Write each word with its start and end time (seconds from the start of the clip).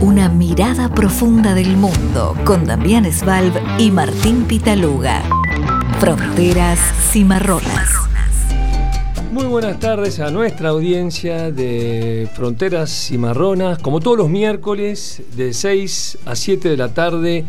Una 0.00 0.30
mirada 0.30 0.88
profunda 0.88 1.52
del 1.52 1.76
mundo 1.76 2.34
con 2.46 2.64
Damián 2.64 3.04
Svalb 3.12 3.52
y 3.78 3.90
Martín 3.90 4.44
Pitaluga. 4.44 5.22
Fronteras 5.98 6.80
cimarronas. 7.12 7.90
Muy 9.30 9.44
buenas 9.44 9.78
tardes 9.78 10.18
a 10.18 10.30
nuestra 10.30 10.70
audiencia 10.70 11.52
de 11.52 12.30
Fronteras 12.34 13.08
Cimarronas, 13.08 13.78
como 13.78 14.00
todos 14.00 14.16
los 14.16 14.30
miércoles 14.30 15.22
de 15.36 15.52
6 15.52 16.18
a 16.24 16.34
7 16.34 16.70
de 16.70 16.76
la 16.78 16.94
tarde 16.94 17.44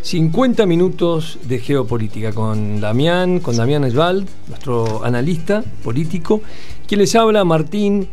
50 0.00 0.64
minutos 0.64 1.38
de 1.42 1.58
geopolítica 1.58 2.32
con 2.32 2.80
Damián, 2.80 3.38
con 3.40 3.54
Damián 3.54 3.84
Esbald, 3.84 4.26
nuestro 4.48 5.04
analista 5.04 5.62
político. 5.84 6.40
Quien 6.88 7.00
les 7.00 7.14
habla, 7.14 7.44
Martín 7.44 8.08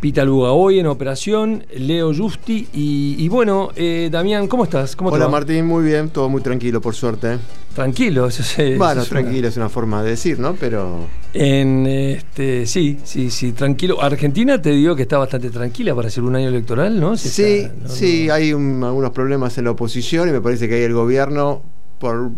Pitaluga. 0.00 0.52
Hoy 0.52 0.78
en 0.78 0.86
operación, 0.86 1.64
Leo 1.76 2.14
Justi. 2.14 2.68
Y, 2.72 3.28
bueno, 3.28 3.70
eh, 3.74 4.08
Damián, 4.12 4.46
¿cómo 4.46 4.62
estás? 4.62 4.94
¿Cómo 4.94 5.10
Hola 5.10 5.26
Martín, 5.26 5.66
muy 5.66 5.84
bien, 5.84 6.10
todo 6.10 6.28
muy 6.28 6.40
tranquilo, 6.40 6.80
por 6.80 6.94
suerte. 6.94 7.38
Tranquilo, 7.74 8.28
eso 8.28 8.42
es. 8.62 8.78
Bueno, 8.78 9.04
tranquilo 9.04 9.48
es 9.48 9.56
una 9.56 9.68
forma 9.68 10.02
de 10.04 10.10
decir, 10.10 10.38
¿no? 10.38 10.54
Pero. 10.54 11.06
En 11.34 11.86
este, 11.86 12.66
sí, 12.66 12.98
sí, 13.02 13.28
sí, 13.30 13.52
tranquilo. 13.52 14.00
Argentina 14.00 14.62
te 14.62 14.70
digo 14.70 14.94
que 14.94 15.02
está 15.02 15.18
bastante 15.18 15.50
tranquila 15.50 15.96
para 15.96 16.10
ser 16.10 16.22
un 16.22 16.36
año 16.36 16.48
electoral, 16.48 16.98
¿no? 17.00 17.16
sí, 17.16 17.66
sí, 17.86 18.30
hay 18.30 18.52
algunos 18.52 19.10
problemas 19.10 19.58
en 19.58 19.64
la 19.64 19.72
oposición 19.72 20.28
y 20.28 20.32
me 20.32 20.40
parece 20.40 20.68
que 20.68 20.76
ahí 20.76 20.82
el 20.82 20.94
gobierno 20.94 21.62
por, 21.98 22.30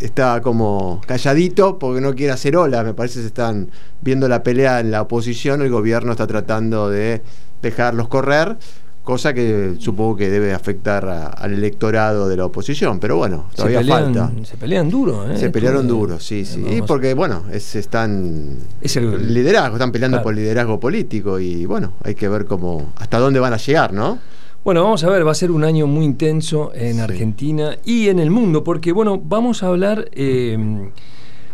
está 0.00 0.40
como 0.40 1.00
calladito 1.06 1.78
porque 1.78 2.00
no 2.00 2.14
quiere 2.14 2.32
hacer 2.32 2.56
ola. 2.56 2.82
Me 2.84 2.94
parece 2.94 3.16
que 3.16 3.20
se 3.22 3.26
están 3.28 3.70
viendo 4.00 4.28
la 4.28 4.42
pelea 4.42 4.80
en 4.80 4.90
la 4.90 5.02
oposición, 5.02 5.62
el 5.62 5.70
gobierno 5.70 6.12
está 6.12 6.26
tratando 6.26 6.88
de 6.88 7.22
dejarlos 7.62 8.08
correr 8.08 8.56
cosa 9.02 9.34
que 9.34 9.74
supongo 9.78 10.16
que 10.16 10.30
debe 10.30 10.52
afectar 10.52 11.34
al 11.36 11.52
electorado 11.52 12.28
de 12.28 12.36
la 12.36 12.46
oposición, 12.46 13.00
pero 13.00 13.16
bueno, 13.16 13.46
todavía 13.54 13.82
falta. 13.84 14.30
Se 14.44 14.56
pelean 14.56 14.88
duro, 14.88 15.30
¿eh? 15.30 15.36
Se 15.36 15.50
pelearon 15.50 15.88
duro, 15.88 16.20
sí, 16.20 16.44
sí. 16.44 16.64
Y 16.68 16.82
porque, 16.82 17.14
bueno, 17.14 17.44
es, 17.50 17.74
están. 17.74 18.58
Es 18.80 18.96
el 18.96 19.34
liderazgo, 19.34 19.76
están 19.76 19.92
peleando 19.92 20.22
por 20.22 20.34
liderazgo 20.34 20.78
político 20.78 21.38
y, 21.38 21.66
bueno, 21.66 21.94
hay 22.02 22.14
que 22.14 22.28
ver 22.28 22.46
cómo. 22.46 22.92
hasta 22.96 23.18
dónde 23.18 23.40
van 23.40 23.52
a 23.52 23.56
llegar, 23.56 23.92
¿no? 23.92 24.18
Bueno, 24.64 24.84
vamos 24.84 25.02
a 25.02 25.10
ver, 25.10 25.26
va 25.26 25.32
a 25.32 25.34
ser 25.34 25.50
un 25.50 25.64
año 25.64 25.88
muy 25.88 26.04
intenso 26.04 26.70
en 26.72 27.00
Argentina 27.00 27.78
y 27.84 28.06
en 28.08 28.20
el 28.20 28.30
mundo, 28.30 28.62
porque, 28.62 28.92
bueno, 28.92 29.20
vamos 29.20 29.64
a 29.64 29.66
hablar. 29.66 30.08
Eh, 30.12 30.56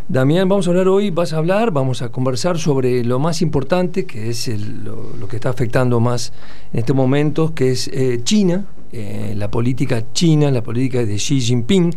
Damián, 0.08 0.46
vamos 0.46 0.66
a 0.66 0.70
hablar 0.70 0.88
hoy, 0.88 1.08
vas 1.08 1.32
a 1.32 1.38
hablar, 1.38 1.70
vamos 1.70 2.02
a 2.02 2.10
conversar 2.10 2.58
sobre 2.58 3.02
lo 3.04 3.18
más 3.18 3.40
importante, 3.40 4.04
que 4.04 4.28
es 4.28 4.48
lo, 4.48 5.26
que 5.26 5.36
está 5.36 5.48
afectando 5.48 6.00
más 6.00 6.34
en 6.70 6.80
este 6.80 6.92
momento, 6.92 7.54
que 7.54 7.70
es 7.70 7.88
eh, 7.94 8.20
China, 8.24 8.66
eh, 8.92 9.32
la 9.34 9.50
política 9.50 10.12
china, 10.12 10.50
la 10.50 10.62
política 10.62 11.02
de 11.02 11.16
Xi 11.16 11.40
Jinping, 11.40 11.94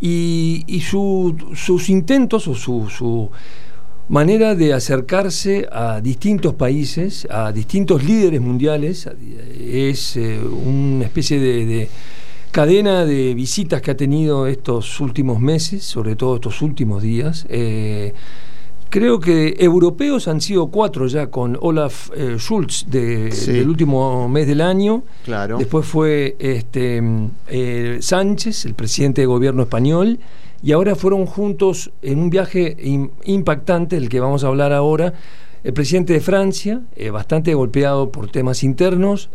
y, 0.00 0.80
sus 0.82 1.88
intentos 1.88 2.46
o 2.46 2.54
su, 2.54 3.30
manera 4.08 4.54
de 4.54 4.72
acercarse 4.72 5.66
a 5.70 6.00
distintos 6.00 6.54
países, 6.54 7.26
a 7.30 7.52
distintos 7.52 8.04
líderes 8.04 8.40
mundiales, 8.40 9.08
es 9.58 10.16
eh, 10.16 10.38
una 10.38 11.04
especie 11.04 11.38
de 11.38 11.88
cadena 12.54 13.04
de 13.04 13.34
visitas 13.34 13.82
que 13.82 13.90
ha 13.90 13.96
tenido 13.96 14.46
estos 14.46 15.00
últimos 15.00 15.40
meses, 15.40 15.82
sobre 15.82 16.14
todo 16.14 16.36
estos 16.36 16.62
últimos 16.62 17.02
días. 17.02 17.46
Eh, 17.48 18.14
creo 18.90 19.18
que 19.18 19.56
europeos 19.58 20.28
han 20.28 20.40
sido 20.40 20.68
cuatro 20.68 21.08
ya 21.08 21.26
con 21.26 21.58
Olaf 21.60 22.10
eh, 22.14 22.36
Schulz 22.38 22.86
del 22.88 23.68
último 23.68 24.28
mes 24.28 24.46
del 24.46 24.60
año. 24.60 25.02
Claro. 25.24 25.58
Después 25.58 25.84
fue 25.84 26.36
este, 26.38 27.02
eh, 27.48 27.98
Sánchez, 28.00 28.66
el 28.66 28.74
presidente 28.74 29.22
de 29.22 29.26
gobierno 29.26 29.64
español. 29.64 30.20
Y 30.64 30.72
ahora 30.72 30.96
fueron 30.96 31.26
juntos 31.26 31.90
en 32.00 32.18
un 32.18 32.30
viaje 32.30 32.74
impactante, 33.24 33.96
del 33.96 34.08
que 34.08 34.18
vamos 34.18 34.44
a 34.44 34.46
hablar 34.46 34.72
ahora, 34.72 35.12
el 35.62 35.74
presidente 35.74 36.14
de 36.14 36.20
Francia, 36.20 36.80
bastante 37.12 37.52
golpeado 37.52 38.10
por 38.10 38.30
temas 38.30 38.64
internos, 38.64 39.28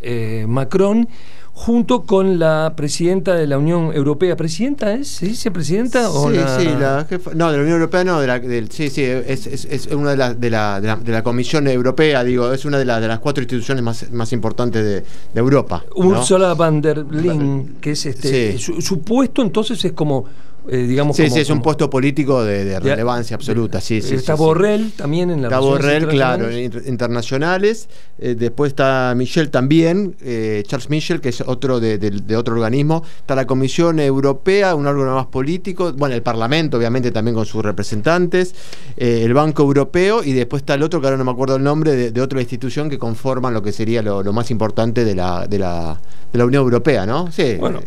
Macron, 0.47 1.07
junto 1.53 2.03
con 2.03 2.39
la 2.39 2.73
presidenta 2.75 3.35
de 3.35 3.45
la 3.45 3.59
Unión 3.59 3.91
Europea. 3.93 4.35
¿Presidenta 4.35 4.93
es? 4.93 5.07
¿Se 5.09 5.27
dice 5.27 5.51
presidenta? 5.51 6.09
sí, 6.09 6.39
sí, 6.57 6.65
la 6.79 7.05
jefa. 7.07 7.31
No, 7.35 7.51
de 7.51 7.57
la 7.57 7.63
Unión 7.63 7.75
Europea 7.75 8.03
no, 8.03 8.19
de 8.21 8.27
la, 8.27 8.41
sí, 8.69 8.89
sí, 8.89 9.03
es, 9.03 9.45
es, 9.45 9.85
una 9.87 10.11
de 10.11 10.17
las 10.17 10.39
de 10.39 10.49
la, 10.49 10.81
de, 10.81 11.11
la, 11.11 11.21
Comisión 11.21 11.67
Europea, 11.67 12.23
digo, 12.23 12.51
es 12.51 12.65
una 12.65 12.79
de, 12.79 12.85
de 12.85 13.07
las 13.07 13.19
cuatro 13.19 13.43
instituciones 13.43 13.83
más, 13.83 14.11
más 14.11 14.33
importantes 14.33 14.83
de, 14.83 15.39
Europa. 15.39 15.83
Ursula 15.93 16.55
von 16.55 16.81
der 16.81 17.05
Leyen, 17.05 17.75
que 17.81 17.91
es 17.91 18.05
este. 18.07 18.57
su 18.57 19.01
puesto 19.01 19.43
entonces 19.43 19.85
es 19.85 19.91
como 19.91 20.25
eh, 20.71 20.85
digamos 20.85 21.15
sí, 21.15 21.29
sí, 21.29 21.39
es 21.39 21.49
un 21.49 21.61
puesto 21.61 21.89
político 21.89 22.43
de, 22.43 22.79
relevancia 22.79 23.35
absoluta. 23.35 23.81
Sí, 23.81 24.01
sí, 24.01 24.15
está 24.15 24.35
Borrell 24.35 24.91
también 24.91 25.31
en 25.31 25.41
la 25.41 25.47
Está 25.47 25.59
Borrell, 25.59 26.07
claro, 26.07 26.55
internacionales. 26.55 27.89
Eh, 28.19 28.35
después 28.37 28.71
está 28.71 29.13
Michel 29.15 29.49
también, 29.49 30.15
eh, 30.21 30.63
Charles 30.67 30.89
Michel, 30.89 31.21
que 31.21 31.29
es 31.29 31.41
otro 31.41 31.79
de, 31.79 32.35
otro 32.35 32.53
organismo. 32.53 33.03
Está 33.19 33.33
la 33.35 33.47
Comisión 33.47 33.99
Europea, 33.99 34.75
un 34.75 34.85
órgano 34.85 35.15
más 35.15 35.25
político. 35.25 35.91
Bueno, 35.93 36.13
el 36.13 36.21
Parlamento, 36.21 36.77
obviamente, 36.77 37.11
también 37.11 37.33
con 37.33 37.47
sus 37.47 37.63
representantes. 37.63 38.53
el 38.95 39.33
Banco 39.33 39.63
Europeo 39.63 40.23
y 40.23 40.33
después 40.33 40.61
está 40.61 40.75
el 40.75 40.83
otro, 40.83 41.01
que 41.01 41.07
ahora 41.07 41.17
no 41.17 41.25
me 41.25 41.31
acuerdo 41.31 41.55
el 41.55 41.63
nombre, 41.63 42.11
de, 42.11 42.21
otra 42.21 42.41
institución 42.41 42.89
que 42.89 42.99
conforman 42.99 43.53
lo 43.53 43.63
que 43.63 43.71
sería 43.71 44.03
lo, 44.03 44.33
más 44.33 44.51
importante 44.51 45.03
de 45.03 45.15
la, 45.15 45.47
de 45.47 45.57
la, 45.57 45.99
de 46.31 46.37
la 46.37 46.45
Unión 46.45 46.61
Europea, 46.61 47.07
¿no? 47.07 47.31
Sí. 47.31 47.55
Bueno 47.59 47.79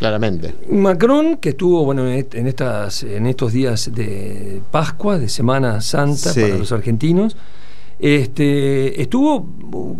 Claramente. 0.00 0.54
Macron, 0.70 1.36
que 1.36 1.50
estuvo 1.50 1.84
bueno, 1.84 2.08
en, 2.08 2.46
estas, 2.46 3.02
en 3.02 3.26
estos 3.26 3.52
días 3.52 3.92
de 3.94 4.62
Pascua, 4.70 5.18
de 5.18 5.28
Semana 5.28 5.82
Santa 5.82 6.32
para 6.32 6.56
los 6.56 6.72
argentinos, 6.72 7.36
este, 7.98 9.02
estuvo 9.02 9.46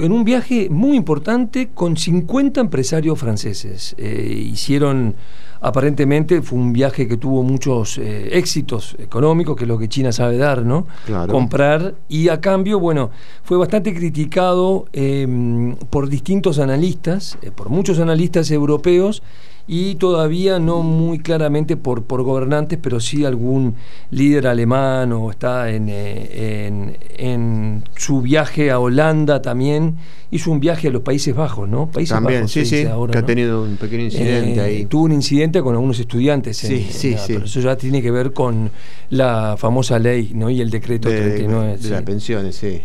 en 0.00 0.10
un 0.10 0.24
viaje 0.24 0.70
muy 0.70 0.96
importante 0.96 1.68
con 1.74 1.98
50 1.98 2.62
empresarios 2.62 3.18
franceses. 3.18 3.94
Eh, 3.98 4.48
hicieron, 4.50 5.16
aparentemente, 5.60 6.40
fue 6.40 6.58
un 6.58 6.72
viaje 6.72 7.06
que 7.06 7.18
tuvo 7.18 7.42
muchos 7.42 7.98
eh, 7.98 8.38
éxitos 8.38 8.96
económicos, 8.98 9.54
que 9.54 9.64
es 9.64 9.68
lo 9.68 9.78
que 9.78 9.90
China 9.90 10.12
sabe 10.12 10.38
dar, 10.38 10.64
¿no? 10.64 10.86
Comprar. 11.28 11.94
Y 12.08 12.30
a 12.30 12.40
cambio, 12.40 12.80
bueno, 12.80 13.10
fue 13.42 13.58
bastante 13.58 13.92
criticado 13.92 14.86
em, 14.94 15.76
por 15.90 16.08
distintos 16.08 16.58
analistas, 16.58 17.36
eh, 17.42 17.50
por 17.54 17.68
muchos 17.68 17.98
analistas 17.98 18.50
europeos 18.50 19.22
y 19.66 19.94
todavía 19.96 20.58
no 20.58 20.82
muy 20.82 21.18
claramente 21.20 21.76
por, 21.76 22.02
por 22.04 22.22
gobernantes, 22.22 22.78
pero 22.82 23.00
sí 23.00 23.24
algún 23.24 23.76
líder 24.10 24.46
alemán 24.46 25.12
o 25.12 25.30
está 25.30 25.70
en, 25.70 25.86
eh, 25.88 26.98
en, 27.16 27.84
su 27.96 28.20
viaje 28.20 28.70
a 28.70 28.78
Holanda 28.78 29.42
también. 29.42 29.96
Hizo 30.32 30.50
un 30.50 30.60
viaje 30.60 30.88
a 30.88 30.90
los 30.90 31.02
Países 31.02 31.34
Bajos, 31.34 31.68
¿no? 31.68 31.90
Países 31.90 32.14
también, 32.14 32.46
sí, 32.46 32.64
sí, 32.64 32.84
que 33.10 33.18
ha 33.18 33.26
tenido 33.26 33.64
un 33.64 33.76
pequeño 33.76 34.04
incidente 34.04 34.60
eh, 34.60 34.64
ahí. 34.64 34.86
Tuvo 34.86 35.04
un 35.04 35.12
incidente 35.12 35.60
con 35.60 35.74
algunos 35.74 35.98
estudiantes. 35.98 36.56
Sí, 36.56 36.86
sí, 36.90 37.16
sí. 37.18 37.34
Pero 37.34 37.44
eso 37.44 37.60
ya 37.60 37.76
tiene 37.76 38.00
que 38.00 38.10
ver 38.10 38.32
con 38.32 38.70
la 39.10 39.56
famosa 39.58 39.98
ley 39.98 40.32
¿no? 40.34 40.48
y 40.48 40.60
el 40.60 40.70
decreto 40.70 41.08
de, 41.08 41.20
39. 41.20 41.78
De, 41.78 41.90
las 41.90 42.02
pensiones, 42.02 42.54
sí. 42.56 42.80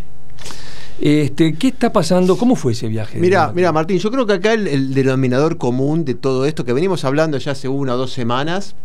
Este, 1.00 1.56
¿Qué 1.56 1.68
está 1.68 1.92
pasando? 1.92 2.38
¿Cómo 2.38 2.56
fue 2.56 2.72
ese 2.72 2.88
viaje? 2.88 3.20
Mira, 3.20 3.52
mira 3.54 3.72
Martín, 3.72 4.00
yo 4.00 4.10
creo 4.12 4.26
que 4.26 4.34
acá 4.34 4.54
el, 4.54 4.94
denominador 4.94 5.58
común 5.58 6.06
de 6.06 6.16
todo 6.16 6.46
esto 6.46 6.64
que 6.64 6.74
venimos 6.74 7.04
hablando 7.04 7.38
ya 7.38 7.52
hace 7.52 7.68
una 7.68 7.96
o 7.96 7.98
dos 7.98 8.14
semanas 8.14 8.76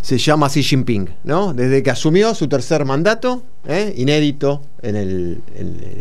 se 0.00 0.18
llama 0.18 0.48
Xi 0.48 0.62
Jinping, 0.62 1.08
¿no? 1.24 1.54
Desde 1.54 1.82
que 1.82 1.90
asumió 1.90 2.34
su 2.34 2.48
tercer 2.48 2.84
mandato, 2.84 3.44
¿eh? 3.66 3.94
inédito 3.96 4.62
en, 4.82 5.42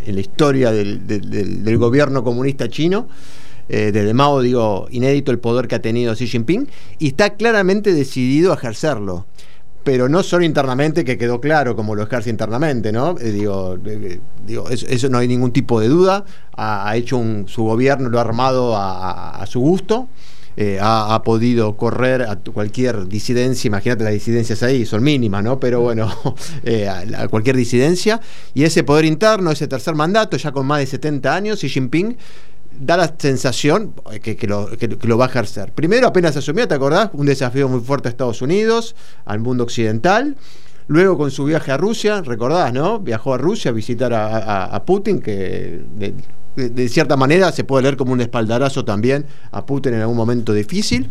la 0.08 0.20
historia 0.20 0.72
del, 0.72 1.78
gobierno 1.78 2.24
comunista 2.24 2.68
chino. 2.68 3.08
Eh, 3.70 3.92
desde 3.94 4.14
Mao, 4.14 4.42
digo, 4.42 4.88
inédito 4.90 5.32
el 5.32 5.40
poder 5.40 5.68
que 5.68 5.76
ha 5.76 5.82
tenido 5.82 6.14
Xi 6.14 6.28
Jinping, 6.28 6.68
y 7.00 7.08
está 7.10 7.36
claramente 7.36 7.94
decidido 7.94 8.52
a 8.52 8.56
ejercerlo 8.56 9.26
pero 9.84 10.08
no 10.10 10.24
solo 10.24 10.46
internamente, 10.46 11.04
que 11.04 11.18
quedó 11.18 11.42
claro 11.42 11.76
como 11.76 11.96
lo 11.96 12.04
ejerce 12.04 12.30
internamente, 12.30 12.92
¿no? 12.92 13.16
Eh, 13.20 13.32
digo, 13.32 13.78
eh, 13.86 14.20
digo 14.46 14.70
eso, 14.70 15.10
no 15.10 15.18
hay 15.18 15.28
ningún 15.28 15.52
tipo 15.52 15.80
de 15.80 15.88
duda. 15.88 16.26
Ha, 16.56 16.96
hecho 16.96 17.18
un, 17.18 17.48
su 17.48 17.64
gobierno, 17.64 18.10
lo 18.10 18.20
ha 18.20 18.22
armado 18.22 18.76
a, 18.78 19.44
su 19.48 19.60
gusto. 19.60 20.08
Eh, 20.58 20.78
ha, 20.82 21.22
podido 21.24 21.78
correr 21.78 22.24
a 22.24 22.36
cualquier 22.36 23.08
disidencia, 23.08 23.70
imagínate 23.70 24.04
las 24.04 24.14
disidencias 24.14 24.62
ahí, 24.64 24.86
son 24.86 25.02
mínimas, 25.02 25.44
¿no? 25.44 25.60
Pero 25.60 25.82
bueno, 25.82 26.12
a, 27.18 27.28
cualquier 27.30 27.56
disidencia. 27.56 28.20
Y 28.54 28.64
ese 28.64 28.84
poder 28.84 29.06
interno, 29.06 29.50
ese 29.50 29.68
tercer 29.68 29.96
mandato, 29.96 30.38
ya 30.38 30.52
con 30.52 30.68
más 30.68 30.80
de 30.80 30.86
70 30.86 31.34
años, 31.34 31.60
Xi 31.60 31.70
Jinping 31.70 32.18
da 32.80 32.98
la 32.98 33.14
sensación 33.18 33.94
que, 34.22 34.36
que, 34.36 34.48
lo, 34.48 34.68
que, 34.68 34.88
lo, 34.88 35.18
va 35.18 35.26
a 35.26 35.28
ejercer. 35.28 35.72
Primero, 35.74 36.08
apenas 36.08 36.36
asumió, 36.36 36.68
¿te 36.68 36.76
acordás? 36.76 37.10
Un 37.14 37.26
desafío 37.26 37.68
muy 37.70 37.82
fuerte 37.82 38.08
a 38.08 38.12
Estados 38.12 38.42
Unidos, 38.42 38.96
al 39.26 39.40
mundo 39.40 39.64
occidental. 39.64 40.36
Luego 40.88 41.18
con 41.18 41.32
su 41.32 41.46
viaje 41.46 41.72
a 41.72 41.78
Rusia, 41.78 42.22
recordás, 42.22 42.74
¿no? 42.74 43.00
Viajó 43.00 43.34
a 43.34 43.38
Rusia 43.38 43.72
a 43.72 43.74
visitar 43.74 44.12
a, 44.14 44.84
Putin, 44.86 45.22
que 45.22 45.82
de, 46.56 46.90
cierta 46.90 47.16
manera 47.16 47.52
se 47.52 47.64
puede 47.64 47.84
leer 47.84 47.98
como 47.98 48.14
un 48.14 48.22
espaldarazo 48.22 48.84
también 48.84 49.26
a 49.52 49.66
Putin 49.66 49.94
en 49.94 50.02
algún 50.02 50.18
momento 50.18 50.54
difícil 50.54 51.08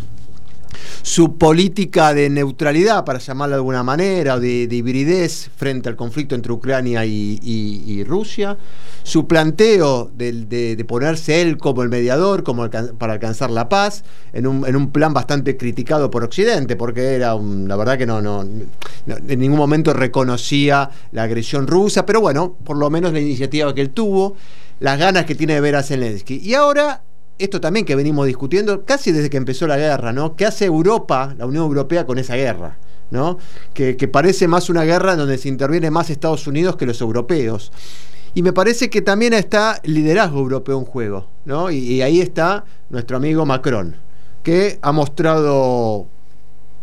su 1.02 1.36
política 1.36 2.14
de 2.14 2.30
neutralidad, 2.30 3.04
para 3.04 3.18
llamarla 3.18 3.56
de 3.56 3.60
alguna 3.60 3.82
manera, 3.82 4.34
o 4.34 4.40
de, 4.40 4.68
hibridez 4.70 5.50
frente 5.56 5.88
al 5.88 5.96
conflicto 5.96 6.34
entre 6.34 6.52
Ucrania 6.52 7.04
y, 7.04 8.04
Rusia, 8.04 8.56
su 9.02 9.26
planteo 9.26 10.10
de, 10.14 10.84
ponerse 10.86 11.42
él 11.42 11.56
como 11.58 11.82
el 11.82 11.88
mediador, 11.88 12.42
como 12.42 12.68
para 12.70 13.12
alcanzar 13.12 13.50
la 13.50 13.68
paz, 13.68 14.04
en 14.32 14.46
un, 14.46 14.90
plan 14.90 15.14
bastante 15.14 15.56
criticado 15.56 16.10
por 16.10 16.24
Occidente, 16.24 16.76
porque 16.76 17.14
era 17.14 17.34
la 17.34 17.76
verdad 17.76 17.98
que 17.98 18.06
no, 18.06 18.20
no, 18.20 18.42
en 18.42 19.38
ningún 19.38 19.58
momento 19.58 19.92
reconocía 19.92 20.90
la 21.12 21.24
agresión 21.24 21.66
rusa, 21.66 22.06
pero 22.06 22.20
bueno, 22.20 22.56
por 22.64 22.76
lo 22.76 22.90
menos 22.90 23.12
la 23.12 23.20
iniciativa 23.20 23.74
que 23.74 23.80
él 23.80 23.90
tuvo, 23.90 24.36
las 24.80 24.98
ganas 24.98 25.26
que 25.26 25.34
tiene 25.34 25.54
de 25.54 25.60
ver 25.60 25.76
a 25.76 25.82
Zelensky. 25.82 26.40
Y 26.42 26.54
ahora 26.54 27.02
esto 27.44 27.60
también 27.60 27.84
que 27.86 27.96
venimos 27.96 28.26
discutiendo 28.26 28.84
casi 28.84 29.12
desde 29.12 29.30
que 29.30 29.36
empezó 29.36 29.66
la 29.66 29.76
guerra, 29.76 30.12
¿no? 30.12 30.36
¿Qué 30.36 30.46
hace 30.46 30.66
Europa, 30.66 31.34
la 31.38 31.46
Unión 31.46 31.64
Europea, 31.64 32.06
con 32.06 32.18
esa 32.18 32.36
guerra? 32.36 32.78
¿no? 33.10 33.38
Que, 33.74 33.94
parece 34.08 34.48
más 34.48 34.70
una 34.70 34.84
guerra 34.84 35.16
donde 35.16 35.38
se 35.38 35.48
interviene 35.48 35.90
más 35.90 36.10
Estados 36.10 36.46
Unidos 36.46 36.76
que 36.76 36.86
los 36.86 37.00
europeos. 37.00 37.72
Y 38.34 38.42
me 38.42 38.52
parece 38.52 38.88
que 38.90 39.02
también 39.02 39.32
está 39.32 39.80
el 39.82 39.94
liderazgo 39.94 40.38
europeo 40.38 40.78
en 40.78 40.84
juego, 40.84 41.26
¿no? 41.44 41.70
Y, 41.70 42.00
ahí 42.02 42.20
está 42.20 42.64
nuestro 42.88 43.16
amigo 43.16 43.44
Macron, 43.44 43.96
que 44.44 44.78
ha 44.82 44.92
mostrado 44.92 46.06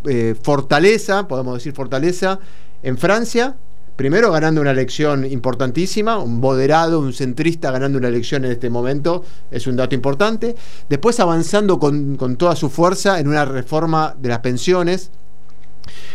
eh, 0.05 0.35
fortaleza, 0.41 1.27
podemos 1.27 1.55
decir 1.55 1.73
fortaleza, 1.73 2.39
en 2.83 2.97
Francia, 2.97 3.55
primero 3.97 4.31
ganando 4.31 4.61
una 4.61 4.71
elección 4.71 5.25
importantísima, 5.25 6.19
un 6.19 6.39
moderado, 6.39 6.99
un 6.99 7.11
centrista 7.11 7.71
ganando 7.71 7.97
una 7.97 8.07
elección 8.07 8.45
en 8.45 8.51
este 8.51 8.69
momento, 8.69 9.25
es 9.51 9.67
un 9.67 9.75
dato 9.75 9.95
importante. 9.95 10.55
Después 10.87 11.19
avanzando 11.19 11.79
con, 11.79 12.15
toda 12.37 12.55
su 12.55 12.69
fuerza 12.69 13.19
en 13.19 13.27
una 13.27 13.43
reforma 13.43 14.15
de 14.17 14.29
las 14.29 14.39
pensiones, 14.39 15.11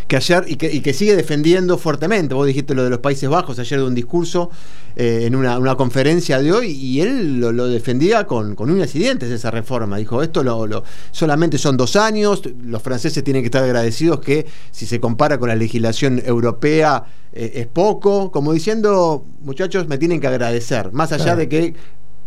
que 0.07 0.17
ayer 0.17 0.45
y 0.47 0.57
que, 0.57 0.93
sigue 0.93 1.17
defendiendo 1.17 1.79
fuertemente. 1.79 2.35
Vos 2.35 2.47
dijiste 2.47 2.75
lo 2.75 2.85
de 2.85 2.91
los 2.91 2.99
Países 2.99 3.29
Bajos 3.29 3.59
ayer 3.59 3.79
de 3.79 3.87
un 3.87 3.95
discurso 3.95 4.51
eh, 4.97 5.25
en 5.25 5.35
una, 5.35 5.75
conferencia 5.77 6.41
de 6.41 6.53
hoy 6.53 6.71
y 6.71 7.01
él 7.01 7.41
lo, 7.41 7.67
defendía 7.69 8.27
con, 8.27 8.55
con, 8.55 8.71
uñas 8.71 8.95
y 8.95 8.99
dientes 8.99 9.31
esa 9.31 9.51
reforma. 9.51 9.97
Dijo, 9.97 10.23
esto 10.23 10.43
lo, 10.43 10.85
solamente 11.11 11.59
son 11.59 11.77
dos 11.77 11.97
años, 11.97 12.43
los 12.65 12.83
franceses 12.83 13.25
tienen 13.25 13.43
que 13.43 13.47
estar 13.47 13.65
agradecidos 13.65 14.21
que 14.21 14.47
si 14.71 14.87
se 14.87 15.01
compara 15.01 15.39
con 15.39 15.49
la 15.49 15.57
legislación 15.57 16.23
europea 16.25 17.05
eh, 17.33 17.53
es 17.57 17.67
poco, 17.67 18.31
como 18.31 18.53
diciendo, 18.53 19.25
muchachos, 19.41 19.89
me 19.89 19.97
tienen 19.97 20.21
que 20.21 20.27
agradecer, 20.27 20.93
más 20.93 21.13
allá 21.13 21.35
de 21.35 21.49
que 21.49 21.75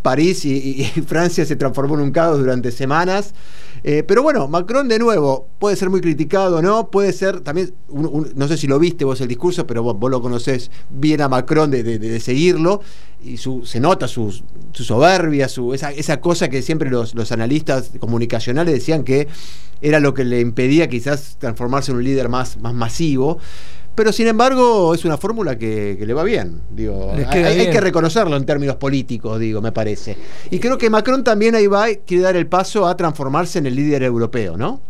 París 0.06 0.46
y, 0.46 0.84
Francia 1.08 1.44
se 1.46 1.56
transformó 1.56 1.96
en 1.96 2.02
un 2.02 2.12
caos 2.12 2.38
durante 2.38 2.72
semanas. 2.72 3.34
Eh, 3.84 4.04
pero 4.04 4.22
bueno, 4.22 4.48
Macron 4.48 4.88
de 4.88 5.00
nuevo 5.00 5.48
puede 5.58 5.76
ser 5.76 5.90
muy 5.90 6.00
criticado, 6.00 6.62
¿no? 6.62 6.90
Puede 6.92 7.12
ser 7.12 7.42
también, 7.42 7.74
no 7.90 8.48
sé 8.48 8.58
si 8.58 8.68
lo 8.68 8.78
viste 8.78 9.04
vos 9.04 9.20
el 9.22 9.28
discurso, 9.28 9.66
pero 9.66 9.82
vos, 9.82 10.12
lo 10.12 10.22
conocés 10.22 10.70
bien 10.92 11.22
a 11.22 11.28
Macron 11.28 11.72
de, 11.72 12.20
seguirlo, 12.20 12.82
y 13.24 13.38
su, 13.38 13.66
se 13.66 13.80
nota 13.80 14.08
su, 14.08 14.42
soberbia, 14.74 15.50
su, 15.50 15.74
esa, 15.74 15.92
esa, 15.92 16.20
cosa 16.22 16.50
que 16.50 16.62
siempre 16.62 16.90
los, 16.90 17.16
los, 17.16 17.32
analistas 17.32 17.92
comunicacionales 18.00 18.74
decían 18.74 19.04
que 19.04 19.28
era 19.82 20.00
lo 20.00 20.14
que 20.14 20.24
le 20.24 20.40
impedía 20.40 20.88
quizás 20.88 21.38
transformarse 21.40 21.92
en 21.92 21.98
un 21.98 22.04
líder 22.04 22.30
más, 22.30 22.58
más 22.58 22.74
masivo. 22.74 23.40
Pero 23.96 24.12
sin 24.12 24.28
embargo 24.28 24.94
es 24.94 25.06
una 25.06 25.18
fórmula 25.18 25.58
que, 25.58 25.98
le 26.00 26.14
va 26.14 26.24
bien. 26.24 26.62
Digo, 26.70 27.14
hay, 27.30 27.70
que 27.70 27.82
reconocerlo 27.82 28.36
en 28.36 28.46
términos 28.46 28.76
políticos, 28.76 29.40
digo, 29.40 29.62
me 29.62 29.72
parece. 29.72 30.18
Y 30.52 30.60
creo 30.60 30.78
que 30.78 30.90
Macron 30.90 31.24
también 31.24 31.56
ahí 31.56 31.68
va, 31.68 31.88
quiere 32.06 32.24
dar 32.24 32.36
el 32.36 32.48
paso 32.48 32.86
a 32.86 32.98
transformarse 32.98 33.60
en 33.60 33.68
el 33.68 33.76
líder 33.76 34.04
europeo, 34.04 34.58
¿no? 34.58 34.82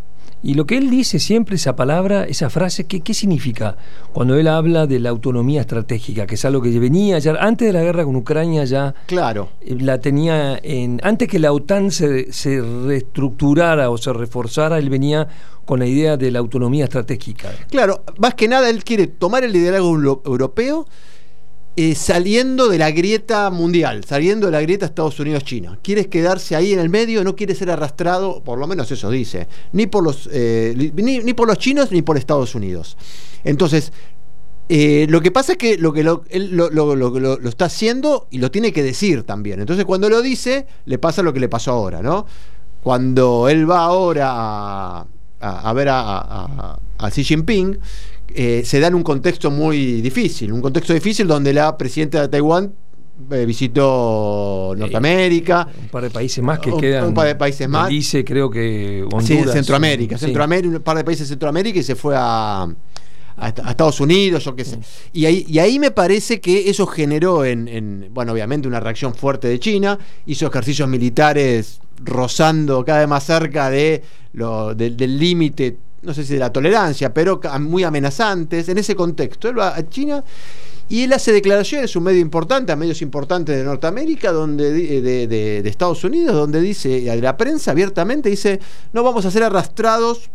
Y 0.46 0.54
lo 0.54 0.68
que 0.68 0.78
él 0.78 0.92
dice 0.92 1.18
siempre, 1.18 1.56
esa 1.56 1.76
palabra, 1.76 2.26
esa 2.26 2.52
frase, 2.52 2.86
¿qué, 2.86 3.02
¿qué, 3.02 3.16
significa? 3.16 3.78
Cuando 4.14 4.38
él 4.38 4.48
habla 4.48 4.86
de 4.86 5.00
la 5.00 5.10
autonomía 5.10 5.62
estratégica, 5.62 6.28
que 6.28 6.36
es 6.36 6.46
algo 6.46 6.62
que 6.62 6.78
venía 6.80 7.18
ya, 7.18 7.34
antes 7.40 7.66
de 7.66 7.74
la 7.74 7.82
guerra 7.82 8.06
con 8.06 8.16
Ucrania 8.16 8.64
ya 8.64 8.94
claro. 9.08 9.50
Eh, 9.62 9.76
la 9.80 9.98
tenía 9.98 10.60
en. 10.62 11.02
Antes 11.02 11.30
que 11.30 11.40
la 11.40 11.52
OTAN 11.52 11.90
se, 11.90 12.32
se 12.32 12.62
reestructurara 12.62 13.90
o 13.90 13.98
se 13.98 14.14
reforzara, 14.14 14.78
él 14.78 14.92
venía 14.92 15.28
con 15.66 15.80
la 15.80 15.88
idea 15.88 16.16
de 16.16 16.30
la 16.30 16.38
autonomía 16.38 16.84
estratégica. 16.84 17.50
Claro, 17.72 18.04
más 18.20 18.36
que 18.36 18.48
nada 18.48 18.70
él 18.70 18.84
quiere 18.84 19.08
tomar 19.08 19.44
el 19.44 19.52
liderazgo 19.52 20.22
europeo 20.26 20.86
eh, 21.78 21.94
saliendo 21.94 22.70
de 22.70 22.78
la 22.78 22.90
grieta 22.92 23.50
mundial, 23.50 24.06
saliendo 24.06 24.46
de 24.46 24.54
la 24.54 24.62
grieta 24.62 24.86
Estados 24.86 25.20
Unidos-China. 25.20 25.78
Quiere 25.84 26.08
quedarse 26.08 26.56
ahí 26.56 26.72
en 26.72 26.80
el 26.80 26.88
medio, 26.88 27.22
no 27.26 27.36
quiere 27.36 27.54
ser 27.54 27.70
arrastrado, 27.70 28.42
por 28.44 28.58
lo 28.58 28.66
menos 28.66 28.90
eso 28.92 29.10
dice, 29.10 29.50
ni 29.74 29.86
por 29.86 30.02
los, 30.02 30.30
eh, 30.32 30.74
ni, 30.96 31.34
por 31.34 31.50
los 31.50 31.58
chinos 31.58 31.92
ni 31.92 32.02
por 32.02 32.18
Estados 32.18 32.56
Unidos. 32.56 32.96
Entonces, 33.44 33.92
eh, 34.70 35.06
lo 35.10 35.20
que 35.20 35.32
pasa 35.32 35.52
es 35.52 35.58
que 35.58 35.78
lo 35.78 35.92
que 35.92 36.04
lo, 36.04 36.24
él 36.30 36.56
lo, 36.56 37.50
está 37.50 37.66
haciendo 37.66 38.28
y 38.32 38.38
lo 38.38 38.52
tiene 38.52 38.72
que 38.72 38.82
decir 38.82 39.24
también. 39.24 39.60
Entonces, 39.60 39.84
cuando 39.84 40.10
lo 40.10 40.22
dice, 40.22 40.68
le 40.86 40.98
pasa 40.98 41.24
lo 41.24 41.34
que 41.34 41.42
le 41.42 41.50
pasó 41.50 41.72
ahora, 41.72 42.02
¿no? 42.02 42.26
Cuando 42.84 43.50
él 43.50 43.70
va 43.70 43.80
ahora 43.80 45.06
a, 45.42 45.74
ver 45.74 45.90
a, 45.90 46.80
a 46.98 47.12
Xi 47.12 47.24
Jinping, 47.26 47.78
eh, 48.34 48.64
se 48.66 48.80
da 48.80 48.88
en 48.88 48.96
un 48.96 49.04
contexto 49.04 49.52
muy 49.52 50.02
difícil, 50.02 50.52
un 50.52 50.62
contexto 50.62 50.94
difícil 50.94 51.28
donde 51.28 51.54
la 51.54 51.78
presidenta 51.78 52.22
de 52.22 52.28
Taiwán 52.28 52.74
eh, 53.32 53.46
visitó 53.46 54.74
Norteamérica. 54.78 55.68
un 55.84 55.88
par 55.88 56.04
de 56.04 56.10
países 56.10 56.44
más 56.44 56.60
que 56.60 56.76
quedan. 56.76 57.08
Un 57.08 57.14
par 57.14 57.28
de 57.28 57.36
países 57.36 57.68
más. 57.70 57.88
Dice, 57.88 58.26
creo 58.26 58.50
que 58.50 59.04
Honduras. 59.04 59.26
Sí, 59.26 59.44
Centroamérica, 59.52 60.18
Centroamérica, 60.18 60.78
un 60.78 60.84
par 60.84 60.98
de 60.98 61.04
países 61.04 61.28
de 61.28 61.34
Centroamérica 61.34 61.80
y 61.80 61.84
se 61.84 61.96
fue 61.96 62.14
a, 62.18 62.68
Estados 63.70 64.00
Unidos, 64.00 64.44
yo 64.44 64.56
qué 64.56 64.66
sé. 64.66 64.80
Y 65.14 65.26
ahí, 65.26 65.46
y 65.48 65.60
ahí 65.60 65.80
me 65.80 65.92
parece 65.92 66.40
que 66.40 66.70
eso 66.70 66.86
generó 66.88 67.44
en, 67.46 68.10
bueno, 68.12 68.32
obviamente 68.32 68.68
una 68.68 68.80
reacción 68.80 69.14
fuerte 69.14 69.48
de 69.48 69.60
China, 69.60 69.98
hizo 70.26 70.48
ejercicios 70.48 70.88
militares 70.88 71.80
rozando 72.04 72.84
cada 72.84 73.00
vez 73.00 73.08
más 73.08 73.24
cerca 73.26 73.70
de 73.70 74.04
lo, 74.34 74.74
del 74.76 75.20
límite 75.20 75.78
no 76.06 76.14
sé 76.14 76.24
si 76.24 76.34
de 76.34 76.40
la 76.40 76.54
tolerancia, 76.54 77.14
pero 77.14 77.42
muy 77.60 77.84
amenazantes. 77.84 78.70
En 78.70 78.78
ese 78.78 78.96
contexto, 78.96 79.50
él 79.50 79.60
va 79.60 79.76
a 79.76 79.90
China 79.90 80.24
y 80.88 81.04
él 81.04 81.14
hace 81.14 81.32
declaraciones, 81.32 81.96
un 81.96 82.04
medio 82.04 82.20
importante, 82.20 82.72
a 82.72 82.76
medios 82.76 83.02
importantes 83.02 83.58
de 83.58 83.64
Norteamérica, 83.64 84.32
donde, 84.32 84.72
de, 84.72 85.68
Estados 85.68 86.04
Unidos, 86.04 86.36
donde 86.36 86.62
dice, 86.62 87.10
a 87.10 87.16
la 87.16 87.36
prensa 87.38 87.72
abiertamente 87.72 88.30
dice, 88.30 88.60
no 88.94 89.04
vamos 89.04 89.26
a 89.26 89.32
ser 89.32 89.44
arrastrados 89.44 90.30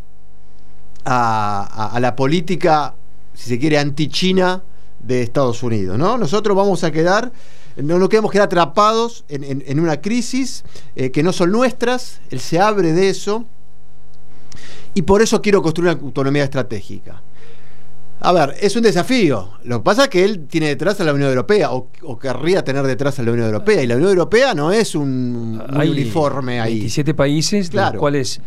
a, 1.05 1.97
la 2.01 2.17
política, 2.17 2.95
si 3.35 3.49
se 3.51 3.59
quiere, 3.59 3.79
anti-China 3.79 4.63
de 4.99 5.23
Estados 5.23 5.63
Unidos. 5.63 5.97
¿no? 5.97 6.19
Nosotros 6.19 6.57
vamos 6.57 6.83
a 6.85 6.91
quedar 6.91 7.33
no 7.77 7.99
nos 7.99 8.09
quedamos 8.09 8.33
quedar 8.33 8.47
atrapados 8.47 9.25
en, 9.29 9.81
una 9.81 10.01
crisis 10.01 10.65
eh, 10.97 11.11
que 11.11 11.23
no 11.23 11.33
son 11.33 11.53
nuestras, 11.53 12.21
él 12.31 12.41
se 12.41 12.59
abre 12.59 12.93
de 12.93 13.09
eso, 13.09 13.47
y 14.95 15.03
por 15.03 15.23
eso 15.23 15.41
quiero 15.41 15.63
construir 15.63 15.93
una 15.93 16.01
autonomía 16.01 16.45
estratégica. 16.45 17.23
A 18.23 18.33
ver, 18.33 18.55
es 18.61 18.77
un 18.77 18.83
desafío. 18.83 19.53
Lo 19.65 19.79
que 19.79 19.85
pasa 19.85 20.05
es 20.05 20.09
que 20.11 20.25
él 20.25 20.47
tiene 20.47 20.69
detrás 20.69 21.01
a 21.01 21.05
la 21.05 21.15
Unión 21.15 21.31
Europea, 21.31 21.71
o, 21.73 22.19
querría 22.19 22.63
tener 22.63 22.87
detrás 22.87 23.19
a 23.19 23.23
la 23.23 23.33
Unión 23.33 23.47
Europea, 23.47 23.83
y 23.83 23.87
la 23.87 23.97
Unión 23.97 24.11
Europea 24.11 24.55
no 24.55 24.73
es 24.73 24.95
un, 24.95 25.63
uniforme 25.75 26.61
ahí. 26.61 26.75
27 26.81 27.15
países, 27.15 27.71
de 27.71 27.81
los 27.81 27.95
cuales 27.95 28.41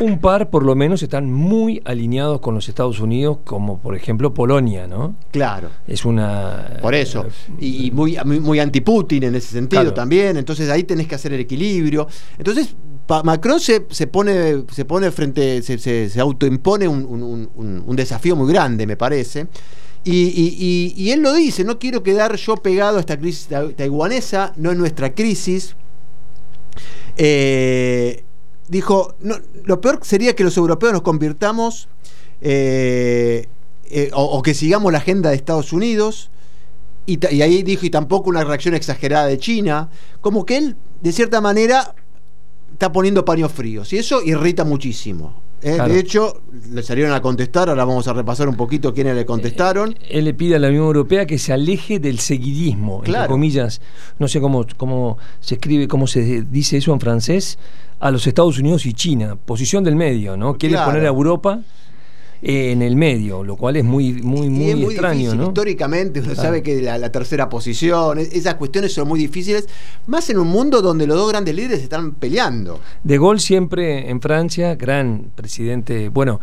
un 0.00 0.18
par 0.18 0.50
por 0.50 0.64
lo 0.64 0.74
menos 0.74 1.02
están 1.02 1.30
muy 1.30 1.80
alineados 1.84 2.40
con 2.40 2.54
los 2.54 2.68
Estados 2.68 3.00
Unidos, 3.00 3.38
como 3.44 3.78
por 3.78 3.94
ejemplo 3.94 4.32
Polonia, 4.34 4.86
¿no? 4.86 5.14
Claro. 5.30 5.68
Es 5.86 6.04
una... 6.04 6.78
Por 6.80 6.94
eso. 6.94 7.26
Y 7.58 7.90
muy, 7.90 8.16
muy, 8.24 8.58
anti-Putin 8.58 9.24
en 9.24 9.34
ese 9.34 9.48
sentido 9.48 9.92
también. 9.92 10.36
Entonces 10.36 10.68
ahí 10.70 10.84
tenés 10.84 11.06
que 11.06 11.14
hacer 11.14 11.32
el 11.34 11.40
equilibrio. 11.40 12.08
Entonces 12.38 12.74
Macron 13.24 13.60
se, 13.60 13.80
pone, 14.06 14.64
se 14.70 14.84
pone 14.84 15.10
frente, 15.10 15.62
se, 15.62 15.78
se, 15.78 16.20
autoimpone 16.20 16.88
un, 16.88 17.96
desafío 17.96 18.36
muy 18.36 18.50
grande, 18.52 18.86
me 18.86 18.96
parece. 18.96 19.48
Y, 20.04 21.10
él 21.10 21.20
lo 21.20 21.34
dice, 21.34 21.62
no 21.64 21.78
quiero 21.78 22.02
quedar 22.02 22.36
yo 22.36 22.56
pegado 22.56 22.96
a 22.96 23.00
esta 23.00 23.18
crisis 23.18 23.48
taiwanesa, 23.76 24.54
no 24.56 24.70
es 24.70 24.78
nuestra 24.78 25.14
crisis. 25.14 25.76
Eh, 27.16 28.24
dijo, 28.70 29.16
no, 29.20 29.36
lo 29.64 29.80
peor 29.80 29.98
sería 30.02 30.34
que 30.34 30.44
los 30.44 30.56
europeos 30.56 30.92
nos 30.92 31.02
convirtamos 31.02 31.88
eh, 32.40 33.46
eh, 33.90 34.10
o, 34.14 34.40
que 34.42 34.54
sigamos 34.54 34.92
la 34.92 34.98
agenda 34.98 35.30
de 35.30 35.36
Estados 35.36 35.72
Unidos. 35.72 36.30
Y, 37.04 37.18
y, 37.34 37.42
ahí 37.42 37.62
dijo, 37.62 37.84
y 37.84 37.90
tampoco 37.90 38.30
una 38.30 38.44
reacción 38.44 38.74
exagerada 38.74 39.26
de 39.26 39.38
China. 39.38 39.90
Como 40.20 40.46
que 40.46 40.56
él, 40.56 40.76
de 41.02 41.12
cierta 41.12 41.40
manera, 41.40 41.94
está 42.72 42.92
poniendo 42.92 43.24
paños 43.24 43.52
fríos. 43.52 43.92
Y 43.92 43.98
eso 43.98 44.22
irrita 44.22 44.64
muchísimo. 44.64 45.42
¿eh? 45.62 45.78
De 45.86 45.98
hecho, 45.98 46.42
le 46.70 46.82
salieron 46.82 47.12
a 47.12 47.20
contestar, 47.20 47.68
ahora 47.68 47.84
vamos 47.84 48.06
a 48.08 48.12
repasar 48.12 48.48
un 48.48 48.56
poquito 48.56 48.94
quiénes 48.94 49.16
le 49.16 49.26
contestaron. 49.26 49.96
Él 50.08 50.24
le 50.24 50.34
pide 50.34 50.56
a 50.56 50.58
la 50.58 50.68
Unión 50.68 50.84
Europea 50.84 51.26
que 51.26 51.38
se 51.38 51.52
aleje 51.52 51.98
del 51.98 52.18
seguidismo, 52.20 53.02
entre 53.04 53.26
comillas, 53.26 53.80
no 54.18 54.28
sé 54.28 54.40
cómo, 54.40 54.64
cómo 54.76 55.18
se 55.40 55.56
escribe, 55.56 55.88
cómo 55.88 56.06
se 56.06 56.42
dice 56.42 56.76
eso 56.76 56.92
en 56.92 57.00
francés, 57.00 57.58
a 58.00 58.10
los 58.10 58.26
Estados 58.26 58.58
Unidos 58.58 58.86
y 58.86 58.94
China, 58.94 59.36
posición 59.36 59.84
del 59.84 59.94
medio, 59.94 60.36
¿no? 60.36 60.56
Quiere 60.56 60.76
poner 60.78 61.04
a 61.04 61.08
Europa 61.08 61.60
en 62.42 62.80
el 62.82 62.96
medio, 62.96 63.44
lo 63.44 63.56
cual 63.56 63.76
es 63.76 63.84
muy, 63.84 64.14
muy, 64.14 64.48
muy, 64.48 64.84
extraño. 64.84 65.34
¿no? 65.34 65.48
Históricamente 65.48 66.20
uno 66.20 66.34
sabe 66.34 66.62
que 66.62 66.80
la, 66.80 67.10
tercera 67.12 67.48
posición, 67.48 68.18
esas 68.18 68.54
cuestiones 68.54 68.92
son 68.92 69.08
muy 69.08 69.20
difíciles, 69.20 69.68
más 70.06 70.30
en 70.30 70.38
un 70.38 70.48
mundo 70.48 70.80
donde 70.80 71.06
los 71.06 71.16
dos 71.16 71.30
grandes 71.30 71.54
líderes 71.54 71.82
están 71.82 72.12
peleando. 72.12 72.80
De 73.04 73.18
Gaulle 73.18 73.40
siempre 73.40 74.08
en 74.08 74.20
Francia, 74.20 74.74
gran 74.74 75.30
presidente, 75.34 76.08
bueno, 76.08 76.40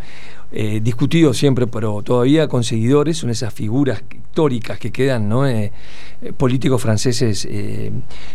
eh, 0.52 0.80
discutido 0.82 1.34
siempre, 1.34 1.68
pero 1.68 2.02
todavía 2.04 2.48
con 2.48 2.64
seguidores, 2.64 3.18
son 3.18 3.30
esas 3.30 3.54
figuras 3.54 4.02
históricas 4.12 4.80
que 4.80 4.92
quedan, 4.92 5.28
¿no? 5.28 5.46
Eh, 5.46 5.74
eh, 6.22 6.34
políticos 6.34 6.82
franceses. 6.82 7.48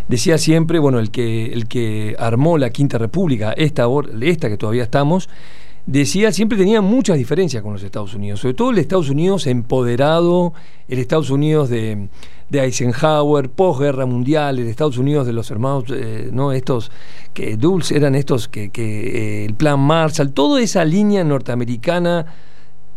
decía 0.09 0.37
siempre, 0.37 0.79
bueno, 0.79 0.99
el 0.99 1.11
que, 1.11 1.53
el 1.53 1.69
que 1.69 2.15
armó 2.19 2.59
la 2.59 2.71
Quinta 2.71 2.99
República, 2.99 3.53
esta, 3.53 3.87
esta 4.21 4.49
que 4.49 4.57
todavía 4.57 4.83
estamos, 4.83 5.29
decía, 5.87 6.33
siempre 6.33 6.57
tenía 6.57 6.81
muchas 6.81 7.19
diferencias 7.19 7.63
con 7.63 7.73
los 7.73 7.83
Estados 7.83 8.15
Unidos, 8.15 8.41
sobre 8.41 8.55
todo 8.55 8.71
el 8.71 8.79
Estados 8.79 9.11
Unidos 9.11 9.47
empoderado, 9.47 10.53
el 10.89 10.99
Estados 10.99 11.31
Unidos 11.31 11.69
de, 11.69 12.09
Eisenhower, 12.53 13.49
posguerra 13.51 14.07
mundial, 14.07 14.59
el 14.59 14.69
Estados 14.69 14.99
Unidos 14.99 15.27
de 15.27 15.33
los 15.33 15.51
hermanos, 15.51 15.85
eh, 15.91 16.29
no 16.33 16.53
estos 16.53 16.91
que 17.33 17.57
Dulce 17.57 17.97
eran 17.97 18.15
estos 18.15 18.47
que, 18.47 18.71
que 18.71 19.43
eh, 19.43 19.45
el 19.47 19.55
plan 19.55 19.81
Marshall, 19.81 20.33
toda 20.33 20.61
esa 20.61 20.85
línea 20.85 21.25
norteamericana 21.25 22.27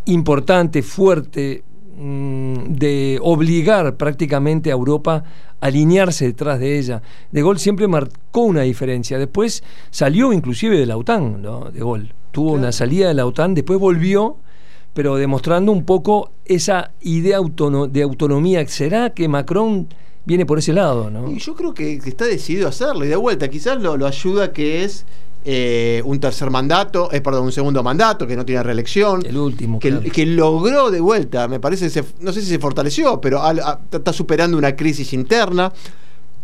importante, 0.05 0.83
fuerte, 0.83 1.63
mm, 1.97 2.73
de 2.73 3.17
obligar 3.21 3.95
prácticamente 3.95 4.69
a 4.69 4.73
Europa 4.73 5.23
a 5.59 5.65
alinearse 5.65 6.25
detrás 6.25 6.59
de 6.59 6.77
ella. 6.77 7.01
De 7.31 7.41
Gaulle 7.41 7.59
siempre 7.59 7.87
marcó 7.87 8.41
una 8.41 8.61
diferencia. 8.61 9.17
Después 9.17 9.63
salió 9.89 10.33
inclusive 10.33 10.77
de 10.77 10.85
la 10.85 10.97
OTAN, 10.97 11.41
¿no? 11.41 11.71
De 11.71 11.79
Gaulle 11.79 12.13
tuvo 12.35 12.51
una 12.51 12.73
salida 12.73 13.07
de 13.07 13.13
la 13.13 13.25
OTAN, 13.25 13.53
después 13.53 13.79
volvió, 13.79 14.35
pero 14.93 15.15
demostrando 15.15 15.71
un 15.71 15.85
poco 15.85 16.31
esa 16.43 16.91
idea 16.99 17.39
de 17.39 18.01
autonomía. 18.01 18.67
¿Será 18.67 19.11
que 19.11 19.29
Macron 19.29 19.87
viene 20.25 20.45
por 20.45 20.59
ese 20.59 20.73
lado? 20.73 21.09
¿no? 21.09 21.31
Y 21.31 21.39
yo 21.39 21.55
creo 21.55 21.73
que, 21.73 21.93
está 21.93 22.25
decidido 22.25 22.65
a 22.65 22.71
hacerlo. 22.71 23.05
Y 23.05 23.07
de 23.07 23.15
vuelta, 23.15 23.47
quizás 23.47 23.81
lo, 23.81 24.05
ayuda 24.05 24.51
que 24.51 24.83
es 24.83 25.05
eh, 25.45 26.01
un 26.03 26.19
tercer 26.19 26.51
mandato, 26.51 27.09
es 27.09 27.19
eh, 27.19 27.21
perdón, 27.21 27.45
un 27.45 27.53
segundo 27.53 27.81
mandato, 27.81 28.27
que 28.27 28.35
no 28.35 28.45
tiene 28.45 28.61
reelección. 28.63 29.25
El 29.25 29.37
último. 29.37 29.79
Que, 29.79 29.97
que 30.01 30.25
logró 30.25 30.91
de 30.91 30.99
vuelta, 30.99 31.47
me 31.47 31.61
parece, 31.61 32.03
no 32.19 32.33
sé 32.33 32.41
si 32.41 32.47
se 32.47 32.59
fortaleció, 32.59 33.21
pero 33.21 33.41
está 33.89 34.11
superando 34.11 34.57
una 34.57 34.75
crisis 34.75 35.13
interna. 35.13 35.71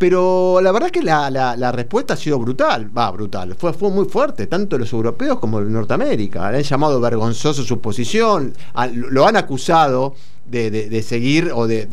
Pero 0.02 0.60
la 0.64 0.72
verdad 0.72 0.88
es 0.88 0.94
que 0.94 1.04
la, 1.04 1.72
respuesta 1.72 2.16
ha 2.16 2.18
sido 2.18 2.40
brutal, 2.40 2.90
va, 2.98 3.12
brutal, 3.12 3.54
fue, 3.56 3.72
fue 3.72 3.92
muy 3.92 4.06
fuerte, 4.06 4.48
tanto 4.48 4.80
los 4.80 4.92
europeos 4.94 5.38
como 5.38 5.62
los 5.62 5.70
Norteamérica. 5.70 6.50
Le 6.50 6.58
han 6.58 6.64
llamado 6.64 7.00
vergonzoso 7.00 7.64
su 7.64 7.80
posición, 7.80 8.52
lo 8.96 9.28
han 9.28 9.36
acusado 9.36 10.16
de, 10.48 11.04
seguir 11.08 11.52
o 11.54 11.68
de, 11.68 11.88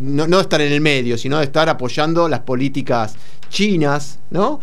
no, 0.00 0.40
estar 0.40 0.62
en 0.62 0.72
el 0.72 0.80
medio, 0.80 1.18
sino 1.18 1.36
de 1.36 1.44
estar 1.44 1.68
apoyando 1.68 2.30
las 2.30 2.40
políticas 2.40 3.16
chinas, 3.50 4.20
¿no? 4.30 4.58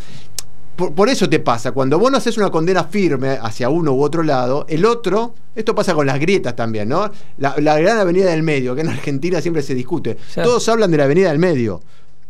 Por, 0.75 1.07
eso 1.07 1.29
te 1.29 1.39
pasa, 1.39 1.73
cuando 1.73 1.99
vos 1.99 2.11
no 2.11 2.17
haces 2.17 2.35
una 2.39 2.49
condena 2.49 2.83
firme 2.85 3.37
hacia 3.39 3.69
uno 3.69 3.93
u 3.93 4.01
otro 4.01 4.23
lado, 4.23 4.65
el 4.67 4.85
otro, 4.85 5.35
esto 5.55 5.75
pasa 5.75 5.93
con 5.93 6.07
las 6.07 6.19
grietas 6.19 6.55
también, 6.55 6.89
¿no? 6.89 7.11
La, 7.37 7.53
gran 7.77 7.99
avenida 7.99 8.31
del 8.31 8.41
medio, 8.41 8.73
que 8.73 8.81
en 8.81 8.89
Argentina 8.89 9.39
siempre 9.39 9.61
se 9.61 9.75
discute. 9.75 10.17
Todos 10.33 10.67
hablan 10.67 10.89
de 10.89 10.97
la 10.97 11.03
avenida 11.03 11.29
del 11.29 11.37
medio 11.37 11.79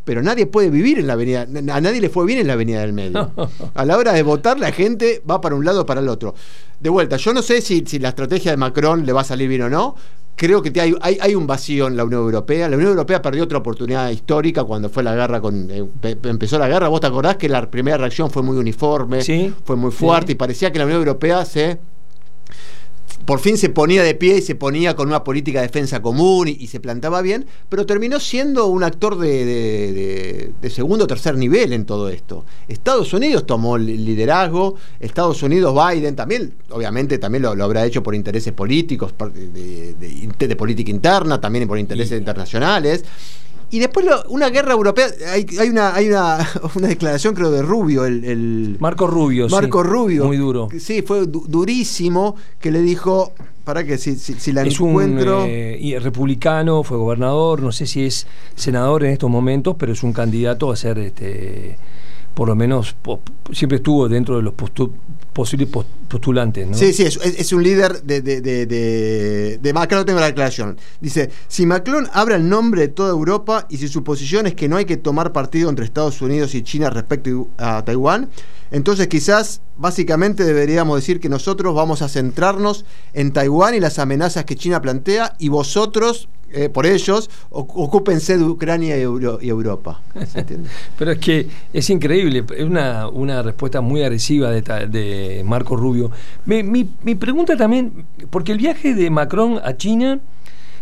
pero 0.08 0.24
nadie 0.24 0.46
puede 0.46 0.70
vivir 0.70 1.00
en 1.00 1.08
la 1.08 1.14
avenida, 1.14 1.42
a 1.42 1.82
nadie 1.82 2.00
le 2.00 2.08
fue 2.08 2.26
bien 2.26 2.40
en 2.40 2.48
la 2.48 2.54
avenida 2.54 2.80
del 2.80 2.94
medio. 2.94 3.30
A 3.76 3.84
la 3.84 3.98
hora 3.98 4.14
de 4.14 4.24
votar 4.24 4.58
la 4.58 4.72
gente 4.72 5.22
va 5.30 5.42
para 5.42 5.54
un 5.54 5.66
lado 5.66 5.82
o 5.82 5.86
para 5.86 6.00
el 6.00 6.08
otro. 6.08 6.34
De 6.80 6.90
vuelta, 6.90 7.18
yo 7.18 7.34
no 7.34 7.42
sé 7.42 7.60
si, 7.60 7.84
la 8.00 8.10
estrategia 8.10 8.52
de 8.52 8.58
Macron 8.58 9.06
le 9.06 9.12
va 9.12 9.20
a 9.20 9.24
salir 9.26 9.50
bien 9.50 9.64
o 9.64 9.70
no. 9.70 9.96
Creo 10.38 10.62
que 10.62 10.72
hay, 10.80 10.96
hay, 11.02 11.36
un 11.36 11.46
vacío 11.46 11.88
en 11.88 11.98
la 11.98 12.06
Unión 12.06 12.22
Europea. 12.22 12.70
La 12.70 12.78
Unión 12.78 12.92
Europea 12.92 13.22
perdió 13.22 13.44
otra 13.44 13.58
oportunidad 13.58 14.10
histórica 14.10 14.64
cuando 14.64 14.88
fue 14.88 15.04
la 15.04 15.14
guerra 15.14 15.42
con 15.42 15.68
eh, 15.70 15.86
empezó 16.24 16.58
la 16.58 16.70
guerra. 16.70 16.88
¿Vos 16.88 17.02
te 17.02 17.08
acordás 17.08 17.36
que 17.36 17.50
la 17.50 17.70
primera 17.70 17.98
reacción 17.98 18.32
fue 18.32 18.44
muy 18.44 18.56
uniforme, 18.56 19.20
fue 19.66 19.76
muy 19.76 19.92
fuerte 19.92 20.32
y 20.32 20.36
parecía 20.36 20.72
que 20.72 20.80
la 20.80 20.86
Unión 20.86 21.00
Europea 21.00 21.44
se 21.44 21.80
por 23.28 23.42
fin 23.42 23.58
se 23.58 23.68
ponía 23.68 24.04
de 24.04 24.16
pie 24.16 24.38
y 24.38 24.42
se 24.42 24.56
ponía 24.56 24.96
con 24.96 25.10
una 25.10 25.22
política 25.22 25.60
de 25.60 25.68
defensa 25.68 26.02
común 26.02 26.48
y, 26.48 26.66
se 26.68 26.80
plantaba 26.80 27.22
bien, 27.22 27.46
pero 27.68 27.86
terminó 27.86 28.22
siendo 28.22 28.68
un 28.68 28.86
actor 28.86 29.18
de, 29.20 30.54
segundo 30.70 31.04
o 31.04 31.08
tercer 31.08 31.36
nivel 31.36 31.74
en 31.74 31.86
todo 31.86 32.08
esto. 32.08 32.46
Estados 32.70 33.12
Unidos 33.12 33.46
tomó 33.46 33.76
el 33.76 33.86
liderazgo, 33.86 34.76
Estados 35.02 35.44
Unidos, 35.44 35.76
Biden 35.76 36.16
también, 36.16 36.54
obviamente 36.70 37.18
también 37.18 37.42
lo, 37.42 37.50
habrá 37.62 37.86
hecho 37.86 38.02
por 38.02 38.16
intereses 38.16 38.54
políticos, 38.54 39.14
de, 39.18 40.56
política 40.58 40.90
interna, 40.90 41.42
también 41.42 41.68
por 41.68 41.78
intereses 41.78 42.18
internacionales. 42.18 43.04
Y 43.70 43.80
después 43.80 44.06
una 44.30 44.50
guerra 44.50 44.74
europea, 44.74 45.08
hay, 45.32 45.70
una, 45.70 45.94
hay 45.94 46.08
una, 46.76 46.88
declaración 46.88 47.36
creo 47.36 47.52
de 47.52 47.62
Rubio, 47.62 48.06
el, 48.06 48.78
Marco 48.80 49.08
Rubio, 49.08 49.50
Marco 49.50 49.84
Rubio. 49.84 50.26
Muy 50.26 50.38
duro. 50.38 50.70
Sí, 50.80 51.02
fue 51.02 51.26
durísimo, 51.28 52.36
que 52.62 52.72
le 52.72 52.82
dijo, 52.82 53.34
para 53.66 53.84
que 53.84 53.98
si, 53.98 54.16
si, 54.16 54.52
la 54.54 54.64
encuentro... 54.64 55.44
Un, 55.44 55.50
eh, 55.50 56.00
republicano, 56.02 56.84
fue 56.84 56.98
gobernador, 56.98 57.62
no 57.62 57.72
sé 57.74 57.86
si 57.88 58.06
es 58.06 58.26
senador 58.56 59.04
en 59.04 59.12
estos 59.12 59.30
momentos, 59.30 59.76
pero 59.78 59.92
es 59.92 60.04
un 60.04 60.14
candidato 60.14 60.72
a 60.72 60.76
ser 60.76 61.00
este 61.00 61.78
por 62.38 62.50
lo 62.50 62.56
menos 62.56 62.96
siempre 63.52 63.78
estuvo 63.78 64.08
dentro 64.08 64.36
de 64.36 64.44
los 64.44 64.54
posibles 65.34 65.70
postulantes. 66.08 66.68
¿no? 66.68 66.78
Sí, 66.78 66.94
sí, 66.94 67.04
es, 67.04 67.52
un 67.52 67.64
líder 67.64 68.04
de, 68.04 68.22
de, 68.22 68.42
de, 68.42 69.58
de, 69.60 69.74
Macron, 69.74 70.06
tengo 70.06 70.20
la 70.20 70.28
declaración. 70.28 70.78
Dice, 71.02 71.32
si 71.48 71.66
Macron 71.66 72.08
abre 72.14 72.36
el 72.36 72.48
nombre 72.48 72.82
de 72.82 72.88
toda 72.90 73.10
Europa 73.10 73.66
y 73.72 73.78
si 73.78 73.88
su 73.88 74.04
posición 74.04 74.46
es 74.46 74.54
que 74.54 74.70
no 74.70 74.78
hay 74.78 74.86
que 74.86 74.98
tomar 74.98 75.34
partido 75.34 75.72
entre 75.72 75.84
Estados 75.84 76.22
Unidos 76.22 76.54
y 76.54 76.62
China 76.62 76.92
respecto 76.92 77.48
a 77.58 77.84
Taiwán, 77.84 78.30
entonces 78.70 79.08
quizás 79.08 79.62
básicamente 79.76 80.44
deberíamos 80.44 80.96
decir 80.96 81.20
que 81.20 81.30
nosotros 81.30 81.74
vamos 81.74 82.04
a 82.04 82.08
centrarnos 82.08 82.86
en 83.14 83.34
Taiwán 83.34 83.74
y 83.74 83.80
las 83.80 83.98
amenazas 83.98 84.46
que 84.46 84.56
China 84.56 84.80
plantea 84.80 85.36
y 85.40 85.50
vosotros 85.50 86.30
eh, 86.54 86.70
por 86.70 86.86
ellos, 86.86 87.30
ocúpense 87.50 88.38
de 88.38 88.44
Ucrania 88.44 88.98
y, 88.98 89.02
Europa. 89.02 90.00
Pero 90.98 91.12
es 91.12 91.20
que 91.20 91.48
es 91.74 91.90
increíble, 91.90 92.46
es 92.56 92.64
una, 92.64 93.10
una 93.10 93.42
respuesta 93.42 93.82
muy 93.82 94.02
agresiva 94.02 94.52
de, 94.52 94.62
de 94.88 95.44
Marco 95.46 95.76
Rubio. 95.76 96.10
Mi, 96.46 96.64
mi, 96.64 97.16
pregunta 97.16 97.58
también, 97.58 98.06
porque 98.30 98.54
el 98.54 98.60
viaje 98.60 98.94
de 98.94 99.10
Macron 99.10 99.60
a 99.62 99.76
China, 99.76 100.20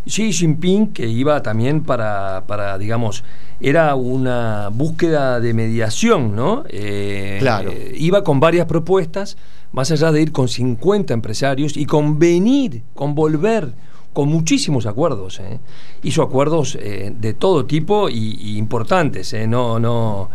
Xi 0.05 0.31
Jinping, 0.31 0.93
que 0.93 1.07
iba 1.07 1.41
también 1.41 1.81
para, 1.81 2.43
para 2.45 2.77
digamos, 2.77 3.23
era 3.59 3.95
una 3.95 4.69
búsqueda 4.71 5.39
de 5.39 5.55
mediación, 5.55 6.35
¿no? 6.35 6.63
Eh, 6.69 7.37
claro. 7.39 7.73
iba 7.95 8.23
con 8.23 8.39
varias 8.39 8.67
propuestas, 8.67 9.35
más 9.71 9.89
allá 9.89 10.11
de 10.11 10.21
ir 10.21 10.31
con 10.31 10.47
50 10.47 11.11
empresarios 11.11 11.75
y 11.75 11.87
convenir, 11.87 12.83
convolver 12.93 13.73
con 14.15 14.29
muchísimos 14.29 14.85
acuerdos. 14.85 15.41
¿eh? 15.41 15.59
Hizo 16.03 16.23
acuerdos 16.23 16.77
eh, 16.81 17.13
de 17.13 17.33
todo 17.33 17.65
tipo 17.65 18.09
y, 18.09 18.57
importantes, 18.57 19.33
¿eh? 19.33 19.45
no, 19.45 19.77
no, 19.77 20.29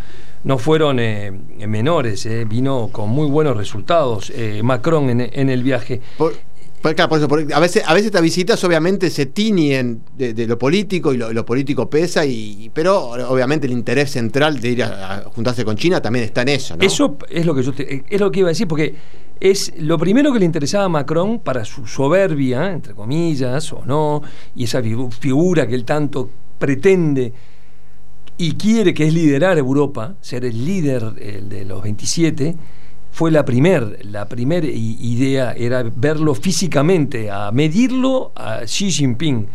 no 0.45 0.59
fueron 0.59 0.97
menores, 1.67 2.29
vino 2.47 2.91
con 2.93 3.09
muy 3.09 3.27
buenos 3.29 3.57
resultados 3.57 4.31
Macron 4.63 5.09
en, 5.09 5.49
el 5.49 5.63
viaje. 5.63 6.03
a, 6.19 7.61
veces, 7.61 7.83
a 7.87 7.95
veces 7.95 8.07
estas 8.07 8.21
visitas 8.21 8.63
obviamente 8.65 9.09
se 9.09 9.25
tiñen 9.27 10.03
de, 10.15 10.47
lo 10.47 10.59
político 10.59 11.15
y 11.15 11.17
lo, 11.17 11.47
político 11.47 11.89
pesa, 11.89 12.27
y, 12.27 12.71
pero 12.75 12.99
obviamente 13.31 13.67
el 13.67 13.73
interés 13.73 14.11
central 14.11 14.61
de 14.61 14.69
ir 14.69 14.83
a, 14.85 15.25
juntarse 15.35 15.65
con 15.65 15.77
China 15.77 16.03
también 16.03 16.27
está 16.27 16.43
en 16.43 16.49
eso. 16.49 16.77
Eso 16.81 17.17
es 17.31 17.47
lo 17.47 17.55
que 17.55 17.63
yo 17.63 17.73
es 17.79 18.21
lo 18.21 18.31
que 18.31 18.41
iba 18.41 18.49
a 18.49 18.53
decir, 18.53 18.69
porque 18.69 18.95
es 19.40 19.73
lo 19.78 19.97
primero 19.99 20.32
que 20.32 20.38
le 20.38 20.44
interesaba 20.44 20.85
a 20.85 20.88
Macron 20.88 21.40
para 21.40 21.64
su 21.64 21.87
soberbia, 21.87 22.70
entre 22.70 22.94
comillas, 22.94 23.73
o 23.73 23.82
no, 23.87 24.23
y 24.54 24.64
esa 24.64 24.82
figura 24.82 25.66
que 25.66 25.75
él 25.75 25.85
tanto 25.85 26.30
pretende 26.59 27.32
y 28.37 28.52
quiere 28.52 28.94
que 28.94 29.06
es 29.06 29.14
liderar 29.14 29.59
Europa, 29.59 30.14
ser 30.20 30.44
el 30.44 30.64
líder 30.64 31.12
de 31.12 31.64
los 31.64 31.82
27, 31.82 32.56
fue 33.12 33.30
la 33.30 33.44
primera 33.44 33.90
la 34.02 34.28
primer 34.28 34.64
idea 34.64 35.52
era 35.52 35.82
verlo 35.82 36.35
físicamente, 36.35 37.30
a 37.30 37.50
medirlo 37.50 38.32
a 38.35 38.61
Xi 38.64 38.90
Jinping 38.90 39.47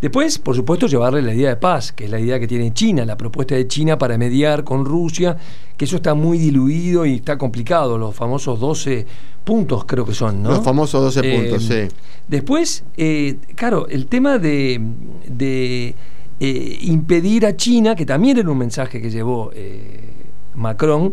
Después, 0.00 0.38
por 0.38 0.56
supuesto, 0.56 0.86
llevarle 0.86 1.20
la 1.20 1.34
idea 1.34 1.50
de 1.50 1.56
paz, 1.56 1.92
que 1.92 2.04
es 2.04 2.10
la 2.10 2.18
idea 2.18 2.40
que 2.40 2.46
tiene 2.48 2.72
China, 2.72 3.04
la 3.04 3.16
propuesta 3.16 3.54
de 3.54 3.68
China 3.68 3.98
para 3.98 4.16
mediar 4.16 4.64
con 4.64 4.84
Rusia, 4.84 5.36
que 5.76 5.84
eso 5.84 5.96
está 5.96 6.14
muy 6.14 6.38
diluido 6.38 7.04
y 7.04 7.16
está 7.16 7.36
complicado, 7.36 7.98
los 7.98 8.14
famosos 8.14 8.58
12 8.58 9.06
puntos 9.44 9.84
creo 9.84 10.06
que 10.06 10.14
son, 10.14 10.42
¿no? 10.42 10.50
Los 10.50 10.64
famosos 10.64 11.14
12 11.14 11.20
Eh, 11.22 11.36
puntos, 11.38 11.64
sí. 11.64 11.88
Después, 12.28 12.84
eh, 12.96 13.36
claro, 13.54 13.86
el 13.88 14.06
tema 14.06 14.38
de, 14.38 14.80
de, 15.26 15.94
eh, 16.40 16.78
impedir 16.82 17.44
a 17.44 17.54
China, 17.56 17.94
que 17.94 18.06
también 18.06 18.38
era 18.38 18.50
un 18.50 18.58
mensaje 18.58 19.02
que 19.02 19.10
llevó 19.10 19.50
Macron, 20.54 21.12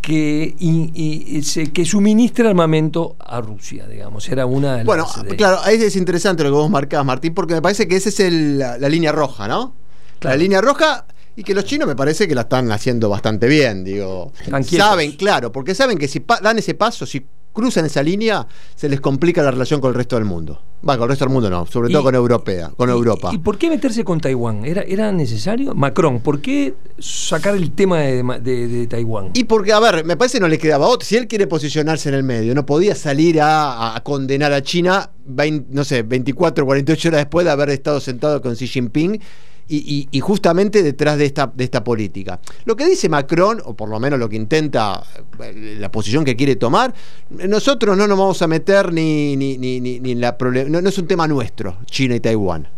que, 0.00 0.54
y- 0.58 0.92
y- 1.36 1.42
se- 1.42 1.72
que 1.72 1.84
suministre 1.84 2.48
armamento 2.48 3.16
a 3.18 3.40
Rusia, 3.40 3.86
digamos. 3.86 4.28
Era 4.28 4.46
una 4.46 4.76
de 4.76 4.84
Bueno, 4.84 5.06
las- 5.14 5.24
de- 5.24 5.36
claro, 5.36 5.58
ahí 5.62 5.76
es 5.82 5.96
interesante 5.96 6.42
lo 6.44 6.50
que 6.50 6.54
vos 6.56 6.70
marcás, 6.70 7.04
Martín, 7.04 7.34
porque 7.34 7.54
me 7.54 7.62
parece 7.62 7.86
que 7.88 7.96
esa 7.96 8.08
es 8.08 8.20
el- 8.20 8.58
la, 8.58 8.78
la 8.78 8.88
línea 8.88 9.12
roja, 9.12 9.46
¿no? 9.48 9.74
Claro. 10.18 10.36
La 10.36 10.42
línea 10.42 10.60
roja 10.60 11.04
y 11.36 11.42
que 11.44 11.54
los 11.54 11.64
chinos 11.64 11.86
me 11.86 11.94
parece 11.94 12.26
que 12.26 12.34
la 12.34 12.42
están 12.42 12.70
haciendo 12.72 13.08
bastante 13.08 13.46
bien, 13.46 13.84
digo. 13.84 14.32
Saben, 14.64 15.12
claro, 15.12 15.52
porque 15.52 15.74
saben 15.74 15.98
que 15.98 16.08
si 16.08 16.24
dan 16.42 16.58
ese 16.58 16.74
paso, 16.74 17.06
si 17.06 17.24
cruzan 17.58 17.84
esa 17.86 18.02
línea, 18.04 18.46
se 18.76 18.88
les 18.88 19.00
complica 19.00 19.42
la 19.42 19.50
relación 19.50 19.80
con 19.80 19.88
el 19.90 19.94
resto 19.96 20.14
del 20.14 20.24
mundo. 20.24 20.62
Va, 20.88 20.96
con 20.96 21.04
el 21.04 21.08
resto 21.10 21.24
del 21.24 21.34
mundo 21.34 21.50
no, 21.50 21.66
sobre 21.66 21.90
todo 21.92 22.04
con 22.04 22.14
Europea, 22.14 22.70
con 22.76 22.88
¿Y- 22.88 22.92
Europa. 22.92 23.30
¿Y, 23.32 23.38
por 23.38 23.58
qué 23.58 23.68
meterse 23.68 24.04
con 24.04 24.20
Taiwán? 24.20 24.64
¿Era, 24.64 24.82
¿Era 24.82 25.10
necesario? 25.10 25.74
Macron, 25.74 26.20
¿por 26.20 26.40
qué 26.40 26.74
sacar 27.00 27.56
el 27.56 27.72
tema 27.72 27.98
de, 27.98 28.22
de- 28.40 28.68
de 28.68 28.86
Taiwán? 28.86 29.30
Y 29.34 29.42
porque, 29.44 29.72
a 29.72 29.80
ver, 29.80 30.04
me 30.04 30.16
parece 30.16 30.38
que 30.38 30.42
no 30.42 30.48
le 30.48 30.56
quedaba 30.58 30.86
otro. 30.86 31.04
Si 31.04 31.16
él 31.16 31.26
quiere 31.26 31.48
posicionarse 31.48 32.08
en 32.08 32.14
el 32.14 32.22
medio, 32.22 32.54
no 32.54 32.64
podía 32.64 32.94
salir 32.94 33.40
a, 33.40 33.96
a 33.96 34.04
condenar 34.04 34.52
a 34.52 34.62
China, 34.62 35.10
20, 35.26 35.66
no 35.74 35.82
sé, 35.82 36.02
24 36.02 36.62
o 36.62 36.66
48 36.66 37.08
horas 37.08 37.20
después 37.22 37.44
de 37.44 37.50
haber 37.50 37.70
estado 37.70 37.98
sentado 38.00 38.40
con 38.40 38.54
Xi 38.54 38.68
Jinping 38.68 39.20
y, 39.68 39.76
y- 39.76 40.08
y 40.10 40.20
justamente 40.20 40.82
detrás 40.82 41.18
de 41.18 41.26
esta, 41.26 41.50
de 41.54 41.64
esta 41.64 41.84
política. 41.84 42.40
Lo 42.64 42.74
que 42.76 42.86
dice 42.86 43.08
Macron, 43.08 43.60
o 43.64 43.74
por 43.76 43.88
lo 43.88 44.00
menos 44.00 44.18
lo 44.18 44.28
que 44.28 44.36
intenta, 44.36 45.02
eh, 45.42 45.76
la 45.78 45.90
posición 45.90 46.24
que 46.24 46.36
quiere 46.36 46.56
tomar, 46.56 46.94
nosotros 47.30 47.96
no 47.96 48.06
nos 48.06 48.18
vamos 48.18 48.40
a 48.42 48.46
meter 48.46 48.92
ni, 48.92 49.36
ni, 49.36 49.58
ni, 49.58 49.80
ni- 49.80 50.00
ni 50.00 50.12
en 50.12 50.20
la 50.20 50.36
problema. 50.38 50.68
No, 50.70 50.80
no 50.80 50.88
es 50.88 50.98
un 50.98 51.06
tema 51.06 51.26
nuestro, 51.28 51.78
China 51.86 52.14
y 52.16 52.20
Taiwán. 52.20 52.68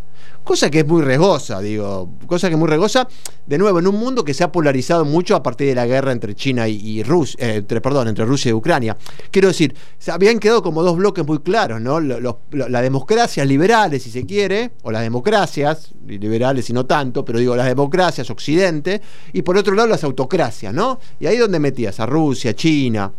Cosa 0.45 0.71
que 0.71 0.81
es 0.81 0.87
muy 0.87 1.03
riesgosa, 1.03 1.61
digo, 1.61 2.11
cosa 2.27 2.49
que 2.49 2.55
es 2.55 2.59
muy 2.59 2.69
riesgosa, 2.69 3.07
de 3.47 3.59
nuevo, 3.59 3.79
en 3.79 3.87
un 3.87 3.97
mundo 3.97 4.25
que 4.25 4.35
se 4.35 4.43
ha 4.43 4.51
polarizado 4.51 5.05
mucho 5.05 5.37
a 5.37 5.43
partir 5.43 5.69
de 5.69 5.75
la 5.75 5.87
guerra 5.87 6.13
entre 6.13 6.35
China 6.35 6.67
y, 6.67 6.77
y 6.77 7.03
Rusia, 7.03 7.37
eh, 7.39 7.57
entre, 7.57 7.81
perdón, 7.81 8.09
entre 8.09 8.25
Rusia 8.25 8.51
y 8.51 8.53
Ucrania. 8.53 8.97
Quiero 9.31 9.49
decir, 9.49 9.75
se 9.99 10.11
habían 10.11 10.39
quedado 10.39 10.63
como 10.63 10.83
dos 10.83 10.97
bloques 10.97 11.27
muy 11.27 11.39
claros, 11.41 11.81
¿no? 11.81 12.01
Las 12.01 12.83
democracias 12.83 13.47
liberales, 13.47 14.03
si 14.03 14.11
se 14.11 14.27
quiere, 14.27 14.73
o 14.83 14.91
las 14.91 15.03
democracias, 15.03 15.93
liberales 16.07 16.69
y 16.71 16.73
no 16.73 16.87
tanto, 16.87 17.25
pero 17.25 17.39
digo, 17.39 17.55
las 17.55 17.67
democracias, 17.67 18.29
Occidente, 18.31 19.01
y 19.33 19.43
por 19.43 19.57
otro 19.57 19.75
lado 19.75 19.89
las 19.89 20.05
autocracias, 20.05 20.73
¿no? 20.73 20.99
Y 21.21 21.27
ahí 21.27 21.37
donde 21.37 21.61
metías 21.61 22.01
a 22.01 22.07
Rusia, 22.07 22.55
China, 22.55 23.13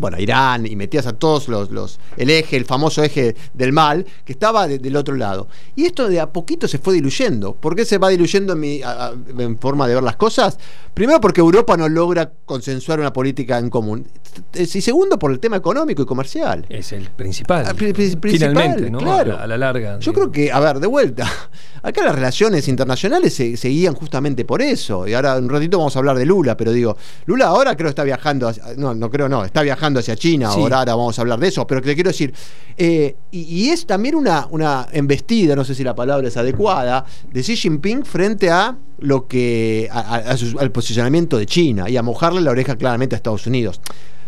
bueno, 0.00 0.16
a 0.16 0.20
Irán 0.20 0.66
y 0.66 0.74
metías 0.76 1.06
a 1.06 1.12
todos 1.12 1.48
los, 1.48 1.70
los 1.70 2.00
el 2.16 2.30
eje, 2.30 2.56
el 2.56 2.64
famoso 2.64 3.02
eje 3.04 3.36
del 3.54 3.72
mal, 3.72 4.04
que 4.24 4.32
estaba 4.32 4.66
de- 4.66 4.78
del 4.78 4.96
otro 4.96 5.14
lado. 5.14 5.46
Y 5.76 5.84
esto 5.84 6.08
de 6.08 6.18
a 6.20 6.32
poquito 6.32 6.66
se 6.66 6.78
fue 6.78 6.94
diluyendo. 6.94 7.54
¿Por 7.54 7.76
qué 7.76 7.84
se 7.84 7.98
va 7.98 8.08
diluyendo 8.08 8.54
en, 8.54 8.60
mi, 8.60 8.82
a- 8.82 9.08
a- 9.08 9.12
en 9.38 9.58
forma 9.58 9.86
de 9.86 9.94
ver 9.94 10.02
las 10.02 10.16
cosas? 10.16 10.58
Primero 10.94 11.20
porque 11.20 11.40
Europa 11.40 11.76
no 11.76 11.88
logra 11.88 12.32
consensuar 12.44 12.98
una 13.00 13.12
política 13.12 13.58
en 13.58 13.70
común. 13.70 14.06
Y 14.54 14.64
segundo 14.66 15.18
por 15.18 15.30
el 15.32 15.38
tema 15.40 15.56
económico 15.56 16.02
y 16.02 16.06
comercial. 16.06 16.64
Es 16.68 16.92
el 16.92 17.10
principal. 17.10 17.64
Ah, 17.68 17.74
pri- 17.74 17.92
pri- 17.92 18.16
principal, 18.16 18.50
Finalmente, 18.52 18.90
¿no? 18.90 18.98
claro. 18.98 19.38
A, 19.38 19.46
la, 19.46 19.58
larga. 19.58 19.98
Yo 19.98 20.12
creo 20.12 20.30
que, 20.30 20.50
a 20.52 20.60
ver, 20.60 20.78
de 20.80 20.86
vuelta, 20.86 21.28
acá 21.82 22.04
las 22.04 22.14
relaciones 22.14 22.68
internacionales 22.68 23.34
se, 23.34 23.56
se 23.56 23.68
guían 23.68 23.94
justamente 23.94 24.44
por 24.44 24.62
eso. 24.62 25.06
Y 25.08 25.14
ahora 25.14 25.36
un 25.36 25.48
ratito 25.48 25.78
vamos 25.78 25.96
a 25.96 25.98
hablar 25.98 26.16
de 26.16 26.26
Lula, 26.26 26.56
pero 26.56 26.70
digo, 26.72 26.96
Lula 27.26 27.46
ahora 27.46 27.74
creo 27.76 27.86
que 27.86 27.90
está 27.90 28.04
viajando, 28.04 28.52
no, 28.76 28.94
no 28.94 29.10
creo, 29.10 29.28
no, 29.28 29.44
está 29.44 29.62
viajando 29.62 29.89
hacia 29.98 30.14
China, 30.14 30.50
Sí. 30.52 30.60
ahora, 30.60 30.78
ahora 30.78 30.94
vamos 30.94 31.18
a 31.18 31.22
hablar 31.22 31.40
de 31.40 31.48
eso, 31.48 31.66
pero 31.66 31.82
que 31.82 31.88
te 31.88 31.94
quiero 31.96 32.10
decir, 32.10 32.32
eh, 32.76 33.16
y, 33.32 33.40
y 33.40 33.68
es 33.70 33.84
también 33.86 34.14
una, 34.14 34.46
una 34.50 34.86
embestida, 34.92 35.56
no 35.56 35.64
sé 35.64 35.74
si 35.74 35.82
la 35.82 35.96
palabra 35.96 36.28
es 36.28 36.36
adecuada, 36.36 37.04
de 37.32 37.40
Xi 37.42 37.56
Jinping 37.56 38.04
frente 38.04 38.48
a 38.50 38.76
lo 39.00 39.26
que, 39.26 39.88
a- 39.90 39.98
a- 40.00 40.16
a 40.32 40.36
su- 40.36 40.58
al 40.58 40.70
posicionamiento 40.70 41.36
de 41.36 41.46
China 41.46 41.90
y 41.90 41.96
a 41.96 42.02
mojarle 42.02 42.40
la 42.40 42.52
oreja 42.52 42.76
claramente 42.76 43.14
a 43.14 43.16
Estados 43.16 43.46
Unidos. 43.48 43.80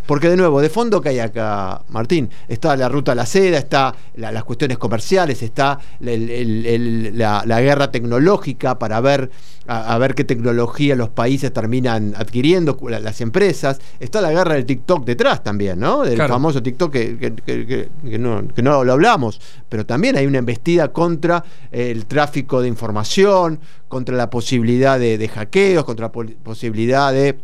Porque 0.07 0.29
de 0.29 0.37
nuevo, 0.37 0.61
de 0.61 0.69
fondo 0.69 1.01
que 1.01 1.11
hay 1.11 1.19
acá, 1.21 1.83
Martín, 1.89 2.29
está 2.49 2.77
la 2.77 2.89
ruta 2.89 3.13
a 3.13 3.15
la 3.15 3.25
seda, 3.27 3.59
está 3.59 3.95
la- 4.17 4.33
las 4.33 4.45
cuestiones 4.45 4.79
comerciales, 4.79 5.43
está 5.43 5.79
el- 6.01 6.29
el- 6.31 6.67
el- 6.67 7.19
la, 7.19 7.43
la 7.47 7.61
guerra 7.61 7.91
tecnológica 7.91 8.79
para 8.79 9.01
ver 9.01 9.31
a, 9.69 9.95
a 9.95 9.99
ver 9.99 10.17
qué 10.17 10.25
tecnología 10.25 10.97
los 10.97 11.11
países 11.11 11.53
terminan 11.53 12.15
adquiriendo, 12.17 12.77
las 12.89 13.21
empresas, 13.21 13.79
está 14.01 14.21
la 14.21 14.33
guerra 14.33 14.55
del 14.55 14.67
TikTok 14.67 15.05
detrás 15.05 15.45
también, 15.45 15.79
¿no? 15.79 16.03
Del 16.03 16.17
Claro. 16.17 16.35
famoso 16.35 16.61
TikTok 16.61 16.93
que, 16.93 17.17
que- 17.17 17.35
que- 17.35 17.67
que- 17.67 17.89
que 18.11 18.19
no, 18.19 18.49
que 18.49 18.61
no 18.61 18.83
lo 18.83 18.93
hablamos, 18.93 19.41
pero 19.69 19.87
también 19.87 20.17
hay 20.17 20.27
una 20.27 20.39
embestida 20.39 20.89
contra 20.93 21.45
el 21.71 22.07
tráfico 22.07 22.61
de 22.61 22.67
información, 22.67 23.61
contra 23.87 24.17
la 24.17 24.29
posibilidad 24.31 24.99
de, 24.99 25.17
de 25.17 25.29
hackeos, 25.29 25.85
contra 25.85 26.07
la 26.07 26.13
posibilidad 26.13 27.13
de 27.13 27.39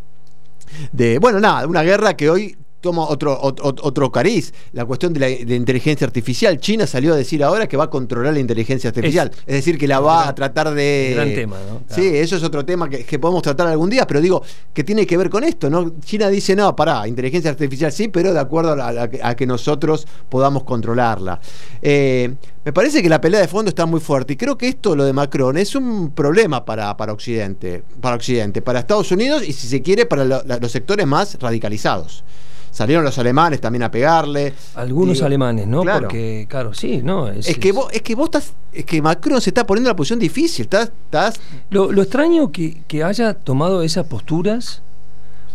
de, 0.92 1.18
bueno, 1.18 1.40
nada, 1.40 1.66
una 1.66 1.83
guerra 1.83 2.16
que 2.16 2.31
hoy 2.31 2.57
toma 2.80 3.02
otro, 3.08 3.38
otro, 3.40 3.74
otro 3.82 4.12
cariz, 4.12 4.52
la 4.72 4.84
cuestión 4.84 5.12
de 5.12 5.20
la 5.20 5.26
de 5.26 5.54
inteligencia 5.56 6.06
artificial. 6.06 6.58
China 6.60 6.86
salió 6.86 7.14
a 7.14 7.16
decir 7.16 7.42
ahora 7.42 7.66
que 7.66 7.76
va 7.76 7.84
a 7.84 7.90
controlar 7.90 8.32
la 8.34 8.38
inteligencia 8.40 8.88
artificial, 8.88 9.30
es, 9.46 9.54
decir, 9.54 9.76
que 9.78 9.88
la 9.88 9.98
va 10.00 10.18
gran- 10.18 10.28
a 10.28 10.34
tratar 10.34 10.74
de... 10.74 11.12
gran 11.14 11.34
tema, 11.34 11.56
¿no? 11.68 11.82
Sí, 11.94 12.06
eso 12.06 12.36
es 12.36 12.42
otro 12.44 12.64
tema 12.64 12.88
que, 12.88 13.04
que 13.04 13.18
podemos 13.18 13.42
tratar 13.42 13.66
algún 13.66 13.90
día, 13.90 14.06
pero 14.06 14.20
digo, 14.20 14.42
que 14.72 14.84
tiene 14.84 15.06
que 15.06 15.16
ver 15.16 15.28
con 15.28 15.42
esto, 15.44 15.68
¿no? 15.68 15.94
China 16.04 16.28
dice, 16.28 16.54
no, 16.54 16.74
pará, 16.76 17.06
inteligencia 17.08 17.50
artificial 17.50 17.90
sí, 17.90 18.08
pero 18.08 18.32
de 18.32 18.38
acuerdo 18.40 18.72
a, 18.82 19.08
que- 19.08 19.20
a 19.22 19.34
que 19.34 19.46
nosotros 19.46 20.06
podamos 20.28 20.62
controlarla. 20.64 21.40
Eh, 21.82 22.34
me 22.64 22.72
parece 22.72 23.02
que 23.02 23.08
la 23.08 23.20
pelea 23.20 23.40
de 23.40 23.48
fondo 23.48 23.70
está 23.70 23.86
muy 23.86 23.98
fuerte 24.00 24.34
y 24.34 24.36
creo 24.36 24.56
que 24.58 24.68
esto, 24.68 24.94
lo 24.94 25.04
de 25.04 25.12
Macron, 25.12 25.56
es 25.56 25.74
un 25.74 26.10
problema 26.12 26.64
para, 26.64 26.96
para 26.96 27.12
Occidente, 27.12 27.82
para 28.00 28.14
Occidente, 28.16 28.62
para 28.62 28.80
Estados 28.80 29.10
Unidos 29.10 29.42
y 29.46 29.52
si 29.52 29.66
se 29.66 29.82
quiere 29.82 30.06
para 30.06 30.24
lo- 30.24 30.42
la- 30.44 30.58
los 30.58 30.70
sectores 30.70 31.06
más 31.06 31.36
radicalizados. 31.40 32.22
Salieron 32.70 33.04
los 33.04 33.18
alemanes 33.18 33.61
también 33.61 33.83
a 33.83 33.90
pegarle. 33.90 34.52
Algunos 34.74 35.14
Digo, 35.14 35.26
alemanes, 35.26 35.66
¿no? 35.66 35.83
claro. 35.83 36.02
Porque, 36.09 36.46
claro, 36.48 36.74
sí, 36.74 37.00
¿no? 37.02 37.28
Es 37.28 37.59
que 37.59 37.72
vos, 37.72 37.88
es 37.92 38.02
que 38.02 38.14
vos 38.14 38.26
estás, 38.26 38.52
es 38.72 38.85
que 38.85 39.02
Macron 39.02 39.40
se 39.40 39.50
está 39.50 39.66
poniendo 39.66 39.88
en 39.88 39.92
una 39.92 39.96
posición 39.96 40.18
difícil, 40.18 40.64
estás, 40.64 40.92
estás 41.07 41.40
Lo, 41.70 41.90
lo 41.90 42.02
extraño 42.02 42.52
que, 42.52 42.83
que 42.87 43.02
haya 43.02 43.35
tomado 43.35 43.83
esas 43.83 44.07
posturas, 44.07 44.83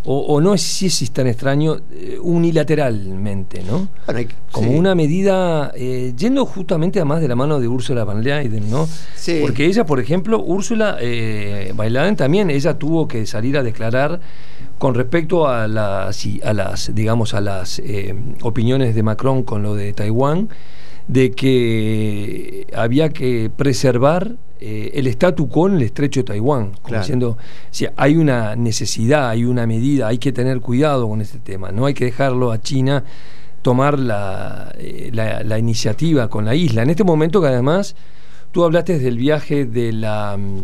o, 0.06 0.20
o 0.20 0.42
no 0.42 0.58
si 0.58 0.88
es 0.88 1.12
tan 1.12 1.28
extraño, 1.28 1.78
eh, 1.94 2.18
unilateralmente, 2.22 3.64
¿no? 3.64 3.88
bueno, 4.06 4.20
hay- 4.20 4.28
Como 4.52 4.70
sí. 4.72 4.76
una 4.76 4.96
medida, 4.96 5.72
eh, 5.76 6.14
yendo 6.18 6.46
justamente 6.46 7.00
a 7.00 7.06
más 7.06 7.22
de 7.22 7.28
la 7.30 7.36
mano 7.36 7.60
de 7.60 7.68
Úrsula 7.70 8.04
Van 8.04 8.22
Leyen, 8.24 8.70
¿no? 8.70 8.88
Sí. 9.16 9.40
Porque 9.42 9.66
ella, 9.66 9.86
por 9.86 10.00
ejemplo, 10.02 10.42
Úrsula 10.44 10.98
eh, 11.00 11.72
Van 11.76 11.94
Leyen 11.94 12.16
también, 12.18 12.50
ella 12.50 12.78
tuvo 12.78 13.08
que 13.08 13.26
salir 13.26 13.58
a 13.58 13.64
declarar 13.64 14.20
con 14.78 14.96
respecto 14.96 15.48
a 15.48 15.68
las, 15.68 16.26
y- 16.26 16.42
a 16.44 16.54
las 16.54 16.94
digamos, 16.94 17.34
a 17.34 17.42
las 17.42 17.80
eh, 17.80 18.14
opiniones 18.42 18.96
de 18.96 19.04
Macron 19.04 19.44
con 19.44 19.64
lo 19.64 19.76
de 19.76 19.94
Taiwán, 19.94 20.50
de 21.08 21.32
que 21.32 22.68
había 22.76 23.10
que 23.10 23.50
preservar 23.56 24.36
eh, 24.60 24.92
el 24.96 25.08
statu 25.08 25.50
quo 25.50 25.68
en 25.68 25.76
el 25.76 25.82
estrecho 25.84 26.22
de 26.22 26.24
Taiwán, 26.26 26.72
como 26.72 26.84
Claro. 26.88 27.04
diciendo, 27.04 27.38
si 27.72 27.86
hay 27.98 28.16
una 28.16 28.56
necesidad, 28.56 29.30
hay 29.30 29.44
una 29.46 29.68
medida, 29.68 30.08
hay 30.08 30.18
que 30.18 30.32
tener 30.32 30.62
cuidado 30.62 31.08
con 31.10 31.20
este 31.22 31.40
tema, 31.40 31.72
no 31.72 31.86
hay 31.86 31.94
que 31.94 32.06
dejarlo 32.06 32.52
a 32.52 32.62
China 32.62 33.04
tomar 33.62 33.98
la, 34.00 34.74
eh, 34.78 35.10
la- 35.14 35.44
la 35.44 35.58
iniciativa 35.60 36.30
con 36.30 36.46
la 36.46 36.56
isla. 36.56 36.84
En 36.84 36.90
este 36.90 37.04
momento 37.04 37.42
que 37.42 37.48
además 37.48 37.96
tú 38.52 38.64
hablaste 38.64 39.00
del 39.00 39.18
viaje 39.18 39.66
de 39.66 39.92
la 39.94 40.38
mm, 40.38 40.58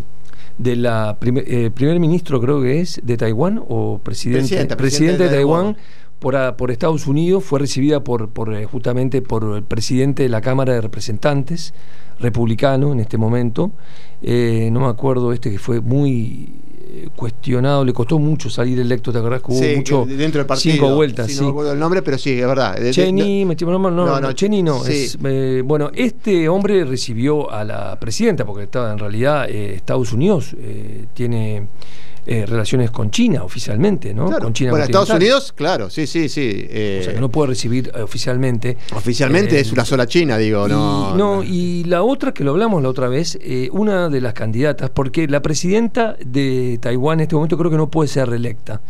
de 0.60 0.76
la 0.76 1.18
primer, 1.20 1.44
eh, 1.48 1.72
primer 1.72 2.00
ministro 2.00 2.40
creo 2.40 2.62
que 2.62 2.80
es 2.82 3.00
de 3.04 3.18
Taiwán 3.18 3.60
o 3.68 4.00
presidente 4.04 4.76
presidente, 4.76 5.24
de 5.24 5.30
de 5.30 5.36
Taiwán 5.38 5.74
Taiwán. 5.74 5.78
por, 6.20 6.36
a- 6.36 6.56
por 6.58 6.70
Estados 6.70 7.08
Unidos 7.08 7.44
fue 7.44 7.60
recibida 7.60 8.04
por, 8.04 8.30
por 8.30 8.54
eh, 8.54 8.66
justamente 8.66 9.22
por 9.24 9.56
el 9.56 9.64
presidente 9.64 10.24
de 10.24 10.30
la 10.30 10.42
Cámara 10.42 10.74
de 10.74 10.82
Representantes 10.82 11.74
republicano 12.20 12.92
en 12.92 13.00
este 13.00 13.18
momento 13.18 13.72
Eh, 14.22 14.70
no 14.74 14.82
me 14.82 14.88
acuerdo 14.88 15.32
este 15.32 15.50
que 15.50 15.60
fue 15.60 15.80
muy 15.80 16.50
cuestionado 17.20 17.84
le 17.84 17.92
costó 17.94 18.18
mucho 18.18 18.50
salir 18.50 18.80
electo 18.80 19.12
te 19.12 19.18
acordás 19.18 19.42
que 19.42 19.52
hubo 19.52 19.60
Sí, 19.62 19.76
mucho 19.76 20.06
dentro 20.08 20.40
del 20.40 20.46
partido. 20.48 20.74
cinco 20.76 20.96
vueltas 20.96 21.28
Sí, 21.28 21.34
sí, 21.34 21.40
no 21.42 21.46
me 21.48 21.52
acuerdo 21.52 21.74
el 21.74 21.80
nombre, 21.80 22.02
pero 22.02 22.18
sí, 22.18 22.32
es 22.40 22.48
verdad. 22.48 22.82
Estoy- 22.82 23.12
no, 23.12 23.20
no, 23.56 23.80
no, 23.80 24.06
No, 24.06 24.06
no, 24.06 24.22
no, 24.22 24.32
Cheney 24.34 24.64
no. 24.64 24.82
sí. 24.84 24.92
es, 24.94 25.18
eh, 25.24 25.62
bueno, 25.66 25.92
este 25.94 26.48
hombre 26.48 26.86
recibió 26.86 27.52
a 27.52 27.64
la 27.66 28.00
presidenta, 28.00 28.46
porque 28.46 28.64
estaba 28.64 28.92
en 28.94 29.00
realidad 29.00 29.50
eh, 29.50 29.76
Estados 29.76 30.14
Unidos 30.14 30.56
eh, 30.58 31.06
tiene 31.14 31.68
eh, 32.32 32.46
relaciones 32.46 32.92
con 32.92 33.10
China 33.10 33.44
oficialmente, 33.44 34.14
¿no? 34.14 34.28
Claro. 34.28 34.44
Con 34.44 34.54
China 34.54 34.70
bueno, 34.70 34.86
Estados. 34.86 35.10
Unidos, 35.10 35.52
claro, 35.52 35.90
sí, 35.90 36.06
sí, 36.06 36.30
sí. 36.30 36.68
eh, 36.70 37.00
O 37.02 37.04
sea, 37.06 37.14
que 37.16 37.20
no 37.20 37.30
puede 37.30 37.48
recibir 37.50 37.92
eh, 37.96 38.04
oficialmente. 38.04 38.78
oficialmente 38.96 39.58
eh, 39.58 39.62
es 39.62 39.72
una 39.72 39.84
sola 39.84 40.06
China, 40.06 40.38
digo, 40.38 40.68
y, 40.68 40.70
no. 40.70 41.16
no, 41.16 41.44
y 41.44 41.86
la 41.86 42.04
otra, 42.04 42.32
que 42.32 42.44
lo 42.44 42.52
hablamos 42.52 42.84
la 42.84 42.90
otra 42.90 43.08
vez, 43.08 43.40
una 43.72 44.10
de 44.10 44.22
las 44.22 44.34
candidatas, 44.36 44.92
porque 44.92 45.28
la 45.28 45.42
presidenta 45.42 46.18
de 46.24 46.78
Taiwán 46.80 47.20
en 47.20 47.24
este 47.24 47.34
momento 47.34 47.58
creo 47.58 47.72
que 47.72 47.78
no 47.78 47.90
puede 47.90 48.08
ser 48.10 48.30
reelecta. 48.30 48.82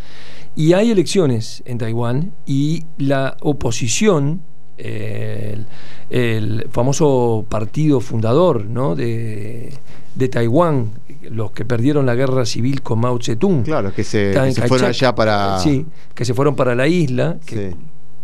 Y 0.58 0.74
hay 0.74 0.92
elecciones 0.92 1.64
en 1.66 1.78
Taiwán 1.78 2.34
y 2.46 2.84
la 2.98 3.38
oposición, 3.40 4.42
el, 4.80 5.66
el 6.10 6.68
famoso 6.72 7.46
partido 7.48 8.00
fundador 8.00 8.66
¿no? 8.66 8.96
de, 8.96 9.74
de 10.16 10.30
Taiwán, 10.30 10.92
los 11.30 11.52
que 11.52 11.66
perdieron 11.66 12.06
la 12.06 12.16
guerra 12.16 12.46
civil 12.46 12.82
con 12.82 13.00
Mao 13.00 13.20
Zedong, 13.22 13.64
Claro, 13.64 13.94
que 13.94 14.04
se, 14.04 14.32
que 14.32 14.52
se 14.54 14.68
fueron 14.68 14.90
allá 14.90 15.14
para. 15.14 15.60
Sí, 15.60 15.86
que 16.16 16.26
se 16.26 16.34
fueron 16.34 16.56
para 16.56 16.76
la 16.76 16.88
isla, 16.88 17.38
que 17.46 17.72
Sí. 17.72 17.76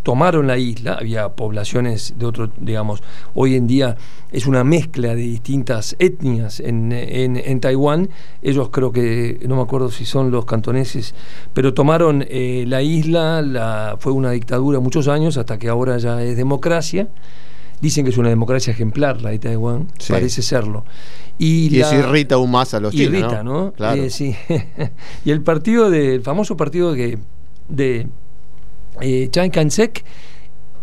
Tomaron 0.06 0.46
la 0.46 0.60
isla, 0.60 0.94
había 1.02 1.30
poblaciones 1.30 2.14
de 2.20 2.28
otro, 2.28 2.52
digamos, 2.58 3.02
hoy 3.34 3.56
en 3.56 3.66
día 3.66 3.98
es 4.32 4.46
una 4.46 4.64
mezcla 4.64 5.10
de 5.16 5.22
distintas 5.24 5.96
etnias 5.98 6.60
en, 6.60 6.92
en- 6.92 7.38
en 7.38 7.60
Taiwán, 7.60 8.10
ellos 8.44 8.70
creo 8.70 8.92
que, 8.92 9.40
no 9.48 9.56
me 9.56 9.64
acuerdo 9.64 9.90
si 9.90 10.06
son 10.06 10.30
los 10.30 10.46
cantoneses, 10.46 11.16
pero 11.56 11.74
tomaron 11.74 12.24
eh, 12.30 12.66
la 12.68 12.84
isla, 12.84 13.42
la, 13.42 13.96
fue 14.00 14.12
una 14.12 14.30
dictadura 14.30 14.80
muchos 14.80 15.08
años, 15.08 15.38
hasta 15.38 15.58
que 15.58 15.70
ahora 15.70 15.98
ya 15.98 16.22
es 16.22 16.38
democracia. 16.38 17.08
Dicen 17.82 18.06
que 18.06 18.12
es 18.12 18.18
una 18.18 18.30
democracia 18.30 18.72
ejemplar 18.72 19.22
la 19.24 19.32
de 19.32 19.40
Taiwán, 19.40 19.88
Sí. 19.98 20.14
parece 20.14 20.44
serlo. 20.44 20.86
Y, 21.40 21.66
Y 21.66 21.80
la- 21.80 21.88
eso 21.88 21.96
irrita 22.00 22.36
aún 22.36 22.52
más 22.52 22.76
a 22.76 22.80
los 22.80 22.94
chinos. 22.94 23.10
irrita, 23.20 23.44
¿no? 23.44 23.74
Claro. 23.74 24.04
Eh, 24.04 24.12
sí. 24.12 24.36
y 25.26 25.32
el 25.32 25.42
partido 25.42 25.90
de, 25.90 26.14
el 26.16 26.22
famoso 26.22 26.56
partido 26.56 26.94
que, 26.94 27.18
de 27.70 28.08
eh, 29.02 29.28
Chiang 29.32 29.50
Kai-shek 29.52 30.04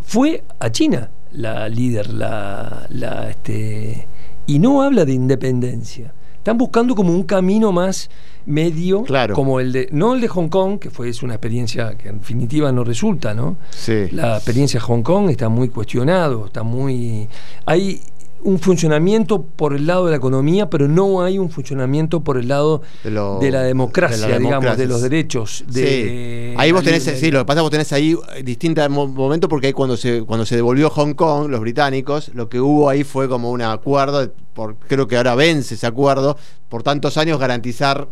fue 0.03 0.42
a 0.59 0.70
China 0.70 1.11
la 1.33 1.68
líder, 1.68 2.12
la, 2.12 2.87
la, 2.90 3.31
este, 3.31 4.07
y 4.46 4.59
no 4.59 4.83
habla 4.83 5.05
de 5.05 5.12
independencia. 5.14 6.12
Están 6.37 6.59
buscando 6.59 6.94
como 6.94 7.12
un 7.12 7.22
camino 7.22 7.70
más 7.72 8.11
medio, 8.46 9.05
Claro. 9.05 9.35
como 9.35 9.61
el 9.61 9.70
de, 9.72 9.88
no 9.92 10.14
el 10.14 10.20
de 10.20 10.27
Hong 10.29 10.48
Kong, 10.48 10.79
que 10.81 10.90
fue 10.90 11.09
es 11.09 11.22
una 11.22 11.35
experiencia 11.35 11.96
que 11.96 12.09
en 12.09 12.18
definitiva 12.18 12.72
no 12.72 12.83
resulta, 12.85 13.33
¿no? 13.33 13.57
Sí. 13.70 14.09
La 14.11 14.37
experiencia 14.37 14.81
de 14.81 14.85
Hong 14.87 15.03
Kong 15.03 15.31
está 15.31 15.48
muy 15.48 15.68
cuestionado, 15.68 16.46
está 16.46 16.64
muy. 16.64 17.29
Hay 17.64 18.01
un 18.44 18.59
funcionamiento 18.59 19.42
por 19.42 19.74
el 19.74 19.87
lado 19.87 20.07
de 20.07 20.11
la 20.12 20.16
economía, 20.16 20.68
pero 20.68 20.88
no 20.88 21.22
hay 21.22 21.38
un 21.38 21.50
funcionamiento 21.50 22.20
por 22.22 22.37
el 22.38 22.48
lado 22.48 22.83
De 23.05 23.11
lo- 23.11 23.38
de 23.38 23.50
la 23.50 23.62
democracia, 23.62 24.26
de 24.26 24.33
la 24.33 24.38
digamos, 24.38 24.76
de 24.76 24.87
los 24.87 25.02
derechos. 25.02 25.64
De, 25.68 26.52
sí. 26.52 26.55
Ahí 26.59 26.72
vos 26.72 26.83
tenés, 26.83 27.02
sí, 27.05 27.31
lo 27.31 27.38
que 27.40 27.44
pasa 27.44 27.59
es 27.59 27.61
que 27.61 27.62
vos 27.62 27.70
tenés 27.70 27.92
ahí 27.92 28.16
eh, 28.37 28.42
distintos 28.42 28.88
mo- 28.90 29.07
momentos 29.09 29.48
porque 29.48 29.68
ahí 29.68 29.72
cuando 29.72 29.96
se, 29.96 30.22
cuando 30.22 30.44
se 30.44 30.57
devolvió 30.57 30.90
Hong 30.90 31.14
Kong, 31.14 31.48
los 31.50 31.61
británicos, 31.61 32.31
lo 32.35 32.48
que 32.48 32.61
hubo 32.61 32.88
ahí 32.88 33.05
fue 33.05 33.28
como 33.28 33.50
un 33.50 33.62
acuerdo, 33.62 34.33
por, 34.55 34.76
creo 34.76 35.07
que 35.09 35.16
ahora 35.16 35.35
vence 35.35 35.74
ese 35.74 35.87
acuerdo, 35.87 36.37
por 36.68 36.83
tantos 36.83 37.16
años 37.16 37.38
garantizar 37.38 38.09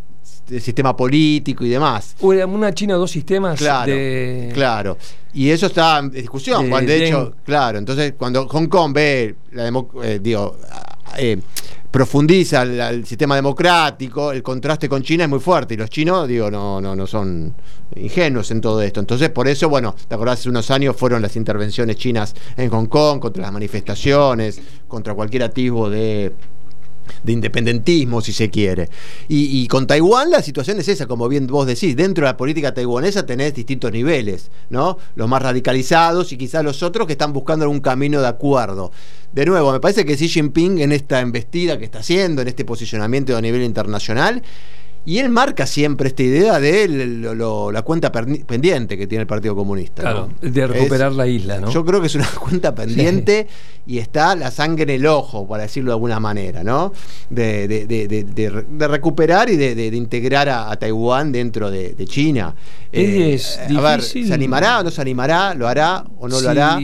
el 0.50 0.60
sistema 0.60 0.96
político 0.96 1.64
y 1.64 1.68
demás. 1.68 2.16
Una 2.20 2.74
China, 2.74 2.94
dos 2.94 3.10
sistemas. 3.10 3.58
Claro, 3.58 3.92
de- 3.92 4.50
claro. 4.52 4.98
Y 5.32 5.48
eso 5.50 5.66
está 5.66 5.98
en 5.98 6.10
discusión. 6.10 6.64
De 6.64 6.70
cuando 6.70 6.90
de 6.92 7.06
hecho, 7.06 7.34
claro, 7.44 7.78
entonces 7.78 8.14
cuando 8.16 8.48
Hong 8.48 8.66
Kong 8.66 8.92
ve, 8.92 9.36
la 9.52 9.68
eh, 10.02 10.18
digo, 10.20 10.56
eh, 11.16 11.38
profundiza 11.90 12.62
el, 12.62 12.80
el 12.80 13.06
sistema 13.06 13.36
democrático, 13.36 14.32
el 14.32 14.42
contraste 14.42 14.88
con 14.88 15.02
China 15.02 15.24
es 15.24 15.30
muy 15.30 15.40
fuerte 15.40 15.74
y 15.74 15.76
los 15.76 15.90
chinos, 15.90 16.26
digo, 16.28 16.50
no, 16.50 16.80
no, 16.80 16.94
no 16.94 17.06
son 17.06 17.54
ingenuos 17.96 18.50
en 18.50 18.60
todo 18.60 18.80
esto. 18.82 19.00
Entonces, 19.00 19.30
por 19.30 19.48
eso, 19.48 19.68
bueno, 19.68 19.94
te 20.08 20.14
acordás, 20.14 20.40
hace 20.40 20.48
unos 20.48 20.70
años 20.70 20.96
fueron 20.96 21.20
las 21.22 21.34
intervenciones 21.36 21.96
chinas 21.96 22.34
en 22.56 22.70
Hong 22.70 22.86
Kong 22.86 23.18
contra 23.20 23.42
las 23.42 23.52
manifestaciones, 23.52 24.60
contra 24.86 25.14
cualquier 25.14 25.44
atisbo 25.44 25.90
de 25.90 26.32
de 27.22 27.32
independentismo, 27.32 28.20
si 28.20 28.32
se 28.32 28.50
quiere. 28.50 28.88
Y, 29.28 29.66
con 29.68 29.86
Taiwán 29.86 30.30
la 30.30 30.42
situación 30.42 30.78
es 30.80 30.88
esa, 30.88 31.06
como 31.06 31.28
bien 31.28 31.46
vos 31.46 31.66
decís, 31.66 31.96
dentro 31.96 32.24
de 32.24 32.32
la 32.32 32.36
política 32.36 32.74
taiwanesa 32.74 33.26
tenés 33.26 33.54
distintos 33.54 33.92
niveles, 33.92 34.50
¿no? 34.70 34.98
Los 35.14 35.28
más 35.28 35.42
radicalizados 35.42 36.32
y 36.32 36.36
quizás 36.36 36.64
los 36.64 36.82
otros 36.82 37.06
que 37.06 37.12
están 37.12 37.32
buscando 37.32 37.64
algún 37.64 37.80
camino 37.80 38.20
de 38.20 38.28
acuerdo. 38.28 38.92
De 39.32 39.46
nuevo, 39.46 39.72
me 39.72 39.80
parece 39.80 40.04
que 40.04 40.16
Xi 40.16 40.28
Jinping 40.28 40.80
en 40.80 40.92
esta 40.92 41.20
embestida 41.20 41.78
que 41.78 41.84
está 41.84 42.00
haciendo, 42.00 42.42
en 42.42 42.48
este 42.48 42.64
posicionamiento 42.64 43.36
a 43.36 43.40
nivel 43.40 43.62
internacional, 43.62 44.42
y 45.06 45.18
él 45.18 45.30
marca 45.30 45.66
siempre 45.66 46.08
esta 46.08 46.22
idea 46.22 46.60
de 46.60 46.86
lo- 46.88 47.34
lo- 47.34 47.72
la 47.72 47.82
cuenta 47.82 48.12
pendiente 48.12 48.98
que 48.98 49.06
tiene 49.06 49.22
el 49.22 49.26
Partido 49.26 49.56
Comunista. 49.56 50.02
Claro, 50.02 50.28
¿no? 50.42 50.50
de 50.50 50.66
recuperar 50.66 51.10
Es- 51.12 51.16
la 51.16 51.26
isla, 51.26 51.58
¿no? 51.60 51.70
Yo 51.70 51.84
creo 51.84 52.00
que 52.00 52.06
es 52.08 52.14
una 52.14 52.28
cuenta 52.40 52.74
pendiente 52.74 53.46
y 53.86 53.98
está 53.98 54.36
la 54.36 54.50
sangre 54.50 54.82
en 54.84 54.90
el 54.90 55.06
ojo, 55.06 55.48
para 55.48 55.62
decirlo 55.64 55.90
de 55.90 55.94
alguna 55.94 56.20
manera, 56.20 56.62
¿no? 56.62 56.92
De, 57.30 57.66
de- 57.66 57.86
de- 57.86 58.06
de- 58.24 58.88
recuperar 58.88 59.48
y 59.50 59.56
de, 59.56 59.86
integrar 59.96 60.48
a, 60.48 60.70
a 60.70 60.76
Taiwán 60.78 61.32
dentro 61.32 61.70
de, 61.70 61.94
China. 62.06 62.54
Eh, 62.92 63.32
Es 63.34 63.58
a 63.58 63.80
ver. 63.80 64.02
¿se 64.02 64.32
animará 64.34 64.80
o 64.80 64.84
no 64.84 64.90
se 64.90 65.00
animará? 65.00 65.54
¿Lo 65.54 65.66
hará 65.66 66.04
o 66.18 66.28
no 66.28 66.36
Sí, 66.38 66.44
lo 66.44 66.50
hará? 66.50 66.78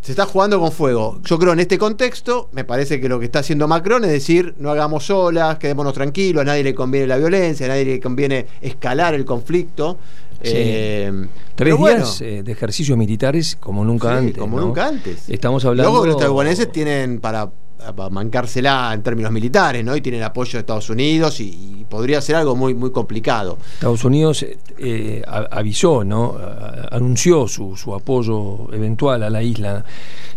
Se 0.00 0.12
está 0.12 0.24
jugando 0.26 0.58
con 0.58 0.72
fuego. 0.72 1.20
Yo 1.24 1.38
creo 1.38 1.52
en 1.52 1.60
este 1.60 1.76
contexto, 1.78 2.48
me 2.52 2.64
parece 2.64 3.00
que 3.00 3.08
lo 3.08 3.18
que 3.18 3.26
está 3.26 3.40
haciendo 3.40 3.68
Macron 3.68 4.04
es 4.04 4.10
decir, 4.10 4.54
no 4.58 4.70
hagamos 4.70 5.10
olas, 5.10 5.58
quedémonos 5.58 5.92
tranquilos, 5.92 6.42
a 6.42 6.44
nadie 6.44 6.64
le 6.64 6.74
conviene 6.74 7.06
la 7.06 7.16
violencia, 7.18 7.66
a 7.66 7.68
nadie 7.70 7.84
le 7.84 8.00
conviene 8.00 8.46
escalar 8.60 9.14
el 9.14 9.24
conflicto. 9.24 9.98
Sí. 10.42 10.52
Eh, 10.54 11.26
Tres 11.54 11.76
bueno, 11.76 11.96
días 12.04 12.20
eh, 12.20 12.42
de 12.42 12.52
ejercicios 12.52 12.96
militares 12.96 13.56
como 13.58 13.84
nunca 13.84 14.10
Sí, 14.12 14.26
antes. 14.26 14.38
como 14.38 14.58
¿no? 14.60 14.66
nunca 14.66 14.86
antes. 14.88 15.28
Estamos 15.28 15.64
hablando. 15.64 15.90
Luego 15.90 16.04
que 16.04 16.10
los 16.10 16.18
taiwaneses 16.20 16.70
tienen 16.72 17.20
para, 17.20 17.50
para 17.94 18.10
mancársela 18.10 18.90
en 18.94 19.02
términos 19.02 19.30
militares, 19.32 19.84
¿no? 19.84 19.94
Y 19.96 20.00
tienen 20.00 20.22
apoyo 20.22 20.52
de 20.52 20.58
Estados 20.60 20.88
Unidos 20.90 21.40
y, 21.40 21.84
podría 21.88 22.20
ser 22.20 22.36
algo 22.36 22.56
muy, 22.56 22.74
muy 22.74 22.90
complicado. 22.90 23.58
Estados 23.74 24.04
Unidos 24.04 24.42
eh, 24.42 24.58
eh, 24.78 25.22
a- 25.26 25.46
avisó, 25.58 26.02
¿no? 26.04 26.34
A- 26.36 26.88
anunció 26.96 27.46
su, 27.46 27.76
su 27.76 27.94
apoyo 27.94 28.72
eventual 28.72 29.22
a 29.22 29.30
la 29.30 29.42
isla. 29.42 29.84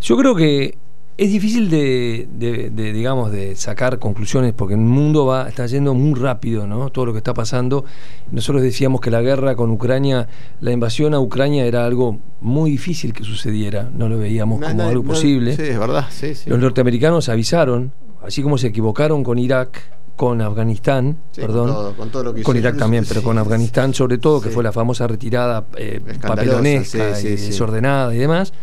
Yo 0.01 0.15
creo 0.15 0.35
que 0.35 0.77
es 1.21 1.31
difícil 1.31 1.69
de, 1.69 2.27
de- 2.31 2.69
de, 2.69 2.93
digamos, 2.93 3.31
de 3.31 3.55
sacar 3.57 3.99
conclusiones 3.99 4.53
porque 4.53 4.75
el 4.75 4.79
mundo 4.79 5.25
va, 5.25 5.49
está 5.49 5.65
yendo 5.65 5.93
muy 5.93 6.17
rápido, 6.17 6.65
¿no? 6.65 6.89
Todo 6.91 7.07
lo 7.07 7.11
que 7.11 7.17
está 7.17 7.33
pasando. 7.33 7.83
Nosotros 8.31 8.61
decíamos 8.63 9.01
que 9.01 9.11
la 9.11 9.21
guerra 9.21 9.55
con 9.55 9.69
Ucrania, 9.69 10.27
la 10.61 10.71
invasión 10.71 11.13
a 11.13 11.19
Ucrania 11.19 11.65
era 11.65 11.85
algo 11.85 12.19
muy 12.39 12.71
difícil 12.71 13.11
que 13.13 13.23
sucediera. 13.25 13.89
No 13.93 14.07
lo 14.07 14.17
veíamos 14.17 14.61
como 14.61 14.83
algo 14.83 15.03
posible. 15.03 15.55
Sí, 15.55 15.63
es 15.63 15.77
verdad, 15.79 16.05
sí, 16.09 16.35
sí. 16.35 16.49
Los 16.49 16.57
norteamericanos 16.59 17.27
avisaron, 17.27 17.91
así 18.25 18.41
como 18.41 18.57
se 18.57 18.67
equivocaron 18.67 19.23
con 19.23 19.37
Irak, 19.39 19.81
con 20.15 20.41
Afganistán, 20.41 21.17
Sí, 21.31 21.41
perdón, 21.41 21.67
con 21.67 21.75
todo- 21.75 21.93
con 21.95 22.09
todo 22.11 22.23
lo 22.23 22.33
que 22.33 22.43
con. 22.43 22.55
Irak 22.57 22.77
también, 22.77 23.03
pero 23.07 23.19
Sí, 23.19 23.25
con. 23.25 23.37
Afganistán 23.37 23.93
sobre 23.93 24.17
todo, 24.19 24.39
que 24.41 24.49
Sí. 24.49 24.53
fue 24.55 24.63
la 24.63 24.71
famosa 24.71 25.05
retirada 25.07 25.65
eh, 25.77 25.99
papelonesca 26.21 27.19
y 27.19 27.23
desordenada 27.23 28.13
y 28.15 28.17
demás, 28.19 28.53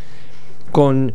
con, 0.72 1.12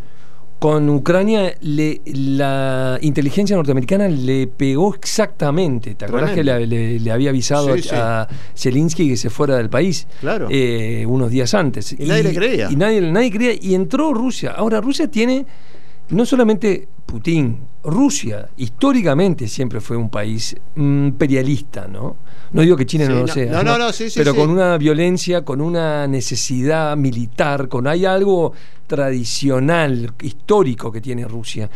con 0.61 0.87
Ucrania 0.91 1.55
le, 1.61 2.01
la 2.05 2.99
inteligencia 3.01 3.55
norteamericana 3.55 4.07
le 4.07 4.45
pegó 4.45 4.93
exactamente. 4.93 5.95
¿Te 5.95 6.05
acuerdas 6.05 6.33
que 6.33 6.43
le, 6.43 6.67
le- 6.67 6.99
le 6.99 7.11
había 7.11 7.31
avisado 7.31 7.75
Sí, 7.75 7.81
sí. 7.81 7.89
a 7.93 8.27
Zelensky 8.55 9.09
que 9.09 9.17
se 9.17 9.31
fuera 9.31 9.57
del 9.57 9.71
país? 9.71 10.05
Claro. 10.19 10.49
eh, 10.51 11.03
unos 11.07 11.31
días 11.31 11.55
antes. 11.55 11.93
Y 11.97 12.05
nadie 12.05 12.21
le 12.21 12.33
creía. 12.35 12.69
Y 12.69 12.75
nadie, 12.75 13.01
nadie 13.01 13.31
creía. 13.31 13.53
Y 13.59 13.73
entró 13.73 14.13
Rusia. 14.13 14.51
Ahora, 14.51 14.79
Rusia 14.81 15.09
tiene 15.09 15.47
no 16.11 16.25
solamente 16.25 16.87
Putin, 17.05 17.57
Rusia 17.83 18.47
históricamente 18.57 19.47
siempre 19.47 19.81
fue 19.81 19.97
un 19.97 20.09
país 20.09 20.55
mm, 20.75 21.07
imperialista, 21.07 21.87
¿no? 21.87 22.15
No 22.53 22.61
digo 22.61 22.75
que 22.77 22.85
China 22.85 23.05
Sí, 23.05 23.11
no 23.13 23.19
lo 23.21 23.27
sea, 23.27 23.51
no, 23.51 23.63
no, 23.63 23.77
no, 23.77 23.91
sí, 23.93 24.09
sí, 24.09 24.19
pero 24.19 24.35
con 24.35 24.49
una 24.49 24.77
violencia, 24.77 25.43
con 25.43 25.61
una 25.61 26.05
necesidad 26.07 26.95
militar, 26.97 27.67
con 27.69 27.87
hay 27.87 28.05
algo 28.05 28.53
tradicional, 28.87 30.13
histórico 30.21 30.91
que 30.91 31.01
tiene 31.01 31.25
Rusia, 31.27 31.69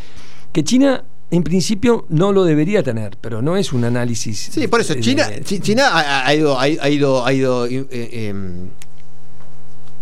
que 0.52 0.64
China 0.64 1.04
en 1.32 1.44
principio 1.44 2.06
no 2.10 2.32
lo 2.32 2.44
debería 2.46 2.84
tener, 2.84 3.18
pero 3.20 3.42
no 3.42 3.58
es 3.58 3.74
un 3.74 3.84
análisis. 3.84 4.50
Sí, 4.54 4.68
por 4.68 4.80
eso, 4.82 4.94
de- 4.94 5.02
China, 5.02 5.28
de- 5.28 5.42
China 5.60 5.88
ha, 5.92 6.26
ha 6.28 6.36
ido, 6.36 6.58
ha, 6.60 6.68
ido, 6.90 7.26
ha 7.26 7.34
ido 7.34 7.66
eh, 7.66 7.86
eh, 7.90 8.28
em, 8.30 8.68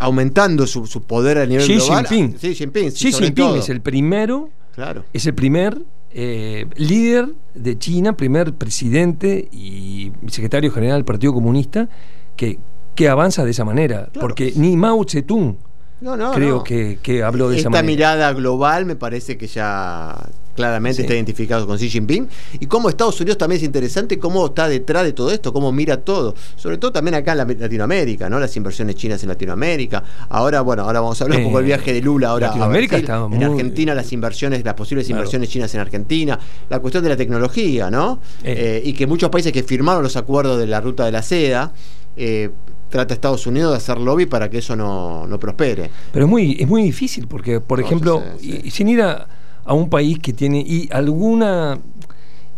aumentando 0.04 0.68
su, 0.68 0.86
su 0.88 1.02
poder 1.04 1.38
a 1.38 1.46
nivel 1.46 1.66
Xi 1.66 1.76
global. 1.76 2.06
Jinping. 2.08 2.40
Sí, 2.40 2.56
Jinping. 2.56 2.92
Xi 2.92 3.12
Jinping 3.12 3.34
todo. 3.36 3.56
es 3.58 3.70
el 3.70 3.82
primero 3.82 4.50
Claro. 4.76 5.06
es 5.14 5.26
el 5.28 5.34
primer 5.36 5.82
eh, 6.12 6.66
líder 6.76 7.30
de 7.54 7.78
China, 7.78 8.18
primer 8.18 8.54
presidente 8.54 9.48
y 9.52 10.12
secretario 10.28 10.72
general 10.72 10.98
del 10.98 11.06
Partido 11.06 11.34
Comunista 11.34 11.88
que, 12.36 12.60
que 12.96 13.08
avanza 13.10 13.46
de 13.46 13.52
esa 13.52 13.64
manera. 13.66 14.08
Claro. 14.12 14.20
Porque 14.28 14.54
ni 14.56 14.76
Mao 14.78 15.04
Zedong 15.08 15.56
No, 16.02 16.18
no, 16.18 16.32
creo 16.34 16.58
no. 16.58 16.64
Que, 16.64 17.00
que 17.02 17.24
habló 17.24 17.50
de 17.50 17.56
esa 17.58 17.70
Esta 17.70 17.70
manera. 17.70 17.88
mirada 17.88 18.34
global 18.34 18.86
me 18.86 18.96
parece 18.96 19.38
que 19.38 19.48
ya 19.48 20.18
claramente 20.56 21.02
está 21.02 21.14
identificado 21.14 21.66
con 21.68 21.78
Xi 21.78 21.90
Jinping, 21.90 22.28
y 22.60 22.66
cómo 22.68 22.90
Estados 22.90 23.20
Unidos 23.20 23.38
también 23.38 23.58
es 23.58 23.66
interesante, 23.66 24.20
cómo 24.20 24.46
está 24.48 24.68
detrás 24.68 25.04
de 25.04 25.14
todo 25.14 25.32
esto, 25.32 25.54
cómo 25.54 25.72
mira 25.72 25.98
todo, 25.98 26.36
sobre 26.56 26.78
todo 26.78 26.92
también 26.92 27.16
acá 27.16 27.34
en 27.34 27.60
Latinoamérica, 27.60 28.30
¿no? 28.30 28.40
Las 28.40 28.56
inversiones 28.56 28.96
chinas 28.96 29.22
en 29.24 29.30
Latinoamérica. 29.30 30.04
Ahora, 30.30 30.62
bueno, 30.62 30.84
ahora 30.84 31.02
vamos 31.02 31.20
a 31.20 31.24
hablar 31.24 31.40
un 31.40 31.46
poco 31.46 31.58
del 31.58 31.66
viaje 31.66 31.94
de 31.94 32.02
Lula 32.02 32.30
ahora 32.30 32.48
Latinoamérica 32.48 32.98
en 32.98 33.44
Argentina 33.44 33.96
las 33.96 34.12
inversiones, 34.14 34.64
las 34.64 34.74
posibles 34.74 35.10
inversiones 35.10 35.50
chinas 35.50 35.74
en 35.74 35.82
Argentina, 35.82 36.40
la 36.70 36.80
cuestión 36.80 37.04
de 37.04 37.10
la 37.10 37.18
tecnología, 37.18 37.90
¿no? 37.90 38.20
Eh. 38.44 38.82
y 38.84 38.94
que 38.94 39.08
muchos 39.08 39.30
países 39.30 39.52
que 39.52 39.64
firmaron 39.64 40.04
los 40.04 40.16
acuerdos 40.16 40.60
de 40.60 40.68
la 40.68 40.82
ruta 40.82 41.06
de 41.06 41.12
la 41.12 41.22
seda, 41.22 41.74
eh, 42.16 42.50
trata 42.90 43.14
Estados 43.14 43.48
Unidos 43.48 43.72
de 43.72 43.78
hacer 43.78 43.98
lobby 43.98 44.28
para 44.28 44.50
que 44.50 44.60
eso 44.60 44.76
no, 44.76 45.38
prospere. 45.40 45.90
Pero 46.12 46.26
es 46.26 46.30
muy, 46.30 46.58
es 46.60 46.68
muy 46.68 46.84
difícil, 46.84 47.28
porque, 47.28 47.60
por 47.60 47.80
ejemplo, 47.80 48.22
sin 48.70 48.88
ir 48.88 49.02
a, 49.02 49.28
un 49.68 49.90
país 49.90 50.20
que 50.20 50.34
tiene 50.34 50.60
y 50.60 50.90
alguna 50.92 51.80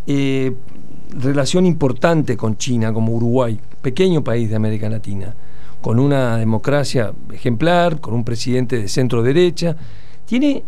eh, 0.07 0.55
relación 1.19 1.65
importante 1.65 2.35
con 2.35 2.57
China, 2.57 2.91
como 2.93 3.13
Uruguay, 3.13 3.59
pequeño 3.81 4.23
país 4.23 4.49
de 4.49 4.55
América 4.55 4.89
Latina, 4.89 5.35
con 5.81 5.99
una 5.99 6.37
democracia 6.37 7.13
ejemplar, 7.31 7.99
con 8.01 8.13
un 8.13 8.23
presidente 8.23 8.79
de 8.79 8.87
centro 8.87 9.21
derecha, 9.21 9.75
tiene 10.25 10.63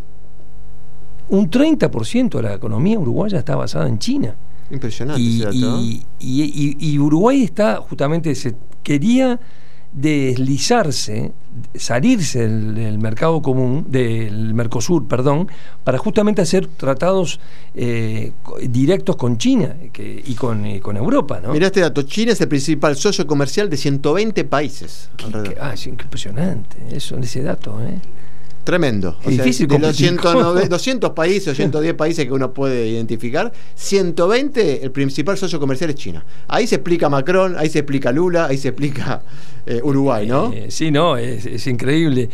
un 1.30 1.50
30% 1.50 2.30
de 2.38 2.41
la 2.41 2.54
economía 2.54 3.00
uruguaya 3.00 3.39
está 3.39 3.56
basada 3.56 3.88
en 3.88 4.00
China. 4.00 4.36
Impresionante. 4.69 5.21
Y, 5.21 6.04
y, 6.19 7.00
Uruguay 7.00 7.43
está 7.43 7.78
justamente, 7.78 8.36
se 8.36 8.56
quería 8.84 9.39
deslizarse, 9.93 11.32
salirse 11.76 12.48
del, 12.48 13.00
mercado 13.00 13.41
común, 13.41 13.86
del 13.89 14.54
Mercosur, 14.54 15.08
perdón, 15.08 15.48
para 15.84 15.98
justamente 15.98 16.41
hacer 16.41 16.67
tratados 16.67 17.39
eh, 17.76 18.32
directos 18.63 19.15
con 19.15 19.38
China 19.38 19.76
y, 19.98 20.34
con, 20.36 20.80
con, 20.80 20.98
Europa. 20.98 21.39
¿no? 21.41 21.52
Mirá 21.52 21.67
este 21.67 21.82
dato, 21.82 22.02
China 22.04 22.32
es 22.32 22.41
el 22.41 22.48
principal 22.48 22.96
socio 22.96 23.26
comercial 23.28 23.70
de 23.70 23.78
120 23.78 24.43
países. 24.46 25.10
ah, 25.60 25.74
es 25.74 25.88
impresionante 25.88 26.78
eso, 26.91 27.17
ese 27.17 27.43
dato. 27.43 27.80
¿eh? 27.82 28.00
Tremendo. 28.68 29.16
difícil 29.26 29.66
de 29.66 29.80
los 29.80 29.98
200 29.98 31.12
países 31.16 31.48
o 31.48 31.56
110 31.56 31.94
países 31.94 32.26
que 32.26 32.34
uno 32.34 32.54
puede 32.54 32.86
identificar, 32.86 33.50
120, 33.76 34.84
el 34.84 34.92
principal 34.92 35.38
socio 35.38 35.58
comercial 35.58 35.92
es 35.92 35.96
China. 35.96 36.26
Ahí 36.50 36.68
se 36.68 36.76
explica 36.76 37.08
Macron, 37.08 37.56
ahí 37.58 37.70
se 37.70 37.80
explica 37.80 38.12
Lula, 38.12 38.48
ahí 38.48 38.58
se 38.58 38.68
explica 38.68 39.22
eh, 39.66 39.80
Uruguay, 39.82 40.28
¿no? 40.28 40.52
Eh, 40.52 40.66
sí, 40.68 40.92
no, 40.92 41.16
es, 41.16 41.46
es 41.46 41.66
increíble. 41.66 42.30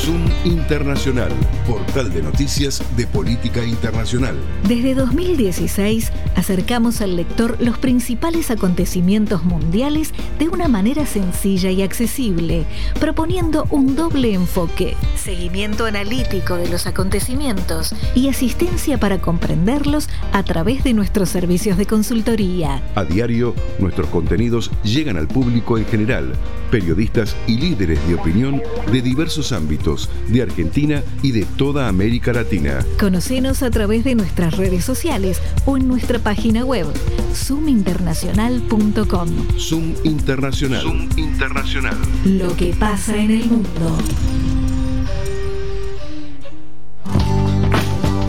Zoom 0.00 0.24
Internacional, 0.44 1.30
portal 1.66 2.10
de 2.10 2.22
noticias 2.22 2.82
de 2.96 3.06
política 3.06 3.62
internacional. 3.62 4.34
Desde 4.66 4.94
2016 4.94 6.10
acercamos 6.36 7.02
al 7.02 7.16
lector 7.16 7.58
los 7.60 7.76
principales 7.76 8.50
acontecimientos 8.50 9.44
mundiales 9.44 10.14
de 10.38 10.48
una 10.48 10.68
manera 10.68 11.04
sencilla 11.04 11.70
y 11.70 11.82
accesible, 11.82 12.64
proponiendo 12.98 13.66
un 13.68 13.94
doble 13.94 14.32
enfoque, 14.32 14.96
seguimiento 15.16 15.84
analítico 15.84 16.56
de 16.56 16.70
los 16.70 16.86
acontecimientos 16.86 17.94
y 18.14 18.28
asistencia 18.28 18.98
para 18.98 19.20
comprenderlos 19.20 20.08
a 20.32 20.42
través 20.44 20.82
de 20.82 20.94
nuestros 20.94 21.28
servicios 21.28 21.76
de 21.76 21.84
consultoría. 21.84 22.82
A 22.94 23.04
diario, 23.04 23.54
nuestros 23.78 24.08
contenidos 24.08 24.70
llegan 24.82 25.18
al 25.18 25.28
público 25.28 25.76
en 25.76 25.84
general, 25.84 26.32
periodistas 26.70 27.36
y 27.46 27.58
líderes 27.58 27.98
de 28.08 28.14
opinión 28.14 28.62
de 28.90 29.02
diversos 29.02 29.52
ámbitos 29.52 29.90
de 30.28 30.42
Argentina 30.42 31.02
y 31.22 31.32
de 31.32 31.44
toda 31.44 31.88
América 31.88 32.32
Latina. 32.32 32.84
Conocenos 32.98 33.62
a 33.62 33.70
través 33.70 34.04
de 34.04 34.14
nuestras 34.14 34.56
redes 34.56 34.84
sociales 34.84 35.40
o 35.66 35.76
en 35.76 35.88
nuestra 35.88 36.18
página 36.18 36.64
web 36.64 36.86
zoominternacional.com. 37.34 39.28
Zoom 39.58 39.94
Internacional. 40.04 40.82
Zoom 40.82 41.08
Internacional. 41.16 41.96
Lo 42.24 42.56
que 42.56 42.74
pasa 42.74 43.16
en 43.16 43.30
el 43.30 43.44
mundo. 43.46 43.98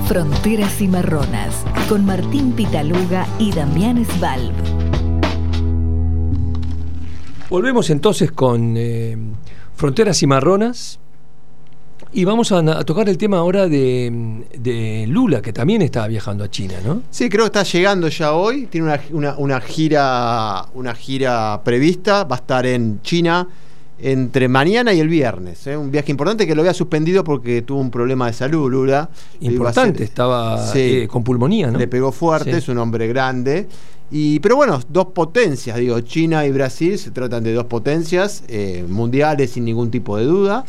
Fronteras 0.08 0.76
Cimarronas 0.76 1.64
con 1.88 2.06
Martín 2.06 2.52
Pitaluga 2.52 3.26
y 3.40 3.54
Damián 3.54 4.06
Svalb. 4.06 4.52
Volvemos 7.50 7.90
entonces 7.90 8.32
con 8.32 8.76
eh, 8.78 9.18
Fronteras 9.76 10.20
Cimarronas 10.20 11.01
y 12.14 12.26
vamos 12.26 12.52
a, 12.52 12.84
tocar 12.84 13.08
el 13.08 13.18
tema 13.18 13.38
ahora 13.38 13.68
de, 13.68 15.06
Lula, 15.08 15.42
que 15.42 15.54
también 15.54 15.82
está 15.82 16.08
viajando 16.08 16.44
a 16.44 16.50
China, 16.50 16.76
¿no? 16.86 17.04
Sí, 17.10 17.30
creo 17.30 17.44
que 17.44 17.60
está 17.60 17.64
llegando 17.64 18.08
ya 18.10 18.34
hoy. 18.34 18.68
Tiene 18.68 19.00
una, 19.12 19.62
gira, 19.62 20.66
una 20.74 20.94
gira 20.94 21.62
prevista. 21.64 22.26
Va 22.26 22.36
a 22.36 22.40
estar 22.40 22.66
en 22.66 23.02
China 23.02 23.48
entre 24.00 24.48
mañana 24.48 24.94
y 24.94 25.00
el 25.00 25.08
viernes. 25.08 25.66
¿eh? 25.68 25.78
Un 25.78 25.92
viaje 25.92 26.12
importante 26.12 26.46
que 26.46 26.56
lo 26.56 26.62
había 26.62 26.74
suspendido 26.74 27.24
porque 27.24 27.62
tuvo 27.62 27.80
un 27.80 27.92
problema 27.92 28.28
de 28.28 28.34
salud, 28.34 28.70
Lula. 28.70 29.10
Importante, 29.40 30.04
estaba 30.04 30.72
eh, 30.76 31.08
con 31.10 31.24
pulmonía, 31.24 31.72
¿no? 31.72 31.78
Le 31.78 31.88
pegó 31.88 32.12
fuerte, 32.12 32.58
es 32.58 32.68
un 32.68 32.78
hombre 32.80 33.08
grande. 33.08 33.68
Y, 34.12 34.42
pero 34.42 34.58
bueno, 34.58 34.82
dos 34.90 35.08
potencias, 35.08 35.78
digo, 35.78 35.98
China 36.02 36.46
y 36.46 36.52
Brasil 36.52 37.00
se 37.00 37.12
tratan 37.12 37.44
de 37.46 37.54
dos 37.54 37.66
potencias 37.66 38.44
eh, 38.50 38.86
mundiales 38.90 39.52
sin 39.52 39.64
ningún 39.64 39.90
tipo 39.90 40.18
de 40.18 40.26
duda. 40.26 40.66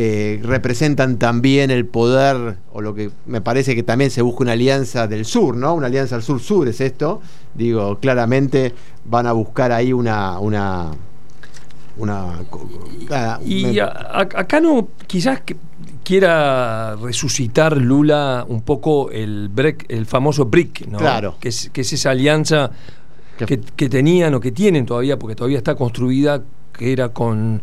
Eh, 0.00 0.38
representan 0.44 1.18
también 1.18 1.72
el 1.72 1.84
poder, 1.84 2.58
o 2.72 2.80
lo 2.80 2.94
que 2.94 3.10
me 3.26 3.40
parece 3.40 3.74
que 3.74 3.82
también 3.82 4.12
se 4.12 4.22
busca 4.22 4.44
una 4.44 4.52
alianza 4.52 5.08
del 5.08 5.24
sur, 5.24 5.56
¿no? 5.56 5.74
Una 5.74 5.88
alianza 5.88 6.14
al 6.14 6.22
sur-sur 6.22 6.68
es 6.68 6.80
esto. 6.80 7.20
Digo, 7.52 7.98
claramente 7.98 8.72
van 9.06 9.26
a 9.26 9.32
buscar 9.32 9.72
ahí 9.72 9.92
una. 9.92 10.38
una, 10.38 10.92
una 11.96 12.38
y 13.44 13.80
acá 13.80 14.60
no, 14.60 14.86
quizás 15.08 15.42
quiera 16.04 16.94
resucitar 16.94 17.76
Lula 17.76 18.46
un 18.48 18.62
poco 18.62 19.10
el, 19.10 19.50
el 19.88 20.06
famoso 20.06 20.44
BRIC, 20.44 20.86
¿no? 20.86 20.98
Claro. 20.98 21.38
Que 21.40 21.48
es, 21.48 21.70
que 21.72 21.80
es 21.80 21.92
esa 21.92 22.10
alianza 22.10 22.70
que, 23.36 23.58
que 23.74 23.88
tenían 23.88 24.32
o 24.32 24.38
que 24.38 24.52
tienen 24.52 24.86
todavía, 24.86 25.18
porque 25.18 25.34
todavía 25.34 25.58
está 25.58 25.74
construida, 25.74 26.40
que 26.72 26.92
era 26.92 27.08
con 27.08 27.60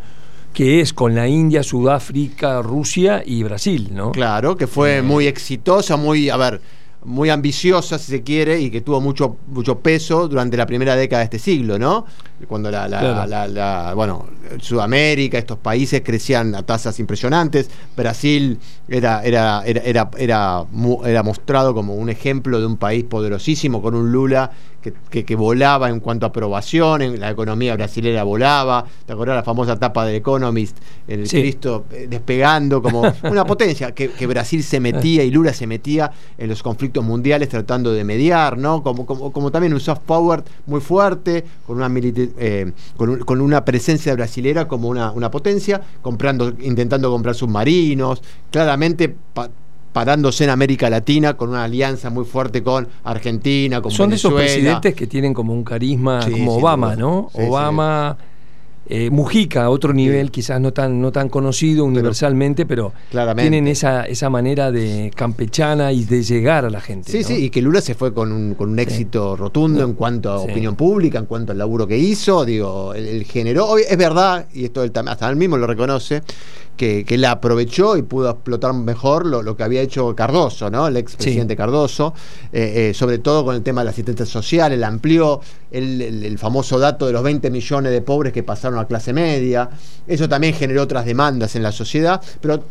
que 0.55 0.79
es 0.79 0.93
con 0.93 1.13
la 1.13 1.27
India, 1.27 1.63
Sudáfrica, 1.63 2.61
Rusia 2.61 3.21
y 3.25 3.43
Brasil, 3.43 3.89
¿no? 3.91 4.13
Claro, 4.13 4.55
que 4.55 4.67
fue 4.67 4.97
eh. 4.97 5.01
muy 5.01 5.27
exitosa, 5.27 5.97
muy, 5.97 6.29
a 6.29 6.37
ver, 6.37 6.61
muy 7.05 7.29
ambiciosa, 7.29 7.97
si 7.97 8.11
se 8.11 8.23
quiere, 8.23 8.59
y 8.59 8.69
que 8.69 8.81
tuvo 8.81 8.99
mucho, 8.99 9.37
mucho 9.47 9.79
peso 9.79 10.27
durante 10.27 10.57
la 10.57 10.65
primera 10.65 10.95
década 10.95 11.19
de 11.19 11.25
este 11.25 11.39
siglo, 11.39 11.77
¿no? 11.77 12.05
Cuando 12.47 12.69
la, 12.69 12.87
la, 12.87 13.93
bueno, 13.95 14.25
Sudamérica, 14.59 15.37
estos 15.37 15.57
países 15.57 16.01
crecían 16.03 16.53
a 16.55 16.63
tasas 16.63 16.99
impresionantes. 16.99 17.69
Brasil 17.95 18.59
era, 18.87 19.23
era, 19.23 19.63
era, 19.65 19.81
era, 19.81 20.09
era, 20.17 20.65
era 21.05 21.23
mostrado 21.23 21.73
como 21.73 21.95
un 21.95 22.09
ejemplo 22.09 22.59
de 22.59 22.65
un 22.65 22.77
país 22.77 23.05
poderosísimo, 23.05 23.81
con 23.81 23.95
un 23.95 24.11
Lula 24.11 24.51
que, 24.91 25.35
volaba 25.35 25.89
en 25.89 25.99
cuanto 25.99 26.25
a 26.25 26.29
aprobación, 26.29 27.01
en 27.01 27.19
la 27.19 27.31
economía 27.31 27.75
brasileña 27.75 28.23
volaba, 28.23 28.85
¿te 29.05 29.13
acordás 29.13 29.35
la 29.35 29.43
famosa 29.43 29.77
tapa 29.77 30.05
de 30.05 30.17
Economist, 30.17 30.77
el 31.07 31.27
Cristo 31.27 31.85
eh, 31.91 32.07
despegando 32.09 32.81
como 32.81 33.01
una 33.23 33.45
potencia, 33.45 33.93
que, 33.93 34.27
Brasil 34.27 34.63
se 34.63 34.79
metía 34.79 35.23
y 35.23 35.31
Lula 35.31 35.53
se 35.53 35.67
metía 35.67 36.11
en 36.37 36.49
los 36.49 36.61
conflictos 36.61 36.94
mundiales 37.03 37.49
tratando 37.49 37.91
de 37.91 38.03
mediar, 38.03 38.57
¿no? 38.57 38.83
Como, 38.83 39.05
como, 39.05 39.51
también 39.51 39.73
un 39.73 39.79
soft 39.79 40.01
power 40.05 40.43
muy 40.65 40.81
fuerte, 40.81 41.43
con 41.65 41.77
una, 41.77 41.91
eh, 41.97 42.71
con, 42.97 43.41
una 43.41 43.65
presencia 43.65 44.13
brasilera 44.13 44.67
como 44.67 44.89
una, 44.89 45.11
una 45.11 45.31
potencia, 45.31 45.81
comprando, 46.01 46.53
intentando 46.61 47.09
comprar 47.11 47.35
submarinos, 47.35 48.21
claramente 48.51 49.15
parándose 49.95 50.43
en 50.43 50.49
América 50.49 50.89
Latina 50.89 51.35
con 51.35 51.51
una 51.51 51.63
alianza 51.63 52.09
muy 52.09 52.25
fuerte 52.25 52.61
con 52.61 52.85
Argentina, 53.05 53.81
con 53.81 53.91
Son 53.91 54.09
de 54.09 54.17
esos 54.17 54.33
presidentes 54.33 54.93
que 54.93 55.07
tienen 55.07 55.33
como 55.33 55.53
un 55.53 55.63
carisma, 55.63 56.19
como 56.29 56.57
Obama, 56.57 56.97
¿no? 56.97 57.29
Obama. 57.33 58.17
Eh, 58.87 59.09
Mujica, 59.09 59.63
a 59.63 59.69
otro 59.71 59.93
nivel, 59.93 60.29
quizás 60.29 60.61
no 60.61 60.71
tan, 60.71 61.01
no 61.01 61.11
tan 61.11 61.27
conocido 61.27 61.85
universalmente, 61.85 62.67
pero, 62.67 62.93
tienen 63.35 63.67
esa, 63.67 64.03
esa 64.03 64.29
manera 64.29 64.71
de 64.71 65.11
campechana 65.15 65.91
y 65.91 66.03
de 66.05 66.21
llegar 66.21 66.65
a 66.65 66.69
la 66.69 66.81
gente. 66.81 67.11
Sí, 67.11 67.23
sí, 67.23 67.45
y 67.45 67.49
que 67.49 67.63
Lula 67.63 67.81
se 67.81 67.95
fue 67.95 68.13
con 68.13 68.31
un, 68.31 68.53
con 68.53 68.69
un 68.69 68.77
éxito 68.77 69.35
rotundo 69.35 69.83
en 69.83 69.93
cuanto 69.93 70.29
a 70.31 70.39
opinión 70.39 70.75
pública, 70.75 71.17
en 71.17 71.25
cuanto 71.25 71.51
al 71.51 71.57
laburo 71.57 71.87
que 71.87 71.97
hizo, 71.97 72.45
digo, 72.45 72.93
el, 72.93 73.23
generó, 73.23 73.77
es 73.77 73.97
verdad, 73.97 74.45
y 74.53 74.65
esto 74.65 74.83
hasta 74.83 75.29
él 75.29 75.35
mismo 75.35 75.57
lo 75.57 75.65
reconoce, 75.65 76.21
que, 76.75 77.05
que, 77.05 77.25
aprovechó 77.25 77.97
y 77.97 78.03
pudo 78.03 78.29
explotar 78.29 78.73
mejor 78.73 79.25
lo, 79.25 79.55
que 79.55 79.63
había 79.63 79.81
hecho 79.81 80.15
Cardoso, 80.15 80.69
¿no? 80.69 80.87
El 80.87 80.97
expresidente 80.97 81.55
Cardoso, 81.55 82.13
eh, 82.51 82.89
eh, 82.89 82.93
sobre 82.93 83.19
todo 83.19 83.45
con 83.45 83.55
el 83.55 83.63
tema 83.63 83.81
de 83.81 83.85
la 83.85 83.91
asistencia 83.91 84.25
social, 84.25 84.71
él 84.71 84.83
amplió 84.83 85.41
el, 85.71 86.37
famoso 86.37 86.77
dato 86.79 87.07
de 87.07 87.13
los 87.13 87.23
20 87.23 87.49
millones 87.49 87.91
de 87.91 88.01
pobres 88.01 88.33
que 88.33 88.43
pasaron 88.43 88.79
a 88.79 88.85
clase 88.85 89.13
media. 89.13 89.69
Eso 90.05 90.29
también 90.29 90.53
generó 90.53 90.83
otras 90.83 91.05
demandas 91.05 91.55
en 91.55 91.63
la 91.63 91.71
sociedad, 91.71 92.21
pero 92.41 92.63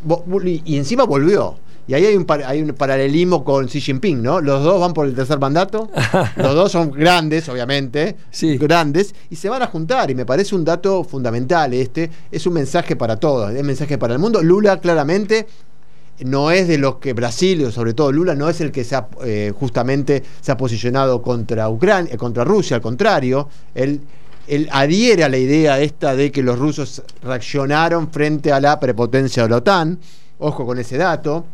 y 0.45 0.77
encima 0.77 1.05
volvió 1.05 1.57
Y 1.87 1.95
ahí 1.95 2.07
hay 2.07 2.17
un, 2.17 2.27
hay 2.47 2.63
un 2.63 2.71
paralelismo 2.71 3.45
con 3.45 3.67
Xi 3.67 3.81
Jinping, 3.81 4.23
¿no? 4.23 4.41
Los 4.41 4.65
dos 4.65 4.81
van 4.81 4.95
por 4.95 5.07
el 5.07 5.15
tercer 5.15 5.39
mandato, 5.39 5.91
los 6.37 6.55
dos 6.55 6.73
son 6.73 6.91
grandes, 6.91 7.49
obviamente, 7.49 8.17
sí. 8.31 8.57
grandes, 8.57 9.15
y 9.29 9.37
se 9.37 9.51
van 9.51 9.63
a 9.63 9.67
juntar. 9.67 10.11
Y 10.11 10.15
me 10.15 10.25
parece 10.25 10.55
un 10.55 10.65
dato 10.65 11.05
fundamental 11.05 11.75
este. 11.75 12.11
Es 12.33 12.47
un 12.47 12.55
mensaje 12.55 12.97
para 12.97 13.17
todos, 13.17 13.53
es 13.53 13.61
un 13.61 13.67
mensaje 13.67 13.99
para 13.99 14.15
el 14.15 14.19
mundo. 14.19 14.43
Lula 14.43 14.81
claramente 14.81 15.47
no 16.21 16.51
es 16.51 16.69
de 16.69 16.79
los 16.79 16.97
que 16.97 17.13
Brasil, 17.13 17.71
sobre 17.73 17.93
todo 17.93 18.13
Lula, 18.13 18.35
no 18.35 18.49
es 18.49 18.61
el 18.61 18.71
que 18.73 18.85
se 18.85 18.97
ha, 18.97 19.09
eh, 19.25 19.53
justamente 19.59 20.23
se 20.41 20.53
ha 20.53 20.57
posicionado 20.57 21.21
contra 21.21 21.69
Ucrania, 21.69 22.17
contra 22.17 22.45
Rusia, 22.45 22.77
al 22.77 22.83
contrario, 22.83 23.49
él, 23.75 24.01
él 24.47 24.69
adhiere 24.73 25.25
a 25.25 25.29
la 25.29 25.39
idea 25.39 25.81
esta 25.81 26.15
de 26.15 26.31
que 26.31 26.43
los 26.43 26.59
rusos 26.59 27.03
reaccionaron 27.23 28.11
frente 28.11 28.53
a 28.53 28.61
la 28.61 28.79
prepotencia 28.79 29.43
de 29.43 29.49
la 29.49 29.57
OTAN. 29.57 29.99
Ojo 30.39 30.67
con 30.67 30.79
ese 30.79 30.97
dato. 30.97 31.45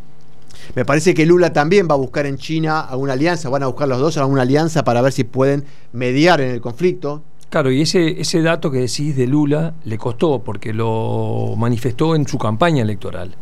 Me 0.74 0.84
parece 0.84 1.14
que 1.14 1.26
Lula 1.26 1.52
también 1.52 1.88
va 1.88 1.94
a 1.94 1.98
buscar 1.98 2.26
en 2.26 2.36
China 2.36 2.80
alguna 2.80 3.14
alianza, 3.14 3.48
van 3.48 3.62
a 3.62 3.66
buscar 3.66 3.88
los 3.88 3.98
dos 4.00 4.16
alguna 4.16 4.42
alianza 4.42 4.84
para 4.84 5.02
ver 5.02 5.12
si 5.12 5.24
pueden 5.24 5.64
mediar 5.92 6.40
en 6.40 6.50
el 6.50 6.60
conflicto. 6.60 7.22
Claro, 7.48 7.72
y 7.72 7.82
ese, 7.82 8.20
ese 8.20 8.42
dato 8.42 8.70
que 8.70 8.78
decís 8.78 9.16
de 9.16 9.26
Lula 9.26 9.74
le 9.84 9.98
costó 9.98 10.40
porque 10.40 10.72
lo 10.72 11.54
manifestó 11.56 12.14
en 12.14 12.26
su 12.28 12.38
campaña 12.38 12.82
electoral. 12.82 13.34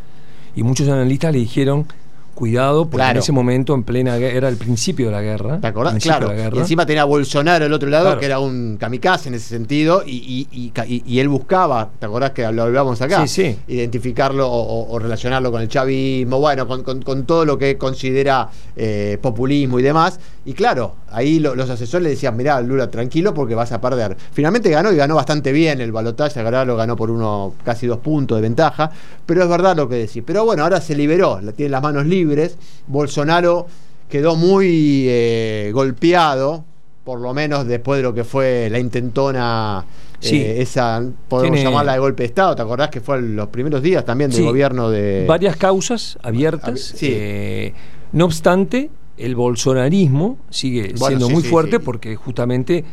Y 0.55 0.63
muchos 0.63 0.89
analistas 0.89 1.31
le 1.31 1.39
dijeron, 1.39 1.85
cuidado, 2.39 2.85
porque 2.85 2.97
Claro. 2.97 3.11
en 3.11 3.17
ese 3.17 3.31
momento, 3.31 3.75
en 3.75 3.83
plena 3.83 4.15
guerra, 4.17 4.37
era 4.37 4.49
el 4.49 4.55
principio 4.57 5.07
de 5.07 5.11
la 5.11 5.21
guerra. 5.21 5.59
¿Te 5.59 5.67
acordás? 5.67 6.01
Claro. 6.01 6.29
de 6.29 6.35
la 6.35 6.41
guerra. 6.43 6.55
Y 6.55 6.59
encima 6.59 6.85
tenía 6.85 7.01
a 7.01 7.05
Bolsonaro 7.05 7.65
al 7.65 7.73
otro 7.73 7.89
lado, 7.89 8.05
Claro. 8.05 8.19
que 8.19 8.25
era 8.25 8.39
un 8.39 8.77
kamikaze 8.79 9.27
en 9.29 9.35
ese 9.35 9.49
sentido, 9.49 10.03
y, 10.05 10.47
y- 10.51 10.71
y 10.87 11.03
y- 11.05 11.19
él 11.19 11.27
buscaba, 11.27 11.89
¿te 11.99 12.05
acordás 12.05 12.31
que 12.31 12.49
lo 12.51 12.63
hablábamos 12.63 13.01
acá? 13.01 13.27
Sí, 13.27 13.43
sí. 13.43 13.59
Identificarlo 13.67 14.49
o 14.49 14.97
relacionarlo 14.99 15.51
con 15.51 15.61
el 15.61 15.67
chavismo, 15.67 16.39
bueno, 16.39 16.67
con, 16.67 16.83
con- 16.83 17.01
con 17.01 17.25
todo 17.25 17.43
lo 17.45 17.57
que 17.57 17.77
considera 17.77 18.49
eh, 18.75 19.17
populismo 19.21 19.77
y 19.79 19.83
demás. 19.83 20.19
Y 20.45 20.53
claro, 20.53 20.95
ahí 21.11 21.39
lo- 21.39 21.55
los 21.55 21.69
asesores 21.69 22.03
le 22.03 22.09
decían, 22.11 22.35
mirá, 22.37 22.59
Lula, 22.61 22.89
tranquilo 22.89 23.33
porque 23.33 23.55
vas 23.55 23.71
a 23.71 23.79
perder. 23.81 24.15
Finalmente 24.31 24.69
ganó 24.69 24.91
y 24.91 24.95
ganó 24.95 25.15
bastante 25.15 25.51
bien 25.51 25.81
el 25.81 25.91
balotaje, 25.91 26.39
ahora 26.39 26.65
lo 26.65 26.75
ganó 26.75 26.95
por 26.95 27.11
uno, 27.11 27.53
casi 27.63 27.87
dos 27.87 27.99
puntos 27.99 28.37
de 28.37 28.41
ventaja, 28.41 28.91
pero 29.25 29.43
es 29.43 29.49
verdad 29.49 29.75
lo 29.75 29.87
que 29.89 29.95
decís. 29.95 30.23
Pero 30.25 30.45
bueno, 30.45 30.63
ahora 30.63 30.81
se 30.81 30.95
liberó, 30.95 31.39
tiene 31.55 31.69
las 31.71 31.81
manos 31.83 32.05
libres. 32.05 32.57
Bolsonaro 32.87 33.67
quedó 34.09 34.35
muy 34.35 35.05
eh, 35.07 35.71
golpeado, 35.73 36.63
por 37.03 37.19
lo 37.19 37.33
menos 37.33 37.65
después 37.67 37.97
de 37.97 38.03
lo 38.03 38.13
que 38.13 38.23
fue 38.23 38.67
la 38.69 38.79
intentona, 38.79 39.85
Sí. 40.19 40.35
eh, 40.41 40.61
esa, 40.61 41.01
podemos 41.29 41.55
Tiene- 41.55 41.69
llamarla 41.69 41.93
de 41.93 41.99
golpe 41.99 42.23
de 42.23 42.27
Estado, 42.27 42.53
¿te 42.55 42.61
acordás 42.61 42.89
que 42.89 42.99
fue 42.99 43.17
en 43.19 43.35
los 43.37 43.47
primeros 43.47 43.81
días 43.81 44.03
también 44.03 44.29
del 44.29 44.39
Sí. 44.41 44.45
gobierno 44.45 44.89
de... 44.89 45.25
Varias 45.27 45.55
causas 45.55 46.17
abiertas. 46.21 46.69
Abi- 46.93 46.97
sí. 46.97 47.07
eh, 47.09 47.73
no 48.11 48.25
obstante, 48.25 48.89
el 49.19 49.35
bolsonarismo 49.35 50.37
sigue 50.49 50.93
Bueno, 50.97 51.07
siendo 51.07 51.27
sí, 51.27 51.33
muy 51.33 51.43
sí, 51.43 51.49
fuerte 51.49 51.77
sí. 51.77 51.81
porque 51.83 52.15
justamente 52.15 52.83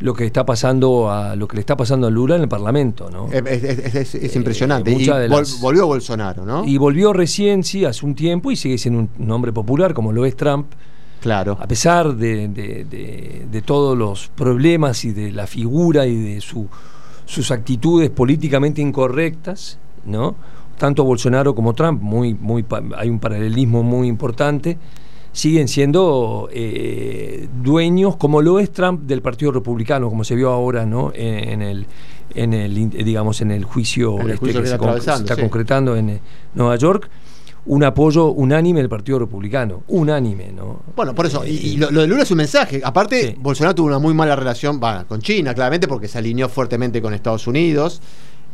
lo 0.00 0.12
que 0.12 0.24
está 0.26 0.44
pasando 0.44 1.10
a 1.10 1.36
lo 1.36 1.46
que 1.46 1.56
le 1.56 1.60
está 1.60 1.76
pasando 1.76 2.06
a 2.08 2.10
Lula 2.10 2.34
en 2.36 2.42
el 2.42 2.48
Parlamento, 2.48 3.10
¿no? 3.10 3.28
Es, 3.30 3.44
es- 3.46 3.78
es- 3.78 3.94
es- 3.94 4.14
es 4.16 4.36
impresionante. 4.36 4.90
Eh, 4.92 4.96
y 5.00 5.04
las- 5.06 5.60
volvió 5.60 5.86
Bolsonaro, 5.86 6.44
¿no? 6.44 6.64
Y 6.64 6.76
volvió 6.78 7.12
recién, 7.12 7.62
sí, 7.62 7.84
hace 7.84 8.04
un 8.04 8.14
tiempo 8.14 8.50
y 8.50 8.56
sigue 8.56 8.76
siendo 8.76 9.06
un 9.18 9.30
hombre 9.30 9.52
popular 9.52 9.94
como 9.94 10.12
lo 10.12 10.24
es 10.26 10.36
Trump. 10.36 10.66
claro. 11.20 11.56
a 11.58 11.66
pesar 11.66 12.14
de, 12.16 12.48
de- 12.48 12.84
de- 12.84 13.46
de 13.50 13.62
todos 13.62 13.96
los 13.96 14.28
problemas 14.28 15.04
y 15.06 15.12
de 15.12 15.32
la 15.32 15.46
figura 15.46 16.06
y 16.06 16.16
de 16.16 16.40
su- 16.42 16.68
sus 17.24 17.50
actitudes 17.50 18.10
políticamente 18.10 18.82
incorrectas, 18.82 19.78
¿no? 20.04 20.34
Tanto 20.76 21.02
Bolsonaro 21.04 21.54
como 21.54 21.72
Trump, 21.72 22.02
muy, 22.02 22.34
muy, 22.34 22.62
hay 22.96 23.08
un 23.08 23.20
paralelismo 23.20 23.82
muy 23.82 24.08
importante, 24.08 24.76
siguen 25.34 25.68
siendo 25.68 26.48
eh, 26.52 27.48
dueños, 27.62 28.16
como 28.16 28.40
lo 28.40 28.58
es 28.60 28.70
Trump 28.72 29.02
del 29.02 29.20
Partido 29.20 29.52
Republicano, 29.52 30.08
como 30.08 30.24
se 30.24 30.34
vio 30.34 30.50
ahora, 30.50 30.86
¿no? 30.86 31.12
En, 31.14 31.50
en 31.50 31.62
el, 31.62 31.86
en 32.34 32.52
el, 32.54 32.88
digamos, 33.04 33.40
en 33.42 33.50
el 33.50 33.64
juicio, 33.64 34.14
En 34.20 34.28
el 34.28 34.30
este 34.34 34.46
que 34.46 34.52
se, 34.52 34.58
está 34.62 34.78
con- 34.78 34.86
se 34.86 34.92
atravesando, 34.92 35.22
está 35.24 35.34
sí. 35.34 35.40
concretando 35.42 35.96
en 35.96 36.08
eh, 36.10 36.20
Nueva 36.54 36.76
York. 36.76 37.10
Un 37.66 37.82
apoyo 37.82 38.26
unánime 38.26 38.80
del 38.80 38.90
Partido 38.90 39.18
Republicano, 39.18 39.84
unánime, 39.88 40.52
¿no? 40.52 40.82
Bueno, 40.94 41.14
por 41.14 41.24
eso, 41.26 41.46
y, 41.46 41.50
y 41.50 41.74
Eh, 41.74 41.78
lo, 41.78 41.90
lo 41.90 42.02
de 42.02 42.06
Lula 42.06 42.22
es 42.22 42.30
un 42.30 42.36
mensaje. 42.36 42.80
Aparte, 42.84 43.28
Sí. 43.32 43.36
Bolsonaro 43.40 43.74
tuvo 43.74 43.86
una 43.88 43.98
muy 43.98 44.12
mala 44.14 44.36
relación 44.36 44.78
con 45.08 45.20
China, 45.20 45.54
claramente, 45.54 45.88
porque 45.88 46.06
se 46.06 46.18
alineó 46.18 46.48
fuertemente 46.50 47.00
con 47.02 47.14
Estados 47.14 47.46
Unidos. 47.46 48.02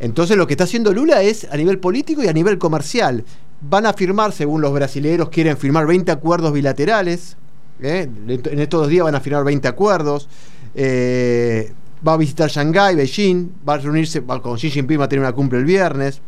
Entonces, 0.01 0.35
lo 0.35 0.47
que 0.47 0.53
está 0.55 0.63
haciendo 0.63 0.91
Lula 0.91 1.21
es 1.21 1.47
a 1.51 1.55
nivel 1.55 1.77
político 1.77 2.23
y 2.23 2.27
a 2.27 2.33
nivel 2.33 2.57
comercial. 2.57 3.23
Van 3.61 3.85
a 3.85 3.93
firmar, 3.93 4.31
según 4.31 4.59
los 4.59 4.73
brasileños, 4.73 5.29
quieren 5.29 5.55
firmar 5.57 5.85
20 5.85 6.11
acuerdos 6.11 6.51
bilaterales. 6.53 7.37
¿eh? 7.79 8.09
En 8.27 8.59
estos 8.59 8.81
dos 8.81 8.89
días 8.89 9.05
van 9.05 9.13
a 9.13 9.19
firmar 9.19 9.43
20 9.43 9.67
acuerdos. 9.67 10.27
Eh, 10.73 11.71
va 12.05 12.13
a 12.13 12.17
visitar 12.17 12.49
Shanghái, 12.49 12.95
Beijing, 12.95 13.51
va 13.67 13.75
a 13.75 13.77
reunirse 13.77 14.23
con 14.23 14.55
Xi 14.57 14.71
Jinping, 14.71 14.99
va 14.99 15.05
a 15.05 15.07
tener 15.07 15.23
una 15.23 15.33
cumple 15.33 15.59
el 15.59 15.65
viernes. 15.65 16.19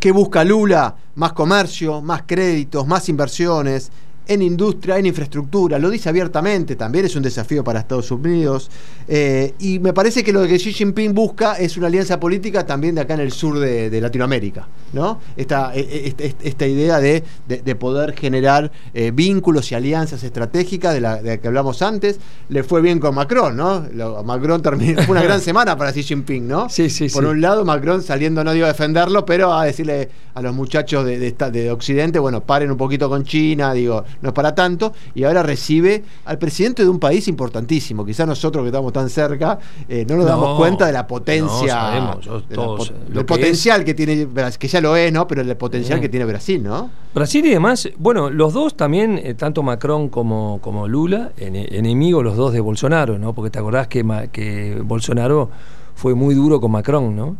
¿Qué 0.00 0.10
busca 0.10 0.42
Lula? 0.42 0.96
Más 1.16 1.34
comercio, 1.34 2.00
más 2.00 2.22
créditos, 2.22 2.86
más 2.86 3.06
inversiones 3.10 3.92
en 4.26 4.42
industria, 4.42 4.98
en 4.98 5.06
infraestructura. 5.06 5.78
Lo 5.78 5.90
dice 5.90 6.08
abiertamente, 6.08 6.76
también 6.76 7.04
es 7.04 7.16
un 7.16 7.22
desafío 7.22 7.64
para 7.64 7.80
Estados 7.80 8.10
Unidos. 8.10 8.70
Eh, 9.08 9.54
y 9.58 9.78
me 9.78 9.92
parece 9.92 10.22
que 10.22 10.32
lo 10.32 10.46
que 10.46 10.56
Xi 10.58 10.72
Jinping 10.72 11.12
busca 11.14 11.54
es 11.54 11.76
una 11.76 11.88
alianza 11.88 12.20
política 12.20 12.64
también 12.64 12.94
de 12.94 13.00
acá 13.02 13.14
en 13.14 13.20
el 13.20 13.32
sur 13.32 13.58
de, 13.58 13.90
de 13.90 14.00
Latinoamérica. 14.00 14.66
¿no? 14.92 15.18
Esta, 15.36 15.74
eh, 15.74 15.86
eh, 15.90 16.14
esta, 16.18 16.44
esta 16.48 16.66
idea 16.66 17.00
de, 17.00 17.22
de- 17.48 17.62
de 17.62 17.74
poder 17.74 18.14
generar 18.14 18.70
eh, 18.94 19.10
vínculos 19.12 19.72
y 19.72 19.74
alianzas 19.74 20.22
estratégicas 20.22 20.92
de 20.94 21.00
la, 21.00 21.16
de 21.22 21.30
la 21.30 21.36
que 21.38 21.48
hablamos 21.48 21.82
antes. 21.82 22.20
Le 22.48 22.62
fue 22.62 22.80
bien 22.82 23.00
con 23.00 23.14
Macron, 23.14 23.56
¿no? 23.56 23.86
Lo- 23.92 24.22
Macron 24.22 24.60
terminó, 24.62 25.02
fue 25.02 25.12
una 25.12 25.22
gran 25.28 25.40
semana 25.40 25.76
para 25.76 25.92
Xi 25.92 26.02
Jinping, 26.02 26.46
¿no? 26.46 26.68
Sí, 26.68 26.90
sí, 26.90 27.08
Por 27.08 27.24
sí. 27.24 27.30
un 27.30 27.40
lado, 27.40 27.64
Macron 27.64 28.02
saliendo, 28.02 28.44
no 28.44 28.52
digo 28.52 28.66
a 28.66 28.68
defenderlo, 28.68 29.24
pero 29.26 29.52
a 29.52 29.64
decirle 29.64 30.08
a 30.34 30.42
los 30.42 30.54
muchachos 30.54 31.04
de, 31.06 31.18
de 31.18 31.26
esta- 31.28 31.50
de 31.50 31.70
Occidente, 31.70 32.18
bueno, 32.18 32.42
paren 32.42 32.70
un 32.70 32.76
poquito 32.76 33.08
con 33.08 33.24
China, 33.24 33.72
digo, 33.72 34.04
no 34.20 34.28
es 34.28 34.34
para 34.34 34.54
tanto, 34.54 34.92
y 35.14 35.24
ahora 35.24 35.42
recibe 35.42 36.02
al 36.24 36.38
presidente 36.38 36.82
de 36.82 36.88
un 36.88 36.98
país 36.98 37.28
importantísimo. 37.28 38.04
Quizás 38.04 38.26
nosotros 38.26 38.62
que 38.62 38.68
estamos 38.68 38.92
tan 38.92 39.08
cerca 39.08 39.58
eh, 39.88 40.04
no 40.08 40.16
nos 40.16 40.26
damos 40.26 40.58
cuenta 40.58 40.86
de 40.86 40.92
la 40.92 41.06
potencia, 41.06 41.46
no, 41.46 41.66
sabemos, 41.68 42.24
yo- 42.24 42.40
de 42.40 42.46
la 42.56 42.62
todos, 42.62 42.88
po- 42.90 42.94
lo 42.94 43.04
del 43.06 43.14
que 43.18 43.24
potencial 43.24 43.84
que 43.84 43.94
tiene, 43.94 44.26
que 44.58 44.68
ya 44.68 44.80
lo 44.80 44.96
es, 44.96 45.12
¿no? 45.12 45.26
Pero 45.26 45.42
el 45.42 45.56
potencial 45.56 45.98
Mm. 45.98 46.02
que 46.02 46.08
tiene 46.08 46.26
Brasil, 46.26 46.62
¿no? 46.62 46.90
Brasil 47.14 47.44
y 47.46 47.50
demás, 47.50 47.88
bueno, 47.98 48.30
los 48.30 48.52
dos 48.52 48.76
también, 48.76 49.18
eh, 49.22 49.34
tanto 49.34 49.62
Macron 49.62 50.08
como, 50.08 50.58
como 50.62 50.88
Lula, 50.88 51.32
ene- 51.38 51.68
enemigos 51.72 52.24
los 52.24 52.36
dos 52.36 52.52
de 52.52 52.60
Bolsonaro, 52.60 53.18
¿no? 53.18 53.32
Porque 53.34 53.50
te 53.50 53.58
acordás 53.58 53.86
que, 53.88 54.04
que 54.32 54.80
Bolsonaro 54.84 55.50
fue 55.94 56.14
muy 56.14 56.34
duro 56.34 56.60
con 56.60 56.70
Macron, 56.72 57.14
¿no? 57.14 57.36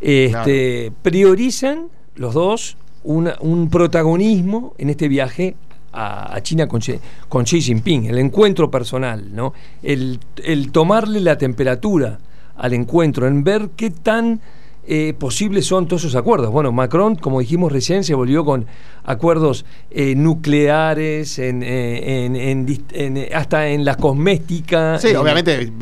Este, 0.00 0.92
Priorizan 1.02 1.88
los 2.16 2.34
dos 2.34 2.76
una- 3.04 3.36
un 3.40 3.70
protagonismo 3.70 4.74
en 4.78 4.90
este 4.90 5.08
viaje 5.08 5.54
a, 5.92 6.34
a 6.34 6.40
China 6.42 6.66
con, 6.66 6.80
Xi- 6.80 6.98
con 7.28 7.44
Xi 7.44 7.60
Jinping, 7.60 8.06
el 8.06 8.18
encuentro 8.18 8.70
personal, 8.70 9.34
¿no? 9.34 9.52
El, 9.82 10.18
el 10.44 10.70
tomarle 10.72 11.20
la 11.20 11.36
temperatura 11.38 12.18
al 12.56 12.74
encuentro, 12.74 13.26
en 13.26 13.42
ver 13.42 13.70
qué 13.76 13.90
tan 13.90 14.40
eh, 14.86 15.14
posibles 15.18 15.66
son 15.66 15.86
todos 15.86 16.02
esos 16.02 16.14
acuerdos. 16.16 16.50
Bueno, 16.50 16.72
Macron, 16.72 17.14
como 17.16 17.40
dijimos 17.40 17.70
recién, 17.72 18.02
se 18.02 18.14
volvió 18.14 18.44
con 18.44 18.66
acuerdos 19.04 19.64
eh, 19.90 20.14
nucleares, 20.16 21.38
en, 21.38 21.62
eh, 21.62 22.24
en- 22.26 22.36
en 22.36 23.16
eh, 23.16 23.30
hasta 23.34 23.68
en 23.68 23.84
la 23.84 23.94
cosmética. 23.96 24.98
Sí, 24.98 25.08
en- 25.08 25.16
obviamente 25.16 25.72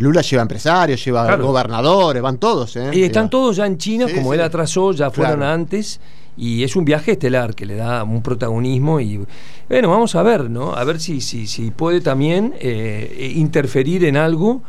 Lula 0.00 0.22
lleva 0.22 0.42
empresarios, 0.42 1.04
lleva 1.04 1.26
Claro. 1.26 1.46
gobernadores, 1.46 2.22
van 2.22 2.38
todos, 2.38 2.76
¿eh? 2.76 2.90
Y 2.92 3.02
están 3.04 3.28
todos 3.30 3.56
ya 3.56 3.66
en 3.66 3.78
China, 3.78 4.06
Sí, 4.08 4.14
como 4.14 4.30
sí. 4.30 4.34
él 4.36 4.42
atrasó, 4.42 4.92
ya 4.92 5.10
fueron 5.10 5.36
Claro. 5.38 5.52
antes. 5.52 6.00
Y 6.36 6.64
es 6.64 6.74
un 6.76 6.84
viaje 6.84 7.12
estelar 7.12 7.54
que 7.54 7.64
le 7.66 7.76
da 7.76 8.02
un 8.04 8.20
protagonismo 8.22 8.98
y 9.00 9.20
bueno, 9.68 9.88
vamos 9.90 10.14
a 10.16 10.22
ver, 10.22 10.50
¿no? 10.50 10.74
A 10.74 10.82
ver 10.84 10.98
si, 11.00 11.20
si, 11.20 11.46
si 11.46 11.70
puede 11.70 12.00
también 12.00 12.54
eh, 12.60 13.14
eh, 13.18 13.32
interferir 13.36 14.04
en 14.04 14.16
algo 14.16 14.62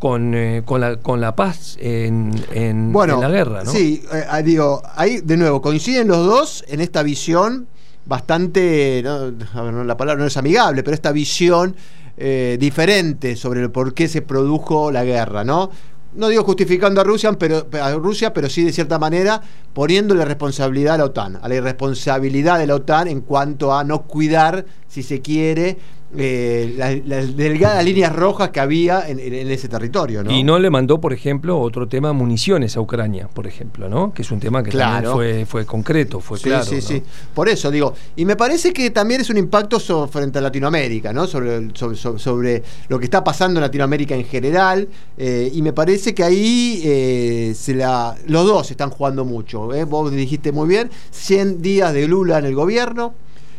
con, 0.00 0.34
eh, 0.34 0.62
con, 0.64 0.80
la, 0.80 0.96
con 0.96 1.20
la 1.20 1.36
paz 1.36 1.76
en, 1.80 2.32
en- 2.52 2.92
bueno, 2.92 3.14
en 3.14 3.20
la 3.20 3.28
guerra, 3.28 3.62
¿no? 3.62 3.70
Sí, 3.70 4.02
eh, 4.12 4.24
ah, 4.28 4.42
digo, 4.42 4.82
ahí 4.96 5.20
de 5.20 5.36
nuevo 5.36 5.62
coinciden 5.62 6.08
los 6.08 6.26
dos 6.26 6.64
en 6.66 6.80
esta 6.80 7.04
visión 7.04 7.68
bastante, 8.04 9.00
no, 9.04 9.12
a 9.58 9.62
ver, 9.62 9.72
no, 9.72 9.84
la 9.84 9.96
palabra 9.96 10.20
no 10.22 10.26
es 10.26 10.36
amigable, 10.36 10.82
pero 10.82 10.94
esta 10.94 11.12
visión 11.12 11.76
eh, 12.16 12.56
diferente 12.60 13.36
sobre 13.36 13.60
el 13.62 13.70
por 13.70 13.94
qué 13.94 14.08
se 14.08 14.22
produjo 14.22 14.90
la 14.90 15.04
guerra, 15.04 15.44
¿no? 15.44 15.70
No 16.14 16.28
digo 16.28 16.44
justificando 16.44 17.00
a 17.00 17.04
Rusia, 17.04 17.32
pero, 17.32 17.66
a 17.80 17.92
Rusia, 17.94 18.34
pero 18.34 18.50
sí 18.50 18.62
de 18.64 18.72
cierta 18.72 18.98
manera 18.98 19.40
poniéndole 19.72 20.24
responsabilidad 20.26 20.96
a 20.96 20.98
la 20.98 21.04
OTAN, 21.06 21.38
a 21.40 21.48
la 21.48 21.54
irresponsabilidad 21.54 22.58
de 22.58 22.66
la 22.66 22.74
OTAN 22.74 23.08
en 23.08 23.22
cuanto 23.22 23.74
a 23.74 23.82
no 23.82 24.02
cuidar, 24.02 24.66
si 24.88 25.02
se 25.02 25.22
quiere, 25.22 25.78
eh, 26.16 27.02
las 27.06 27.36
delgadas 27.36 27.82
líneas 27.84 28.14
rojas 28.14 28.50
que 28.50 28.60
había 28.60 29.08
en, 29.08 29.18
ese 29.18 29.68
territorio. 29.68 30.22
¿no? 30.22 30.30
Y 30.30 30.42
no 30.42 30.58
le 30.58 30.68
mandó, 30.68 31.00
por 31.00 31.12
ejemplo, 31.12 31.58
otro 31.58 31.88
tema, 31.88 32.12
municiones 32.12 32.76
a 32.76 32.80
Ucrania, 32.80 33.28
por 33.32 33.46
ejemplo, 33.46 33.88
¿no? 33.88 34.12
que 34.12 34.22
es 34.22 34.30
un 34.30 34.38
tema 34.38 34.62
que 34.62 34.70
también 34.70 35.12
fue, 35.12 35.46
fue 35.46 35.64
concreto, 35.64 36.20
fue 36.20 36.38
claro. 36.38 36.64
Sí, 36.64 36.80
sí, 36.80 37.02
por 37.34 37.48
eso 37.48 37.70
digo. 37.70 37.94
Y 38.16 38.24
me 38.24 38.36
parece 38.36 38.72
que 38.72 38.90
también 38.90 39.22
es 39.22 39.30
un 39.30 39.38
impacto 39.38 39.80
frente 40.08 40.38
a 40.38 40.42
Latinoamérica, 40.42 41.12
¿no? 41.12 41.26
sobre, 41.26 41.70
sobre, 41.74 42.62
lo 42.88 42.98
que 42.98 43.04
está 43.04 43.24
pasando 43.24 43.58
en 43.58 43.62
Latinoamérica 43.62 44.14
en 44.14 44.24
general. 44.24 44.88
Eh, 45.16 45.50
y 45.52 45.62
me 45.62 45.72
parece 45.72 46.14
que 46.14 46.24
ahí 46.24 46.82
eh, 46.84 47.52
se 47.56 47.74
la, 47.74 48.14
los 48.26 48.46
dos 48.46 48.70
están 48.70 48.90
jugando 48.90 49.24
mucho. 49.24 49.70
Vos 49.86 50.10
dijiste 50.12 50.52
muy 50.52 50.68
bien, 50.68 50.90
100 51.10 51.62
días 51.62 51.92
de 51.94 52.06
Lula 52.06 52.38
en 52.38 52.44
el 52.44 52.54
gobierno. 52.54 53.14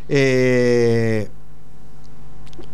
Eh, 0.10 1.30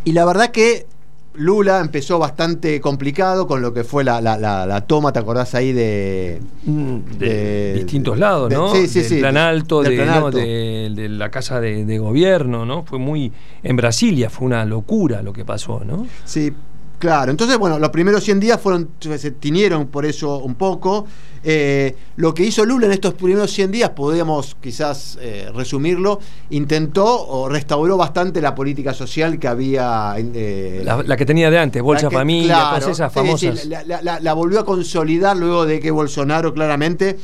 y 0.06 0.12
la 0.14 0.26
verdad 0.26 0.52
que 0.52 0.86
Lula 1.34 1.80
empezó 1.80 2.20
bastante 2.20 2.82
complicado 2.82 3.48
con 3.48 3.62
lo 3.62 3.74
que 3.74 3.84
fue 3.84 4.04
la, 4.04 4.84
toma, 4.88 5.14
¿te 5.14 5.20
acordás 5.20 5.56
ahí 5.56 5.72
de. 5.72 6.42
Mm, 6.66 6.98
de, 7.18 7.74
distintos 7.76 8.18
lados, 8.18 8.52
¿no? 8.52 8.74
Sí, 8.76 8.88
sí, 8.88 9.02
del 9.02 9.20
Plan 9.20 9.38
alto, 9.38 9.82
de, 9.82 10.92
de, 10.94 11.10
la 11.10 11.30
casa 11.30 11.62
de, 11.62 11.98
gobierno, 11.98 12.66
¿no? 12.66 12.84
Fue 12.84 13.00
muy. 13.00 13.32
En 13.64 13.76
Brasilia 13.76 14.30
fue 14.30 14.48
una 14.48 14.66
locura 14.66 15.22
lo 15.22 15.32
que 15.32 15.46
pasó, 15.46 15.84
¿no? 15.86 16.08
Sí, 16.26 16.52
Claro, 17.00 17.32
entonces, 17.32 17.58
bueno, 17.58 17.80
los 17.80 17.90
primeros 17.92 18.26
100 18.26 18.40
días 18.42 18.60
fueron, 18.60 18.90
se 19.00 19.32
tinieron 19.32 19.88
por 19.88 20.06
eso 20.06 20.40
un 20.40 20.56
poco. 20.56 21.08
Eh, 21.42 21.96
lo 22.18 22.34
que 22.34 22.44
hizo 22.44 22.66
Lula 22.66 22.88
en 22.88 22.92
estos 22.92 23.14
primeros 23.14 23.52
100 23.52 23.72
días, 23.72 23.90
podríamos 23.92 24.58
quizás 24.62 25.18
eh, 25.22 25.50
resumirlo, 25.56 26.20
intentó 26.50 27.26
o 27.28 27.48
restauró 27.48 27.96
bastante 27.96 28.42
la 28.42 28.54
política 28.54 28.94
social 28.94 29.40
que 29.40 29.48
había. 29.48 30.14
Eh, 30.18 30.84
la, 30.84 31.16
que 31.16 31.26
tenía 31.26 31.50
de 31.50 31.58
antes, 31.58 31.82
Bolsa 31.82 32.12
Familia, 32.12 32.58
todas 32.70 32.88
esas 32.90 33.14
famosas. 33.14 33.62
Sí, 33.62 33.70
la, 33.70 34.34
volvió 34.34 34.60
a 34.60 34.66
consolidar 34.66 35.38
luego 35.38 35.66
de 35.66 35.80
que 35.80 35.92
Bolsonaro 35.92 36.54
claramente 36.54 37.18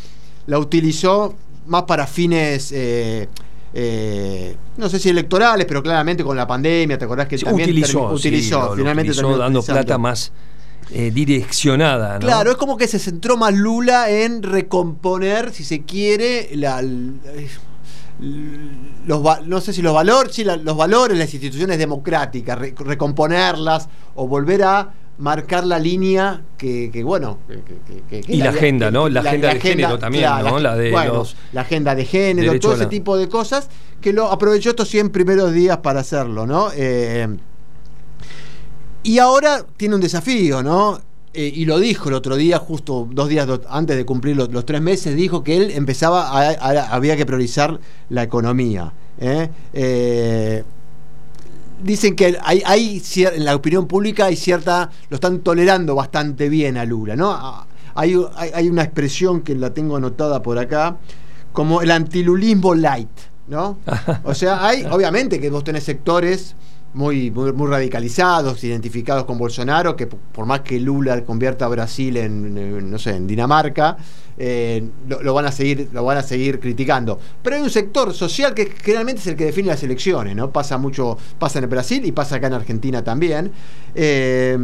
la 0.48 0.58
utilizó 0.58 1.36
más 1.68 1.84
para 1.84 2.08
fines 2.08 2.72
eh, 2.72 3.28
no 4.78 4.90
sé 4.90 5.00
si 5.00 5.10
electorales, 5.10 5.66
pero 5.66 5.84
claramente 5.84 6.24
con 6.24 6.38
la 6.38 6.48
pandemia, 6.48 6.98
¿te 6.98 7.06
acordás 7.06 7.28
que 7.28 7.38
también 7.38 7.70
utilizó, 7.70 8.12
utilizó 8.12 8.74
finalmente 8.74 9.14
dando 9.14 9.62
plata 9.62 9.98
más 9.98 10.32
eh, 10.92 11.12
direccionada. 11.12 12.20
Claro, 12.20 12.52
es 12.52 12.58
como 12.58 12.78
que 12.78 12.88
se 12.88 13.00
centró 13.00 13.38
más 13.38 13.54
Lula 13.54 14.10
en 14.10 14.44
recomponer, 14.44 15.52
si 15.52 15.64
se 15.64 15.82
quiere, 15.82 16.50
la, 16.54 16.84
los, 19.08 19.48
no 19.48 19.62
sé 19.62 19.74
si 19.74 19.82
los 19.82 19.94
valores, 19.96 20.36
sí, 20.36 20.44
los 20.44 20.78
valores, 20.78 21.18
las 21.18 21.34
instituciones 21.34 21.80
democráticas, 21.80 22.60
recomponerlas 22.60 23.90
o 24.14 24.28
volver 24.28 24.64
a 24.64 24.94
marcar 25.18 25.66
la 25.66 25.80
línea 25.80 26.42
que, 26.58 26.90
bueno 27.04 27.40
y 28.28 28.38
la, 28.38 28.50
agenda 28.50 28.92
no 28.92 29.08
la, 29.08 29.22
agenda 29.22 29.54
de 29.54 29.60
género 29.62 29.98
también 29.98 30.30
no 30.44 30.60
la 30.60 30.76
de 30.76 30.92
la 31.54 31.62
agenda 31.62 31.96
de 31.96 32.06
género 32.06 32.60
todo 32.60 32.74
ese 32.74 32.88
tipo 32.88 33.18
de 33.18 33.30
cosas 33.30 33.70
que 34.02 34.12
lo 34.12 34.30
aprovechó 34.30 34.72
estos 34.72 34.90
100 34.90 35.12
primeros 35.12 35.54
días 35.54 35.78
para 35.78 36.02
hacerlo 36.02 36.46
no 36.46 36.70
eh, 36.76 37.28
y 39.04 39.20
ahora 39.20 39.66
tiene 39.78 39.96
un 39.96 40.02
desafío 40.02 40.62
no 40.62 41.00
eh, 41.34 41.52
y 41.54 41.66
lo 41.66 41.80
dijo 41.80 42.10
el 42.10 42.16
otro 42.16 42.36
día 42.36 42.60
justo 42.60 43.08
dos 43.10 43.30
días 43.30 43.48
antes 43.70 43.96
de 43.96 44.06
cumplir 44.06 44.36
los, 44.36 44.66
tres 44.66 44.82
meses 44.82 45.16
dijo 45.16 45.44
que 45.44 45.56
él 45.56 45.72
empezaba 45.72 46.50
había 46.92 47.16
que 47.16 47.26
priorizar 47.26 47.80
la 48.10 48.24
economía 48.24 48.92
¿eh? 49.20 50.64
Dicen 51.86 52.16
que 52.16 52.38
hay, 52.42 52.62
hay 52.66 53.02
en 53.16 53.46
la 53.46 53.56
opinión 53.56 53.88
pública 53.88 54.26
hay 54.26 54.36
cierta, 54.36 54.90
lo 55.10 55.16
están 55.16 55.40
tolerando 55.40 55.94
bastante 55.96 56.50
bien 56.50 56.78
a 56.78 56.86
Lula, 56.86 57.16
¿no? 57.16 57.32
Ah, 57.32 57.68
hay, 57.94 58.16
hay, 58.36 58.68
una 58.68 58.84
expresión 58.84 59.42
que 59.42 59.56
la 59.56 59.74
tengo 59.74 59.96
anotada 59.96 60.42
por 60.42 60.58
acá, 60.58 60.98
como 61.54 61.82
el 61.82 61.92
antilulismo 61.92 62.76
light, 62.76 63.10
¿no? 63.48 63.78
O 64.24 64.34
sea, 64.34 64.66
hay, 64.66 64.84
obviamente 64.90 65.40
que 65.40 65.50
vos 65.50 65.64
tenés 65.64 65.84
sectores 65.84 66.56
muy, 66.96 67.30
muy, 67.30 67.70
radicalizados, 67.70 68.64
identificados 68.64 69.26
con 69.26 69.38
Bolsonaro, 69.38 69.96
que 69.96 70.08
por 70.08 70.46
más 70.46 70.62
que 70.62 70.80
Lula 70.80 71.24
convierta 71.26 71.66
a 71.66 71.68
Brasil 71.68 72.16
en, 72.18 72.90
no 72.90 72.98
sé, 72.98 73.12
en 73.12 73.28
Dinamarca, 73.28 73.98
eh, 74.38 74.82
lo, 75.08 75.34
van 75.34 75.46
a 75.46 75.52
seguir, 75.52 75.90
lo 75.92 76.06
van 76.06 76.18
a 76.18 76.24
seguir 76.24 76.60
criticando. 76.60 77.20
Pero 77.44 77.58
hay 77.58 77.62
un 77.62 77.70
sector 77.70 78.14
social 78.14 78.54
que 78.54 78.72
generalmente 78.82 79.22
es 79.22 79.28
el 79.28 79.36
que 79.36 79.46
define 79.46 79.68
las 79.68 79.84
elecciones, 79.84 80.36
¿no? 80.36 80.52
Pasa 80.52 80.78
mucho, 80.78 81.18
pasa 81.38 81.60
en 81.60 81.70
Brasil 81.70 82.06
y 82.06 82.14
pasa 82.14 82.38
acá 82.38 82.48
en 82.48 82.54
Argentina 82.54 83.04
también. 83.04 83.52
Eh, 83.94 84.58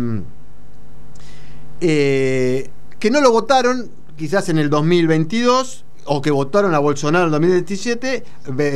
eh, 1.82 2.70
que 2.98 3.12
no 3.12 3.20
lo 3.20 3.32
votaron 3.32 3.92
quizás 4.16 4.48
en 4.50 4.58
el 4.58 4.70
2022 4.70 5.84
o 6.06 6.22
que 6.22 6.32
votaron 6.32 6.74
a 6.74 6.80
Bolsonaro 6.80 7.28
en 7.28 7.28
el 7.28 7.32
2017, 7.32 8.24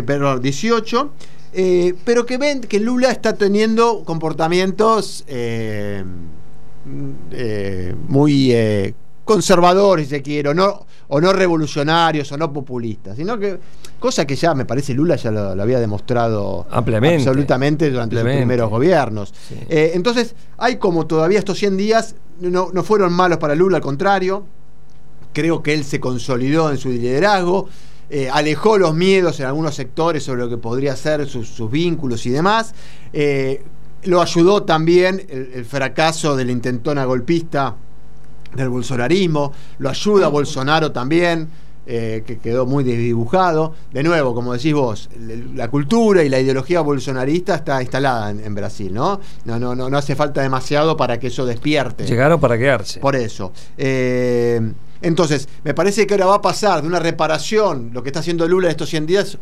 perdón, 0.05 0.41
18 0.41 1.11
eh, 1.57 1.95
pero 2.03 2.25
que 2.25 2.37
ven 2.37 2.59
que 2.59 2.81
Lula 2.81 3.09
está 3.11 3.33
teniendo 3.33 4.03
comportamientos 4.03 5.23
eh, 5.25 6.03
eh, 7.31 7.95
muy 8.09 8.53
conservadores, 9.23 10.07
si 10.07 10.15
se 10.15 10.21
quiere, 10.21 10.49
o 10.49 10.53
no, 10.53 10.85
o 11.07 11.21
no 11.21 11.31
revolucionarios, 11.31 12.29
o 12.33 12.37
no 12.37 12.51
populistas, 12.51 13.15
sino 13.15 13.39
que, 13.39 13.57
cosa 14.01 14.27
que 14.27 14.35
ya 14.35 14.53
me 14.53 14.65
parece 14.65 14.93
Lula 14.93 15.15
ya 15.15 15.31
lo, 15.31 15.61
había 15.61 15.79
demostrado 15.79 16.67
ampliamente 16.69 17.23
absolutamente 17.23 17.89
durante 17.89 18.17
sus 18.17 18.25
primeros 18.25 18.69
gobiernos. 18.69 19.33
entonces, 19.69 20.35
hay 20.57 20.75
como 20.75 21.07
todavía 21.07 21.39
estos 21.39 21.57
100 21.57 21.77
días, 21.77 22.15
no, 22.41 22.69
no 22.73 22.83
fueron 22.83 23.13
malos 23.13 23.37
para 23.37 23.55
Lula, 23.55 23.77
al 23.77 23.83
contrario, 23.83 24.45
creo 25.35 25.61
que 25.61 25.73
él 25.73 25.83
se 25.83 25.99
consolidó 25.99 26.71
en 26.71 26.77
su 26.77 26.89
liderazgo. 26.89 27.67
Eh, 28.09 28.29
alejó 28.31 28.77
los 28.77 28.95
miedos 28.95 29.39
en 29.39 29.47
algunos 29.47 29.75
sectores 29.75 30.23
sobre 30.23 30.41
lo 30.41 30.49
que 30.49 30.57
podría 30.57 30.95
ser 30.95 31.27
sus, 31.27 31.69
vínculos 31.69 32.25
y 32.25 32.29
demás. 32.29 32.73
Eh, 33.13 33.61
lo 34.03 34.21
ayudó 34.21 34.63
también 34.63 35.25
el, 35.27 35.65
fracaso 35.65 36.35
de 36.35 36.45
la 36.45 36.51
intentona 36.51 37.05
golpista 37.05 37.75
del 38.55 38.69
bolsonarismo, 38.69 39.51
lo 39.79 39.89
ayuda 39.89 40.27
Bolsonaro 40.27 40.91
también, 40.91 41.49
eh, 41.87 42.23
que 42.25 42.37
quedó 42.37 42.65
muy 42.67 42.83
desdibujado. 42.83 43.73
De 43.91 44.03
nuevo, 44.03 44.33
como 44.33 44.53
decís 44.53 44.73
vos, 44.73 45.09
la 45.55 45.67
cultura 45.69 46.23
y 46.23 46.29
la 46.29 46.39
ideología 46.39 46.81
bolsonarista 46.81 47.55
está 47.55 47.81
instalada 47.81 48.29
en, 48.29 48.55
Brasil, 48.55 48.93
¿no? 48.93 49.19
No, 49.43 49.59
no, 49.59 49.75
no, 49.75 49.89
no 49.89 49.97
hace 49.97 50.15
falta 50.15 50.41
demasiado 50.41 50.95
para 50.95 51.19
que 51.19 51.27
eso 51.27 51.45
despierte. 51.45 52.05
Llegaron 52.05 52.39
para 52.39 52.57
quedarse. 52.57 52.99
Por 52.99 53.15
eso. 53.15 53.51
Entonces, 55.05 55.47
me 55.63 55.75
parece 55.75 56.07
que 56.07 56.15
ahora 56.15 56.25
va 56.25 56.35
a 56.37 56.41
pasar 56.41 56.81
de 56.81 56.87
una 56.87 56.97
reparación, 56.97 57.91
lo 57.93 58.01
que 58.01 58.09
está 58.09 58.21
haciendo 58.21 58.47
Lula 58.47 58.69
en 58.69 58.71
estos 58.71 58.89
100 58.89 59.05
días, 59.05 59.37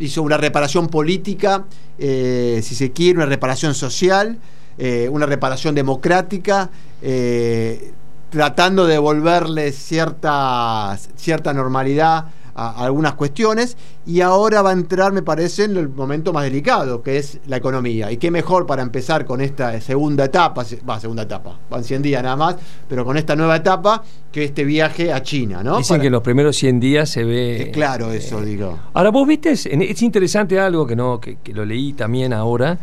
hizo 0.00 0.20
una 0.20 0.36
reparación 0.36 0.88
política, 0.88 1.64
eh, 1.96 2.60
si 2.64 2.74
se 2.74 2.90
quiere, 2.90 3.18
una 3.18 3.26
reparación 3.26 3.72
social, 3.72 4.40
eh, 4.78 5.08
una 5.08 5.26
reparación 5.26 5.76
democrática, 5.76 6.70
eh, 7.02 7.92
tratando 8.30 8.84
de 8.86 8.94
devolverle 8.94 9.70
cierta, 9.70 10.98
cierta 11.14 11.52
normalidad 11.52 12.24
algunas 12.60 13.14
cuestiones 13.14 13.76
y 14.06 14.20
ahora 14.20 14.60
va 14.62 14.70
a 14.70 14.72
entrar, 14.72 15.12
me 15.12 15.22
parece, 15.22 15.64
en 15.64 15.76
el 15.76 15.88
momento 15.88 16.32
más 16.32 16.44
delicado, 16.44 17.02
que 17.02 17.16
es 17.16 17.38
la 17.46 17.56
economía. 17.56 18.10
Y 18.12 18.18
qué 18.18 18.30
mejor 18.30 18.66
para 18.66 18.82
empezar 18.82 19.24
con 19.24 19.40
esta 19.40 19.80
segunda 19.80 20.24
etapa, 20.24 20.64
va, 20.88 21.00
segunda 21.00 21.22
etapa, 21.22 21.58
van 21.70 21.84
100 21.84 22.02
días 22.02 22.22
nada 22.22 22.36
más, 22.36 22.56
pero 22.88 23.04
con 23.04 23.16
esta 23.16 23.34
nueva 23.34 23.56
etapa, 23.56 24.02
que 24.30 24.44
este 24.44 24.64
viaje 24.64 25.12
a 25.12 25.22
China, 25.22 25.62
¿no? 25.62 25.78
Dicen 25.78 26.00
que 26.00 26.10
los 26.10 26.22
primeros 26.22 26.56
100 26.56 26.80
días 26.80 27.08
se 27.08 27.24
ve... 27.24 27.62
Es 27.62 27.68
claro 27.68 28.12
eso, 28.12 28.42
eh, 28.42 28.46
digo. 28.46 28.78
Ahora, 28.92 29.10
vos 29.10 29.26
viste, 29.26 29.52
es 29.52 30.02
interesante 30.02 30.58
algo 30.58 30.86
que, 30.86 30.96
no, 30.96 31.20
que, 31.20 31.38
que 31.42 31.52
lo 31.52 31.64
leí 31.64 31.94
también 31.94 32.32
ahora, 32.32 32.78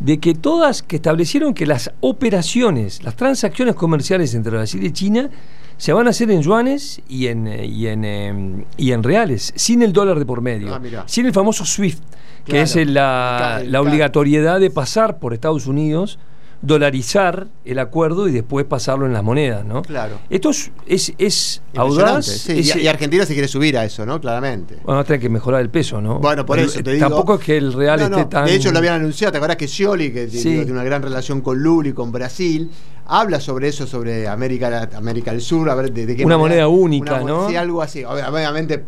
de 0.00 0.18
que 0.18 0.34
todas, 0.34 0.82
que 0.82 0.96
establecieron 0.96 1.54
que 1.54 1.64
las 1.64 1.92
operaciones, 2.00 3.02
las 3.04 3.14
transacciones 3.14 3.76
comerciales 3.76 4.34
entre 4.34 4.52
Brasil 4.52 4.84
y 4.84 4.90
China, 4.90 5.30
se 5.76 5.92
van 5.92 6.06
a 6.06 6.10
hacer 6.10 6.30
en 6.30 6.42
yuanes 6.42 7.00
y 7.08 7.26
en, 7.26 7.46
eh, 7.46 7.66
y 7.66 7.86
en, 7.86 8.04
em, 8.04 8.64
y 8.76 8.92
en 8.92 9.02
reales, 9.02 9.52
sin 9.56 9.82
el 9.82 9.92
dólar 9.92 10.18
de 10.18 10.26
por 10.26 10.40
medio, 10.40 10.74
ah, 10.74 11.04
sin 11.06 11.26
el 11.26 11.32
famoso 11.32 11.64
SWIFT, 11.64 12.02
que 12.44 12.62
es 12.62 12.76
la, 12.86 13.62
la 13.64 13.80
obligatoriedad 13.80 14.60
de 14.60 14.70
pasar 14.70 15.18
por 15.18 15.32
Estados 15.34 15.66
Unidos 15.66 16.18
dolarizar 16.62 17.48
el 17.64 17.80
acuerdo 17.80 18.28
y 18.28 18.32
después 18.32 18.64
pasarlo 18.64 19.04
en 19.04 19.12
las 19.12 19.24
monedas, 19.24 19.64
¿no? 19.64 19.82
Claro. 19.82 20.18
Esto 20.30 20.50
es, 20.86 21.12
es, 21.18 21.60
audaz. 21.74 22.48
y, 22.48 22.86
Argentina 22.86 23.26
se 23.26 23.32
quiere 23.32 23.48
subir 23.48 23.76
a 23.76 23.84
eso, 23.84 24.06
¿no? 24.06 24.20
Claramente. 24.20 24.78
Bueno, 24.84 25.04
tiene 25.04 25.20
que 25.20 25.28
mejorar 25.28 25.60
el 25.60 25.70
peso, 25.70 26.00
¿no? 26.00 26.20
Bueno, 26.20 26.46
por 26.46 26.58
eso 26.60 26.80
te 26.82 26.92
digo. 26.92 27.08
Tampoco 27.08 27.34
es 27.34 27.40
que 27.40 27.56
el 27.56 27.72
real 27.72 28.00
esté 28.00 28.24
tan. 28.26 28.46
De 28.46 28.54
hecho, 28.54 28.70
lo 28.70 28.78
habían 28.78 28.94
anunciado, 28.94 29.32
¿te 29.32 29.38
acuerdas 29.38 29.56
que 29.56 29.66
Scioli, 29.66 30.12
que 30.12 30.28
tiene 30.28 30.70
una 30.70 30.84
gran 30.84 31.02
relación 31.02 31.40
con 31.40 31.60
Lula 31.60 31.88
y 31.88 31.92
con 31.92 32.12
Brasil, 32.12 32.70
habla 33.06 33.40
sobre 33.40 33.68
eso, 33.68 33.86
sobre 33.86 34.28
América, 34.28 34.88
América 34.94 35.32
del 35.32 35.40
Sur, 35.40 35.68
a 35.68 35.74
ver 35.74 35.92
de, 35.92 36.14
qué 36.14 36.24
Una 36.24 36.38
moneda 36.38 36.68
única, 36.68 37.20
¿no? 37.20 37.48
Sí, 37.48 37.56
algo 37.56 37.82
así. 37.82 38.04
Obviamente, 38.04 38.84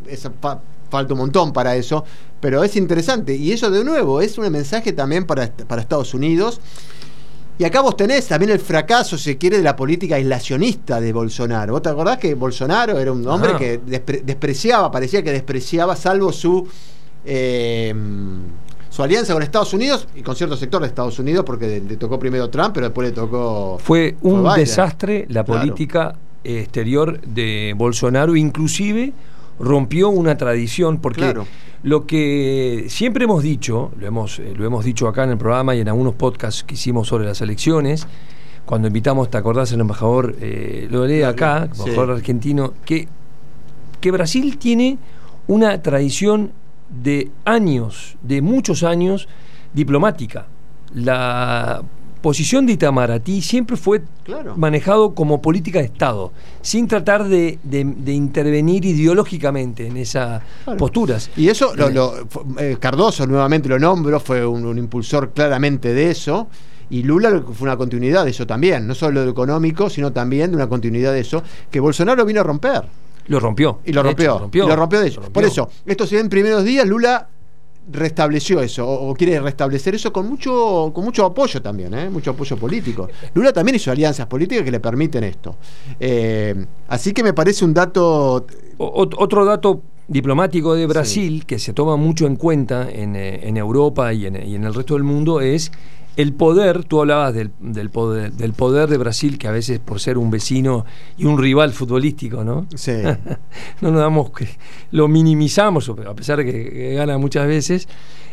falta 0.91 1.13
un 1.13 1.19
montón 1.19 1.53
para 1.53 1.75
eso, 1.75 2.05
pero 2.39 2.63
es 2.63 2.77
interesante. 2.77 3.35
Y 3.35 3.51
eso 3.51 3.69
de 3.69 3.83
nuevo 3.85 4.21
es 4.21 4.39
un 4.39 4.49
mensaje 4.53 4.93
también 4.93 5.25
para, 5.25 5.51
para 5.51 5.83
Estados 5.83 6.15
Unidos. 6.15 6.61
Y 7.57 7.65
acá 7.65 7.81
vos 7.83 7.97
tenés 7.97 8.27
también 8.27 8.51
el 8.51 8.59
fracaso, 8.59 9.17
si 9.17 9.37
quiere, 9.37 9.59
de 9.59 9.63
la 9.63 9.77
política 9.77 10.17
aislacionista 10.17 11.01
de 11.01 11.13
Bolsonaro. 11.13 11.75
¿Vos 11.75 11.83
te 11.83 11.89
acordás 11.89 12.19
que 12.19 12.35
Bolsonaro 12.35 12.99
era 12.99 13.13
un 13.13 13.27
hombre 13.29 13.55
que 13.57 13.81
despreciaba, 14.25 14.91
parecía 14.91 15.23
que 15.23 15.31
despreciaba, 15.31 15.95
salvo 15.95 16.33
su, 16.33 16.67
eh, 17.25 17.95
su 18.91 19.03
alianza 19.03 19.35
con 19.35 19.43
Estados 19.45 19.73
Unidos 19.73 20.09
y 20.17 20.23
con 20.23 20.35
cierto 20.35 20.57
sector 20.57 20.81
de 20.83 20.89
Estados 20.89 21.17
Unidos, 21.21 21.45
porque 21.45 21.81
le, 21.81 21.97
tocó 21.97 22.19
primero 22.19 22.51
Trump, 22.51 22.73
pero 22.75 22.87
después 22.87 23.09
le 23.09 23.15
tocó... 23.15 23.79
Fue 23.79 24.17
un 24.23 24.53
desastre 24.55 25.27
la 25.29 25.45
política 25.45 26.17
exterior 26.43 27.21
de 27.21 27.73
Bolsonaro, 27.77 28.35
inclusive 28.35 29.13
rompió 29.59 30.09
una 30.09 30.37
tradición, 30.37 30.99
porque 30.99 31.35
lo 31.83 32.07
que 32.07 32.87
siempre 32.89 33.25
hemos 33.25 33.43
dicho, 33.43 33.93
lo 33.99 34.07
hemos, 34.07 34.39
eh, 34.39 34.55
lo 34.57 34.65
hemos 34.65 34.85
dicho 34.85 35.07
acá 35.09 35.25
en 35.25 35.31
el 35.31 35.39
programa 35.39 35.75
y 35.75 35.81
en 35.81 35.89
algunos 35.89 36.15
podcasts 36.15 36.65
que 36.65 36.75
hicimos 36.75 37.09
sobre 37.09 37.27
las 37.27 37.41
elecciones, 37.41 38.07
cuando 38.65 38.89
invitamos, 38.89 39.31
¿te 39.31 39.37
acordás, 39.37 39.73
el 39.73 39.81
embajador, 39.81 40.35
eh, 40.41 40.89
lo 40.91 41.07
lee 41.07 41.23
acá, 41.23 41.69
embajador 41.71 42.13
argentino, 42.13 42.73
que, 42.85 43.09
que 44.01 44.11
Brasil 44.11 44.57
tiene 44.57 44.99
una 45.47 45.83
tradición 45.83 46.53
de 46.89 47.31
años, 47.45 48.17
de 48.23 48.41
muchos 48.41 48.83
años, 48.83 49.29
diplomática. 49.73 50.47
La 50.95 51.83
posición 52.25 52.65
de 52.65 52.73
Itamaraty 52.73 53.43
siempre 53.43 53.77
fue 53.77 54.01
manejado 54.57 55.15
como 55.15 55.43
política 55.43 55.81
de 55.81 55.85
Estado, 55.85 56.33
sin 56.63 56.89
tratar 56.89 57.29
de, 57.29 57.59
intervenir 58.07 58.87
ideológicamente 58.87 59.89
en 59.89 59.99
esas 59.99 60.41
posturas. 60.79 61.31
Y 61.37 61.51
eso, 61.51 61.77
lo, 61.77 62.15
eh, 62.59 62.79
Cardoso 62.81 63.27
nuevamente 63.27 63.69
lo 63.69 63.79
nombro, 63.79 64.19
fue 64.21 64.47
un, 64.47 64.79
impulsor 64.79 65.33
claramente 65.33 65.93
de 65.93 66.13
eso. 66.13 66.49
Y 66.89 67.03
Lula 67.03 67.43
fue 67.53 67.69
una 67.69 67.77
continuidad 67.77 68.25
de 68.25 68.31
eso 68.31 68.47
también, 68.47 68.87
no 68.87 68.95
solo 68.95 69.23
lo 69.23 69.31
económico, 69.31 69.91
sino 69.91 70.11
también 70.11 70.51
de 70.51 70.57
una 70.57 70.67
continuidad 70.67 71.13
de 71.13 71.21
eso, 71.21 71.43
que 71.71 71.79
Bolsonaro 71.79 72.25
vino 72.25 72.41
a 72.41 72.45
romper. 72.45 72.85
Lo 73.27 73.39
rompió. 73.39 73.81
Y 73.85 73.93
lo 73.93 74.03
rompió. 74.03 74.49
Y 74.51 74.59
lo 74.61 74.77
rompió 74.77 75.01
de 75.01 75.09
eso. 75.09 75.21
Por 75.21 75.45
eso, 75.45 75.69
estos 75.85 76.11
en 76.15 76.31
primeros 76.31 76.65
días, 76.65 76.87
Lula 76.87 77.29
restableció 77.91 78.61
eso 78.61 78.89
o, 78.89 79.15
quiere 79.15 79.39
restablecer 79.41 79.95
eso 79.95 80.13
con 80.13 80.29
mucho 80.29 80.91
con 80.95 81.05
mucho 81.05 81.25
apoyo 81.25 81.61
también 81.61 81.93
¿eh? 81.95 82.11
mucho 82.11 82.31
apoyo 82.33 82.57
político. 82.57 83.09
Lula 83.35 83.53
también 83.53 83.77
hizo 83.77 83.91
alianzas 83.91 84.27
políticas 84.27 84.65
que 84.65 84.71
le 84.71 84.81
permiten 84.81 85.25
esto. 85.25 85.57
Eh, 86.01 86.55
así 86.89 87.13
que 87.13 87.23
me 87.23 87.33
parece 87.33 87.65
un 87.65 87.75
dato 87.75 88.47
otro 88.79 89.45
dato 89.45 89.83
diplomático 90.09 90.75
de 90.75 90.87
Brasil 90.87 91.47
que 91.47 91.59
se 91.59 91.73
toma 91.73 91.97
mucho 91.97 92.27
en 92.27 92.37
cuenta 92.37 92.89
en, 92.91 93.17
eh, 93.17 93.49
Europa 93.57 94.13
y 94.13 94.27
en, 94.27 94.37
y 94.47 94.55
en, 94.55 94.65
el 94.65 94.75
resto 94.75 94.95
del 94.95 95.05
mundo 95.05 95.41
es 95.41 95.71
el 96.17 96.33
poder, 96.33 96.85
tú 96.85 97.01
hablabas 97.01 97.35
del, 97.35 97.51
poder, 97.91 98.33
del 98.33 98.53
poder 98.53 98.89
de 98.89 98.99
Brasil, 98.99 99.39
que 99.39 99.49
a 99.49 99.51
veces 99.51 99.81
por 99.81 100.01
ser 100.01 100.19
un 100.19 100.31
vecino 100.31 100.85
y 101.19 101.25
un 101.25 101.39
rival 101.39 101.73
futbolístico, 101.73 102.45
¿no? 102.45 102.67
Sí. 102.75 102.93
no 103.81 103.91
nos 103.91 104.01
damos 104.01 104.31
que 104.31 104.49
lo 104.93 105.09
minimizamos, 105.09 105.89
a 105.89 106.15
pesar 106.15 106.39
de 106.39 106.45
que 106.45 106.95
gana 106.95 107.19
muchas 107.19 107.47
veces. 107.47 107.89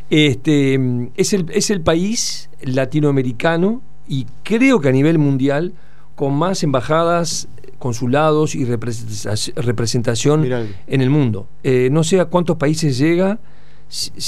Este, 0.10 0.80
es, 1.16 1.34
el, 1.34 1.46
es 1.52 1.70
el 1.70 1.82
país 1.82 2.50
latinoamericano 2.62 3.82
y 4.08 4.28
creo 4.44 4.80
que 4.80 4.90
a 4.90 4.92
nivel 4.92 5.18
mundial 5.18 5.74
con 6.16 6.34
más 6.36 6.64
embajadas, 6.64 7.48
consulados 7.80 8.54
y 8.54 8.66
representación 8.66 10.46
en 10.46 11.02
el 11.02 11.10
mundo. 11.10 11.48
Eh, 11.64 11.90
no 11.92 12.04
sé 12.04 12.20
a 12.20 12.26
cuántos 12.26 12.58
países 12.58 12.98
llega 12.98 13.40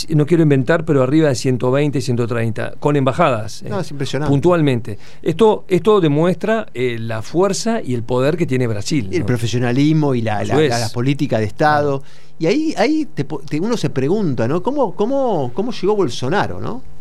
no 0.09 0.25
quiero 0.25 0.43
inventar, 0.43 0.85
pero 0.85 1.03
arriba 1.03 1.29
de 1.29 1.35
120, 1.35 2.01
130, 2.01 2.73
con 2.79 2.95
embajadas. 2.95 3.63
No, 3.63 3.79
es 3.79 3.91
impresionante. 3.91 4.31
Puntualmente. 4.31 4.97
Esto, 5.21 5.65
esto 5.67 6.01
demuestra 6.01 6.67
eh, 6.73 6.97
la 6.99 7.21
fuerza 7.21 7.81
y 7.81 7.93
el 7.93 8.03
poder 8.03 8.35
que 8.35 8.45
tiene 8.45 8.67
Brasil. 8.67 9.09
El 9.11 9.25
profesionalismo 9.25 10.15
y 10.15 10.21
la, 10.21 10.43
la, 10.43 10.89
política 10.93 11.39
de 11.39 11.45
Estado. 11.45 12.03
Y 12.39 12.47
ahí, 12.47 12.73
ahí 12.77 13.07
uno 13.61 13.77
se 13.77 13.89
pregunta, 13.89 14.47
¿no? 14.47 14.61
¿Cómo, 14.61 14.95
cómo, 14.95 15.51
¿Cómo 15.53 15.71
llegó 15.71 15.95
Bolsonaro, 15.95 16.59
no? 16.59 16.92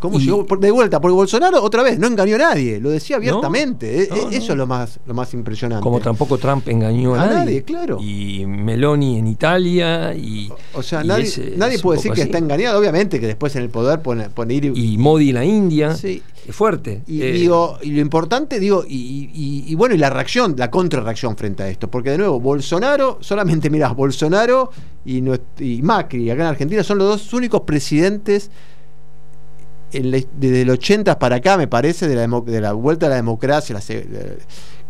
¿Cómo 0.00 0.18
llegó? 0.18 0.46
De 0.58 0.70
vuelta, 0.70 1.00
porque 1.00 1.14
Bolsonaro 1.14 1.62
otra 1.62 1.82
vez 1.82 1.98
no 1.98 2.06
engañó 2.06 2.36
a 2.36 2.38
nadie, 2.38 2.80
lo 2.80 2.90
decía 2.90 3.16
abiertamente. 3.16 4.02
E, 4.02 4.04
e, 4.04 4.36
eso 4.36 4.52
es 4.52 4.58
lo 4.58 4.66
más, 4.66 5.00
lo 5.06 5.14
más 5.14 5.34
impresionante. 5.34 5.82
Como 5.82 6.00
tampoco 6.00 6.38
Trump 6.38 6.68
engañó 6.68 7.14
a, 7.14 7.26
nadie, 7.26 7.62
claro. 7.64 7.98
Y 8.00 8.44
Meloni 8.46 9.18
en 9.18 9.26
Italia. 9.26 10.14
y 10.14 10.50
O 10.74 10.82
sea, 10.82 11.02
nadie, 11.02 11.54
nadie 11.56 11.78
puede 11.78 11.98
decir 11.98 12.12
que 12.12 12.22
está 12.22 12.38
engañado, 12.38 12.78
obviamente, 12.78 13.18
que 13.18 13.26
después 13.26 13.54
en 13.56 13.62
el 13.62 13.70
poder 13.70 14.00
pone, 14.00 14.28
ir. 14.54 14.72
Y 14.76 14.98
Modi 14.98 15.30
en 15.30 15.34
la 15.34 15.44
India. 15.44 15.94
Sí. 15.94 16.22
Es 16.46 16.54
fuerte. 16.54 17.02
Y, 17.06 17.20
eh, 17.20 17.32
digo, 17.32 17.76
y 17.82 17.90
lo 17.90 18.00
importante, 18.00 18.58
digo, 18.58 18.82
y, 18.88 19.74
bueno, 19.74 19.94
y 19.94 19.98
la 19.98 20.08
reacción, 20.08 20.54
la 20.56 20.70
contrarreacción 20.70 21.36
frente 21.36 21.64
a 21.64 21.68
esto. 21.68 21.90
Porque 21.90 22.10
de 22.10 22.18
nuevo, 22.18 22.40
Bolsonaro, 22.40 23.18
solamente 23.20 23.68
mirás, 23.68 23.94
Bolsonaro 23.94 24.70
y, 25.04 25.22
y 25.58 25.82
Macri 25.82 26.30
acá 26.30 26.42
en 26.42 26.48
Argentina 26.48 26.82
son 26.82 26.98
los 26.98 27.08
dos 27.08 27.32
únicos 27.34 27.62
presidentes 27.62 28.50
desde 29.90 30.62
el 30.62 30.70
80 30.70 31.18
para 31.18 31.36
acá, 31.36 31.56
me 31.56 31.66
parece, 31.66 32.08
de 32.08 32.14
la, 32.14 32.40
de 32.40 32.60
la 32.60 32.72
vuelta 32.72 33.06
a 33.06 33.08
la 33.08 33.16
democracia, 33.16 33.76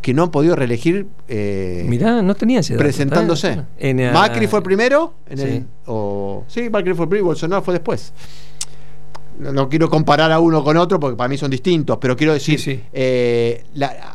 que 0.01 0.15
no 0.15 0.25
han 0.25 0.31
podido 0.31 0.57
reelegir. 0.57 1.07
Eh, 1.29 1.85
Mirá, 1.89 2.23
no 2.23 2.35
tenía 2.35 2.61
ese 2.61 2.77
Presentándose. 2.77 3.63
En, 3.79 4.13
Macri 4.13 4.47
fue 4.47 4.61
el 4.61 4.63
primero. 4.63 5.15
En 5.29 5.39
sí. 5.39 5.65
o, 5.87 6.45
sí, 6.47 6.71
Macri 6.71 6.95
fue 6.95 7.05
el 7.05 7.09
primero 7.09 7.25
y 7.25 7.29
Bolsonaro 7.29 7.63
fue 7.63 7.75
después 7.75 8.13
no, 9.39 9.69
quiero 9.69 9.89
comparar 9.89 10.33
a 10.33 10.41
uno 10.41 10.65
con 10.65 10.77
otro 10.77 10.99
porque 10.99 11.17
para 11.17 11.29
mí 11.29 11.39
son 11.39 11.51
distintos, 11.51 11.99
pero 12.01 12.17
quiero 12.17 12.33
decir, 12.33 12.83
eh, 12.93 13.65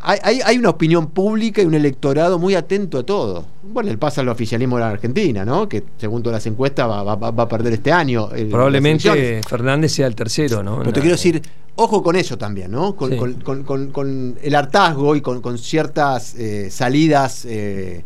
hay, 0.01 0.57
una 0.57 0.69
opinión 0.69 1.07
pública 1.07 1.61
y 1.61 1.65
un 1.65 1.73
electorado 1.73 2.37
muy 2.39 2.55
atento 2.55 2.99
a 2.99 3.03
todo. 3.03 3.45
Bueno, 3.63 3.89
el 3.89 3.97
pasa 3.97 4.21
al 4.21 4.29
oficialismo 4.29 4.77
de 4.77 4.81
la 4.81 4.89
Argentina, 4.89 5.45
¿no? 5.45 5.67
Que 5.69 5.83
según 5.97 6.21
todas 6.21 6.37
las 6.37 6.45
encuestas 6.47 6.87
va, 6.87 7.11
a 7.11 7.47
perder 7.47 7.73
este 7.73 7.91
año. 7.91 8.29
Probablemente 8.49 9.41
Fernández 9.47 9.93
sea 9.93 10.07
el 10.07 10.15
tercero, 10.15 10.61
¿no? 10.61 10.79
Pero 10.79 10.91
te 10.91 10.99
quiero 10.99 11.15
decir, 11.15 11.41
ojo 11.75 12.03
con 12.03 12.15
eso 12.15 12.37
también, 12.37 12.71
¿no? 12.71 12.95
Con, 12.95 14.37
el 14.41 14.55
hartazgo 14.55 15.15
y 15.15 15.21
con, 15.21 15.57
ciertas 15.57 16.35
eh, 16.35 16.69
salidas. 16.69 17.45
Eh, 17.49 18.03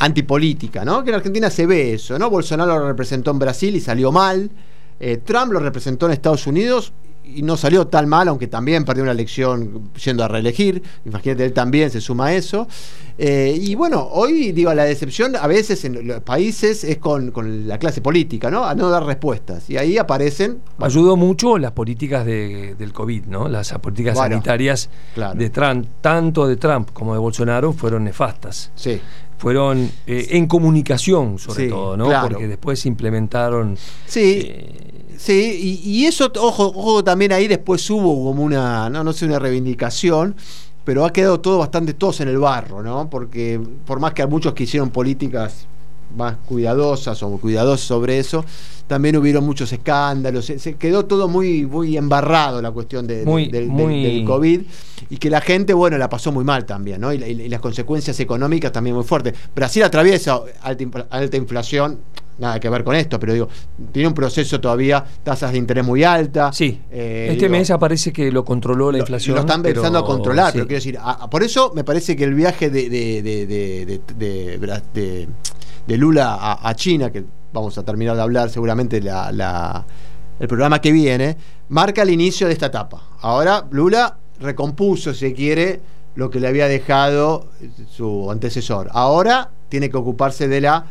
antipolítica, 0.00 0.84
¿no? 0.84 1.04
Que 1.04 1.10
en 1.10 1.16
Argentina 1.16 1.48
se 1.48 1.64
ve 1.64 1.94
eso, 1.94 2.18
¿no? 2.18 2.28
Bolsonaro 2.28 2.76
lo 2.76 2.88
representó 2.88 3.30
en 3.30 3.38
Brasil 3.38 3.76
y 3.76 3.80
salió 3.80 4.10
mal. 4.10 4.50
Eh, 5.04 5.16
Trump 5.16 5.52
lo 5.52 5.58
representó 5.58 6.06
en 6.06 6.12
Estados 6.12 6.46
Unidos 6.46 6.92
y 7.24 7.42
no 7.42 7.56
salió 7.56 7.88
tan 7.88 8.08
mal, 8.08 8.28
aunque 8.28 8.46
también 8.46 8.84
perdió 8.84 9.02
una 9.02 9.10
elección 9.10 9.90
yendo 10.04 10.22
a 10.22 10.28
reelegir. 10.28 10.80
Imagínate, 11.04 11.44
él 11.44 11.52
también 11.52 11.90
se 11.90 12.00
suma 12.00 12.26
a 12.26 12.34
eso. 12.34 12.68
Eh, 13.18 13.58
y 13.60 13.74
bueno, 13.74 14.08
hoy, 14.12 14.52
digo, 14.52 14.72
la 14.74 14.84
decepción 14.84 15.34
a 15.34 15.48
veces 15.48 15.84
en 15.84 16.06
los 16.06 16.20
países 16.20 16.84
es 16.84 16.98
con, 16.98 17.32
la 17.66 17.78
clase 17.78 18.00
política, 18.00 18.48
¿no? 18.48 18.64
A 18.64 18.76
no 18.76 18.90
dar 18.90 19.04
respuestas. 19.04 19.68
Y 19.68 19.76
ahí 19.76 19.98
aparecen. 19.98 20.60
Ayudó 20.78 21.16
mucho 21.16 21.58
las 21.58 21.72
políticas 21.72 22.24
del 22.24 22.92
COVID, 22.92 23.24
¿no? 23.24 23.48
Las 23.48 23.72
políticas 23.80 24.18
sanitarias 24.18 24.88
de 25.34 25.50
Trump, 25.50 25.86
tanto 26.00 26.46
de 26.46 26.56
Trump 26.56 26.90
como 26.92 27.12
de 27.12 27.18
Bolsonaro, 27.18 27.72
fueron 27.72 28.04
nefastas. 28.04 28.70
Sí 28.76 29.00
fueron 29.42 29.90
eh, 30.06 30.28
en 30.30 30.46
comunicación 30.46 31.36
sobre 31.36 31.68
todo, 31.68 31.96
¿no? 31.96 32.08
Porque 32.22 32.46
después 32.46 32.86
implementaron. 32.86 33.76
Sí. 34.06 34.40
Eh, 34.44 34.91
sí, 35.22 35.80
y, 35.84 36.06
eso, 36.06 36.30
ojo, 36.38 36.72
ojo, 36.74 37.04
también 37.04 37.32
ahí 37.32 37.46
después 37.48 37.88
hubo 37.90 38.24
como 38.24 38.42
una, 38.42 38.90
no, 38.90 39.04
no 39.04 39.12
sé, 39.12 39.26
una 39.26 39.38
reivindicación, 39.38 40.34
pero 40.84 41.04
ha 41.04 41.12
quedado 41.12 41.40
todo 41.40 41.58
bastante 41.58 41.94
todos 41.94 42.20
en 42.20 42.28
el 42.28 42.38
barro, 42.38 42.82
¿no? 42.82 43.08
Porque 43.08 43.60
por 43.86 44.00
más 44.00 44.12
que 44.14 44.26
muchos 44.26 44.52
que 44.52 44.64
hicieron 44.64 44.90
políticas 44.90 45.66
más 46.16 46.36
cuidadosas 46.46 47.22
o 47.22 47.38
cuidadosas 47.38 47.86
sobre 47.86 48.18
eso, 48.18 48.44
también 48.86 49.16
hubieron 49.16 49.44
muchos 49.44 49.72
escándalos, 49.72 50.44
se, 50.44 50.74
quedó 50.74 51.06
todo 51.06 51.28
muy, 51.28 51.64
muy 51.66 51.96
embarrado 51.96 52.60
la 52.60 52.70
cuestión 52.72 53.06
de, 53.06 53.24
del 53.24 54.24
COVID 54.26 54.60
y 55.08 55.16
que 55.16 55.30
la 55.30 55.40
gente, 55.40 55.72
bueno, 55.72 55.96
la 55.98 56.08
pasó 56.08 56.32
muy 56.32 56.44
mal 56.44 56.66
también, 56.66 57.00
¿no? 57.00 57.12
Y, 57.12 57.48
las 57.48 57.60
consecuencias 57.60 58.18
económicas 58.20 58.72
también 58.72 58.94
muy 58.94 59.04
fuertes. 59.04 59.34
Brasil 59.54 59.82
atraviesa 59.82 60.40
alta, 60.60 61.36
inflación, 61.36 62.00
nada 62.42 62.60
que 62.60 62.68
ver 62.68 62.84
con 62.84 62.94
esto, 62.94 63.18
pero 63.18 63.32
digo, 63.32 63.48
tiene 63.92 64.08
un 64.08 64.14
proceso 64.14 64.60
todavía, 64.60 65.02
tasas 65.22 65.52
de 65.52 65.58
interés 65.58 65.84
muy 65.84 66.04
altas. 66.04 66.54
Sí. 66.54 66.80
Eh, 66.90 67.28
este 67.30 67.48
mes 67.48 67.70
aparece 67.70 68.12
que 68.12 68.30
lo 68.30 68.44
controló 68.44 68.92
la 68.92 68.98
inflación. 68.98 69.36
Lo, 69.36 69.40
están 69.40 69.62
pensando 69.62 69.98
a 69.98 70.04
controlar, 70.04 70.52
pero 70.52 70.66
quiero 70.66 70.78
decir, 70.78 70.98
por 71.30 71.42
eso 71.42 71.72
me 71.74 71.84
parece 71.84 72.14
que 72.16 72.24
el 72.24 72.34
viaje 72.34 72.68
de, 72.68 72.90
de 75.86 75.96
Lula 75.96 76.58
a, 76.60 76.74
China, 76.74 77.10
que 77.10 77.24
vamos 77.52 77.76
a 77.78 77.84
terminar 77.84 78.16
de 78.16 78.22
hablar 78.22 78.50
seguramente 78.50 79.00
la, 79.00 79.84
el 80.38 80.48
programa 80.48 80.80
que 80.80 80.92
viene, 80.92 81.36
marca 81.68 82.02
el 82.02 82.10
inicio 82.10 82.46
de 82.46 82.52
esta 82.52 82.66
etapa. 82.66 83.02
Ahora 83.20 83.66
Lula 83.70 84.16
recompuso, 84.40 85.14
si 85.14 85.32
quiere, 85.34 85.80
lo 86.14 86.30
que 86.30 86.40
le 86.40 86.48
había 86.48 86.68
dejado 86.68 87.48
su 87.90 88.30
antecesor. 88.30 88.88
Ahora 88.92 89.50
tiene 89.68 89.90
que 89.90 89.96
ocuparse 89.96 90.48
de 90.48 90.60
la 90.60 90.84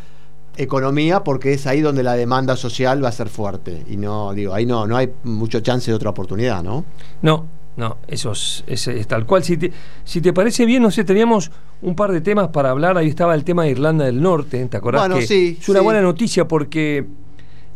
economía 0.57 1.23
porque 1.23 1.53
es 1.53 1.65
ahí 1.67 1.81
donde 1.81 2.03
la 2.03 2.13
demanda 2.13 2.55
social 2.55 3.03
va 3.03 3.09
a 3.09 3.11
ser 3.11 3.29
fuerte. 3.29 3.83
Y 3.89 3.97
no, 3.97 4.33
digo, 4.33 4.53
ahí 4.53 4.65
no, 4.65 4.85
no 4.87 4.97
hay 4.97 5.09
mucho 5.23 5.59
chance 5.61 5.89
de 5.89 5.95
otra 5.95 6.09
oportunidad, 6.09 6.61
¿no? 6.63 6.83
No, 7.21 7.45
no, 7.77 7.97
eso 8.07 8.33
es, 8.33 8.63
es- 8.67 8.87
es 8.87 9.07
tal 9.07 9.25
cual. 9.25 9.43
Si 9.43 9.57
te, 9.57 9.71
si 10.03 10.21
te 10.21 10.33
parece 10.33 10.65
bien, 10.65 10.83
no 10.83 10.91
sé, 10.91 11.03
teníamos 11.03 11.51
un 11.81 11.95
par 11.95 12.11
de 12.11 12.21
temas 12.21 12.49
para 12.49 12.69
hablar. 12.69 12.97
Ahí 12.97 13.07
estaba 13.07 13.33
el 13.33 13.43
tema 13.43 13.63
de 13.63 13.71
Irlanda 13.71 14.05
del 14.05 14.21
Norte, 14.21 14.65
¿te 14.65 14.77
acordás? 14.77 15.03
Bueno, 15.03 15.15
que 15.15 15.27
sí, 15.27 15.57
es 15.59 15.69
una 15.69 15.79
sí. 15.79 15.85
buena 15.85 16.01
noticia 16.01 16.47
porque 16.47 17.05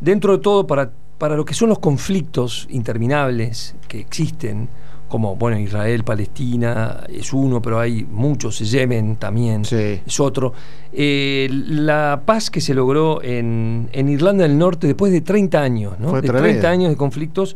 dentro 0.01 0.33
de 0.33 0.39
todo, 0.43 0.67
para, 0.67 0.91
para 1.17 1.35
lo 1.37 1.45
que 1.45 1.53
son 1.53 1.69
los 1.69 1.79
conflictos 1.79 2.67
interminables 2.69 3.75
que 3.87 3.99
existen, 4.01 4.67
como, 5.07 5.35
bueno, 5.35 5.59
Israel, 5.59 6.03
Palestina 6.03 7.01
es 7.07 7.31
uno, 7.33 7.61
pero 7.61 7.79
hay 7.79 8.05
muchos, 8.09 8.59
Yemen 8.59 9.15
también 9.17 9.63
Sí. 9.65 10.01
es 10.05 10.19
otro. 10.19 10.53
Eh, 10.91 11.47
la 11.51 12.21
paz 12.25 12.49
que 12.49 12.61
se 12.61 12.73
logró 12.73 13.21
en, 13.21 13.89
en 13.91 14.09
Irlanda 14.09 14.43
del 14.43 14.57
Norte 14.57 14.87
después 14.87 15.11
de 15.11 15.21
30 15.21 15.61
años, 15.61 15.99
¿no? 15.99 16.09
Fue 16.09 16.21
de 16.21 16.27
tremendo. 16.27 16.49
30 16.59 16.69
años 16.69 16.89
de 16.89 16.95
conflictos, 16.97 17.55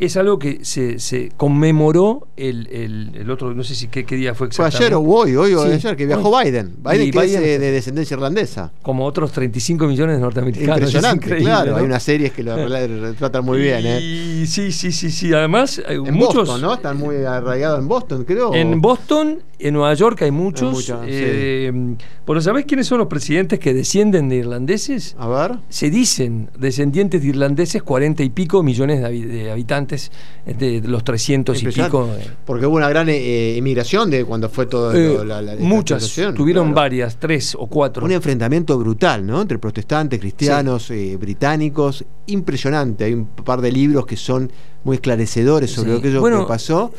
es 0.00 0.16
algo 0.16 0.38
que 0.38 0.64
se, 0.64 0.98
se 0.98 1.30
conmemoró 1.36 2.28
el, 2.36 2.66
el- 2.72 3.10
el 3.14 3.30
otro, 3.30 3.54
no 3.54 3.62
sé 3.62 3.74
si 3.74 3.88
qué, 3.88 4.04
qué 4.04 4.16
día 4.16 4.34
fue 4.34 4.48
Fue 4.50 4.66
exactamente. 4.66 4.86
ayer 4.86 4.94
o 4.94 5.00
hoy, 5.02 5.36
hoy 5.36 5.54
o 5.54 5.64
Sí, 5.66 5.72
ayer, 5.72 5.96
que 5.96 6.06
viajó 6.06 6.28
hoy. 6.30 6.44
Biden. 6.46 6.76
Biden 6.82 7.06
Y 7.08 7.10
que 7.10 7.18
Biden- 7.18 7.24
es 7.42 7.46
eh, 7.48 7.58
de 7.58 7.70
descendencia 7.72 8.14
irlandesa. 8.14 8.72
Como 8.82 9.04
otros 9.04 9.30
35 9.32 9.86
millones 9.86 10.16
de 10.16 10.22
norteamericanos. 10.22 10.76
es 10.76 10.82
Impresionante, 10.94 11.36
claro. 11.36 11.72
¿no? 11.72 11.76
Hay 11.78 11.84
unas 11.84 12.02
series 12.02 12.32
que 12.32 12.42
lo 12.42 12.56
retratan 12.56 13.44
muy 13.44 13.58
bien, 13.60 13.82
¿eh? 13.84 14.00
Y 14.00 14.46
sí, 14.46 14.72
sí, 14.72 14.90
sí, 14.92 15.10
sí. 15.10 15.32
Además, 15.32 15.80
En 15.86 16.14
muchos. 16.14 16.34
Boston, 16.48 16.60
¿no? 16.62 16.74
Están 16.74 16.96
muy 16.96 17.16
arraigados 17.24 17.78
en 17.80 17.88
Boston, 17.88 18.24
creo. 18.24 18.54
En 18.54 18.80
Boston, 18.80 19.40
en 19.62 19.74
Nueva 19.74 19.94
York 19.94 20.22
hay 20.22 20.30
muchos. 20.30 20.84
Sí. 20.84 20.92
eh, 21.06 21.96
Pero 22.26 22.40
¿sabés 22.40 22.64
quiénes 22.64 22.86
son 22.86 22.98
los 22.98 23.06
presidentes 23.08 23.58
que 23.58 23.74
descienden 23.74 24.28
de 24.28 24.36
irlandeses? 24.36 25.16
A 25.18 25.28
ver. 25.28 25.58
Se 25.68 25.90
dicen 25.90 26.48
descendientes 26.58 27.22
de 27.22 27.28
irlandeses, 27.28 27.82
40 27.82 28.22
y 28.22 28.30
pico 28.30 28.62
millones 28.62 29.00
de, 29.00 29.06
habi- 29.06 29.26
de 29.26 29.50
habitantes, 29.50 30.10
de, 30.46 30.80
los 30.84 31.04
300 31.04 31.62
y 31.62 31.66
pico. 31.66 32.08
eh. 32.18 32.26
Porque 32.44 32.66
hubo 32.66 32.76
una 32.76 32.88
gran 32.88 33.08
eh, 33.08 33.54
inmigración 33.56 34.10
de 34.10 34.24
cuando 34.24 34.48
fue 34.48 34.66
todo 34.66 34.92
Eh, 34.94 35.24
la, 35.24 35.40
la- 35.42 35.56
muchas, 35.56 36.14
tuvieron 36.36 36.66
claro. 36.68 36.74
varias, 36.74 37.18
tres 37.18 37.56
o 37.58 37.66
cuatro. 37.66 38.04
Un 38.04 38.12
enfrentamiento 38.12 38.78
brutal, 38.78 39.26
¿no? 39.26 39.40
Entre 39.42 39.58
protestantes, 39.58 40.18
cristianos, 40.20 40.90
británicos. 41.18 42.04
Impresionante. 42.26 43.04
Hay 43.04 43.14
un 43.14 43.26
par 43.26 43.60
de 43.60 43.72
libros 43.72 44.06
que 44.06 44.16
son 44.16 44.50
muy 44.84 44.96
esclarecedores 44.96 45.70
sobre 45.70 45.90
Sí. 45.90 45.96
lo 45.96 46.02
que, 46.02 46.08
ello 46.08 46.20
Bueno, 46.20 46.40
que 46.40 46.46
pasó. 46.48 46.92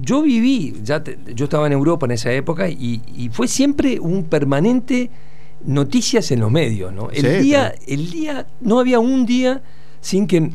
Yo 0.00 0.22
viví, 0.22 0.76
ya 0.82 1.02
te- 1.04 1.18
yo 1.34 1.44
estaba 1.44 1.66
en 1.66 1.72
Europa 1.74 2.06
en 2.06 2.12
esa 2.12 2.32
época 2.32 2.68
y, 2.68 3.02
y 3.14 3.28
fue 3.30 3.46
siempre 3.48 4.00
un 4.00 4.24
permanente 4.24 5.10
noticias 5.64 6.30
en 6.30 6.40
los 6.40 6.50
medios, 6.50 6.92
¿no? 6.92 7.10
El 7.10 7.22
Sí, 7.22 7.42
día, 7.44 7.70
claro. 7.70 7.76
el 7.86 8.10
día, 8.10 8.46
no 8.60 8.78
había 8.78 8.98
un 9.00 9.26
día 9.26 9.62
sin 10.00 10.26
que 10.26 10.50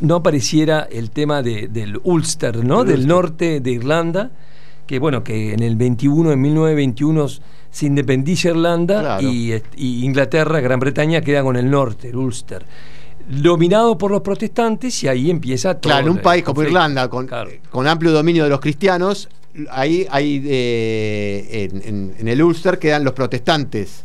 no 0.00 0.16
apareciera 0.16 0.86
el 0.90 1.10
tema 1.10 1.42
de- 1.42 1.68
del 1.68 1.98
Ulster, 2.04 2.64
¿no? 2.64 2.82
El 2.82 2.86
del 2.88 2.96
Ulster. 2.98 3.08
norte 3.08 3.60
de 3.60 3.70
Irlanda, 3.70 4.30
que 4.86 4.98
bueno, 4.98 5.24
que 5.24 5.54
en 5.54 5.62
el 5.62 5.76
21, 5.76 6.32
en 6.32 6.40
1921 6.40 7.26
se 7.70 7.86
independiza 7.86 8.48
Irlanda 8.50 9.00
Claro. 9.00 9.28
y, 9.28 9.54
y 9.76 10.04
Inglaterra, 10.04 10.60
Gran 10.60 10.80
Bretaña 10.80 11.20
queda 11.22 11.42
con 11.42 11.56
el 11.56 11.70
norte, 11.70 12.08
el 12.08 12.16
Ulster. 12.16 12.64
Dominado 13.28 13.96
por 13.98 14.10
los 14.10 14.22
protestantes 14.22 15.02
y 15.04 15.08
ahí 15.08 15.30
empieza 15.30 15.74
todo. 15.74 15.92
Claro, 15.92 16.06
en 16.08 16.12
un 16.14 16.18
país 16.22 16.42
como. 16.42 16.62
Irlanda, 16.62 17.08
con, 17.08 17.26
Claro. 17.26 17.50
con 17.70 17.86
amplio 17.86 18.10
dominio 18.12 18.44
de 18.44 18.50
los 18.50 18.60
cristianos, 18.60 19.28
ahí, 19.70 20.06
ahí 20.10 20.42
eh, 20.46 21.68
en, 21.72 21.82
en- 21.84 22.14
en 22.18 22.28
el 22.28 22.42
Ulster 22.42 22.78
quedan 22.78 23.04
los 23.04 23.12
protestantes. 23.12 24.02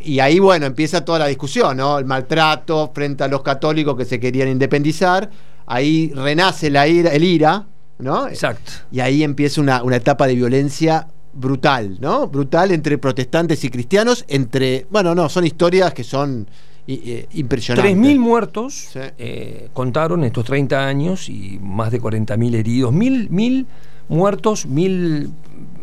Y 0.00 0.20
ahí, 0.20 0.38
bueno, 0.38 0.66
empieza 0.66 1.04
toda 1.04 1.18
la 1.20 1.26
discusión, 1.26 1.76
¿no? 1.78 1.98
El 1.98 2.04
maltrato 2.04 2.90
frente 2.94 3.24
a 3.24 3.28
los 3.28 3.42
católicos 3.42 3.96
que 3.96 4.04
se 4.04 4.20
querían 4.20 4.48
independizar. 4.48 5.30
Ahí 5.66 6.12
renace 6.14 6.68
la 6.70 6.86
ira, 6.86 7.10
el 7.14 7.24
IRA, 7.24 7.66
¿no? 7.98 8.28
Exacto. 8.28 8.72
Y 8.92 9.00
ahí 9.00 9.22
empieza 9.22 9.60
una, 9.62 9.82
una 9.82 9.96
etapa 9.96 10.26
de 10.26 10.34
violencia 10.34 11.08
brutal, 11.32 11.96
¿no? 12.00 12.28
Brutal 12.28 12.70
entre 12.70 12.98
protestantes 12.98 13.64
y 13.64 13.70
cristianos, 13.70 14.24
entre, 14.28 14.86
bueno, 14.90 15.14
no, 15.14 15.28
son 15.30 15.46
historias 15.46 15.92
que 15.94 16.04
son 16.04 16.46
eh, 16.86 17.26
impresionantes. 17.34 17.96
3.000 17.96 18.18
muertos 18.18 18.74
Sí. 18.92 19.00
eh, 19.18 19.68
contaron 19.72 20.24
estos 20.24 20.44
30 20.44 20.86
años 20.86 21.28
y 21.28 21.58
más 21.62 21.90
de 21.90 22.00
40.000 22.00 22.54
heridos. 22.54 22.92
Mil, 22.92 23.28
mil 23.30 23.66
muertos, 24.08 24.66
mil 24.66 25.30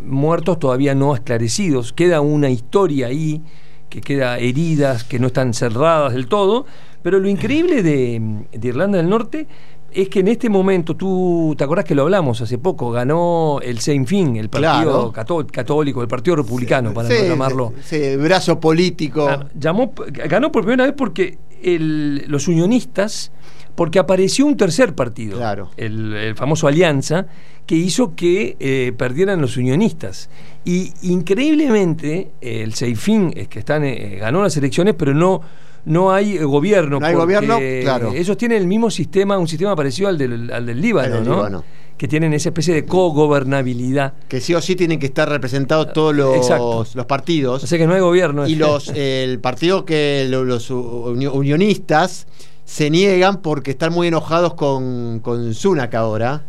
muertos 0.05 0.59
todavía 0.59 0.93
no 0.95 1.13
esclarecidos. 1.15 1.93
Queda 1.93 2.21
una 2.21 2.49
historia 2.49 3.07
ahí 3.07 3.41
que 3.89 4.01
queda 4.01 4.37
heridas, 4.39 5.03
que 5.03 5.19
no 5.19 5.27
están 5.27 5.53
cerradas 5.53 6.13
del 6.13 6.27
todo. 6.27 6.65
Pero 7.03 7.19
lo 7.19 7.27
increíble 7.27 7.81
de, 7.81 8.21
de 8.51 8.67
Irlanda 8.67 8.97
del 8.99 9.09
Norte 9.09 9.47
es 9.93 10.09
que 10.09 10.19
en 10.21 10.27
este 10.29 10.49
momento, 10.49 10.95
tú 10.95 11.53
te 11.57 11.63
acordás 11.63 11.85
que 11.85 11.95
lo 11.95 12.03
hablamos 12.03 12.39
hace 12.41 12.57
poco, 12.57 12.91
ganó 12.91 13.59
el 13.61 13.79
Sinn 13.79 14.05
Féin, 14.07 14.35
el 14.37 14.49
partido 14.49 15.11
Claro. 15.11 15.45
católico, 15.51 16.01
el 16.01 16.07
partido 16.07 16.35
republicano, 16.37 16.93
para 16.93 17.09
Sí, 17.09 17.15
no 17.23 17.27
llamarlo. 17.29 17.73
sí, 17.83 18.15
brazo 18.17 18.59
político. 18.59 19.25
Claro, 19.25 19.47
llamó, 19.59 19.93
ganó 20.29 20.51
por 20.51 20.63
primera 20.63 20.85
vez 20.85 20.93
porque 20.97 21.37
el- 21.61 22.25
los 22.27 22.47
unionistas, 22.47 23.31
porque 23.75 23.99
apareció 23.99 24.45
un 24.45 24.57
tercer 24.57 24.95
partido, 24.95 25.37
Claro. 25.37 25.69
el, 25.77 26.13
el 26.13 26.35
famoso 26.35 26.67
Alianza, 26.67 27.27
que 27.65 27.75
hizo 27.75 28.15
que 28.15 28.57
eh, 28.59 28.91
perdieran 28.97 29.39
los 29.39 29.55
unionistas. 29.57 30.29
Y 30.65 30.91
increíblemente, 31.03 32.31
el 32.41 32.73
Seifín 32.73 33.31
es 33.35 33.47
que 33.47 33.59
están, 33.59 33.83
eh, 33.83 34.17
ganó 34.19 34.41
las 34.43 34.55
elecciones, 34.57 34.95
pero 34.97 35.13
no, 35.13 35.41
no 35.85 36.11
hay 36.11 36.37
eh, 36.37 36.43
gobierno. 36.43 36.99
No 36.99 37.05
hay 37.05 37.15
gobierno, 37.15 37.57
claro. 37.81 38.11
Ellos 38.13 38.37
tienen 38.37 38.59
el 38.61 38.67
mismo 38.67 38.89
sistema, 38.91 39.37
un 39.37 39.47
sistema 39.47 39.75
parecido 39.75 40.09
al 40.09 40.17
del, 40.17 40.51
al 40.51 40.65
del 40.65 40.79
Líbano, 40.81 41.15
Al 41.15 41.19
del 41.23 41.29
¿no? 41.29 41.35
Líbano. 41.37 41.63
Que 41.97 42.07
tienen 42.07 42.33
esa 42.33 42.49
especie 42.49 42.73
de 42.73 42.83
cogobernabilidad. 42.85 44.13
que 44.27 44.41
sí 44.41 44.53
o 44.55 44.61
sí 44.61 44.75
tienen 44.75 44.99
que 44.99 45.05
estar 45.05 45.29
representados 45.29 45.93
todos 45.93 46.15
los, 46.15 46.35
Exacto. 46.35 46.85
los 46.95 47.05
partidos. 47.05 47.63
O 47.63 47.67
sea 47.67 47.77
que 47.77 47.85
no 47.87 47.93
hay 47.93 48.01
gobierno. 48.01 48.47
y 48.47 48.55
los 48.55 48.89
el 48.95 49.39
partido 49.39 49.85
que 49.85 50.25
lo- 50.29 50.43
los 50.43 50.69
uni- 50.71 51.27
unionistas 51.27 52.27
se 52.65 52.89
niegan 52.89 53.41
porque 53.41 53.71
están 53.71 53.93
muy 53.93 54.07
enojados 54.07 54.53
con, 54.55 55.19
con 55.19 55.53
Sunak 55.53 55.93
ahora. 55.95 56.43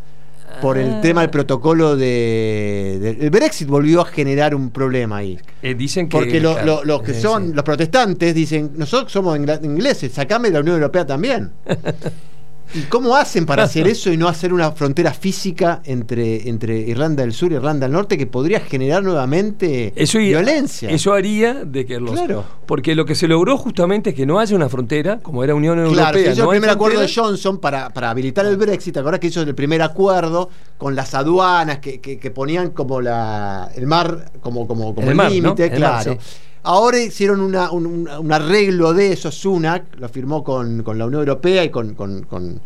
Por 0.61 0.79
el 0.79 0.91
Ah. 0.95 1.01
tema 1.01 1.21
del 1.23 1.31
protocolo 1.31 1.97
de, 1.97 2.99
de- 3.01 3.17
El 3.25 3.31
Brexit 3.31 3.67
volvió 3.69 4.01
a 4.03 4.05
generar 4.05 4.55
un 4.55 4.71
problema 4.71 5.17
ahí. 5.19 5.39
Eh, 5.63 5.75
dicen 5.75 6.09
que. 6.09 6.17
Porque 6.17 6.41
lo- 6.41 6.53
claro, 6.55 6.67
lo- 6.67 6.85
los 6.85 7.03
que 7.03 7.15
son 7.15 7.55
los 7.55 7.65
protestantes 7.65 8.35
dicen, 8.35 8.73
nosotros 8.77 9.11
somos 9.13 9.37
ingleses, 9.39 10.13
sacame 10.13 10.49
de 10.49 10.55
la 10.55 10.61
Unión 10.61 10.77
Europea 10.77 11.07
también. 11.07 11.51
¿Y 12.75 12.81
cómo 12.83 13.15
hacen 13.17 13.45
para 13.47 13.65
hacer 13.65 13.87
eso 13.87 14.11
y 14.13 14.17
no 14.17 14.29
hacer 14.29 14.53
una 14.53 14.73
frontera 14.73 15.13
física 15.13 15.83
entre, 15.85 16.49
entre 16.49 16.79
Irlanda 16.79 17.23
del 17.23 17.33
Sur 17.33 17.53
y 17.53 17.57
Irlanda 17.57 17.87
del 17.87 17.93
Norte 17.93 18.17
que 18.17 18.27
podría 18.27 18.61
generar 18.61 19.03
nuevamente 19.03 19.93
Eso, 19.97 20.19
violencia? 20.19 20.89
Eso 20.91 21.13
haría 21.13 21.65
de 21.65 21.85
que 21.87 22.01
los. 22.01 22.13
Claro. 22.13 22.45
Porque 22.67 22.95
lo 22.95 23.05
que 23.05 23.15
se 23.15 23.29
logró 23.29 23.59
justamente 23.59 24.11
es 24.11 24.17
que 24.17 24.25
no 24.25 24.39
haya 24.39 24.57
una 24.57 24.69
frontera, 24.69 25.19
como 25.19 25.45
era 25.45 25.55
Unión 25.55 25.79
Europea. 25.79 26.11
Claro, 26.13 26.19
hizo 26.21 26.45
no 26.45 26.53
el 26.53 26.59
primer 26.59 26.71
acuerdo 26.71 27.01
de. 27.01 27.13
Johnson 27.15 27.59
para, 27.59 27.91
para 27.91 28.11
habilitar 28.11 28.47
el 28.47 28.57
Brexit. 28.57 28.95
¿Te 28.95 29.01
acordás 29.01 29.21
que 29.21 29.27
hizo 29.27 29.43
el 29.43 29.55
primer 29.55 29.83
acuerdo 29.83 30.49
con 30.79 30.95
las 30.97 31.13
aduanas 31.15 31.79
que, 31.81 32.01
que- 32.01 32.19
que 32.19 32.31
ponían 32.31 32.71
como 32.71 33.01
la, 33.01 33.71
el 33.77 33.87
mar 33.87 34.31
como, 34.41 34.67
como, 34.67 34.95
como 34.95 35.03
El 35.07 35.11
el 35.11 35.15
mar, 35.17 35.27
¿no? 35.27 35.33
límite? 35.35 35.69
Mar, 35.71 35.77
Claro. 35.77 36.13
sí. 36.13 36.19
Ahora 36.65 36.99
hicieron 37.01 37.41
una- 37.41 37.71
un, 37.73 38.09
arreglo 38.33 38.93
de 38.95 39.13
eso, 39.13 39.31
Sunak, 39.33 39.99
lo 39.99 40.09
firmó 40.09 40.45
con, 40.45 40.83
con 40.83 40.97
la 40.99 41.07
Unión 41.07 41.21
Europea 41.23 41.65
y 41.65 41.71
con, 41.71 41.95
con- 41.95 42.23
con, 42.23 42.61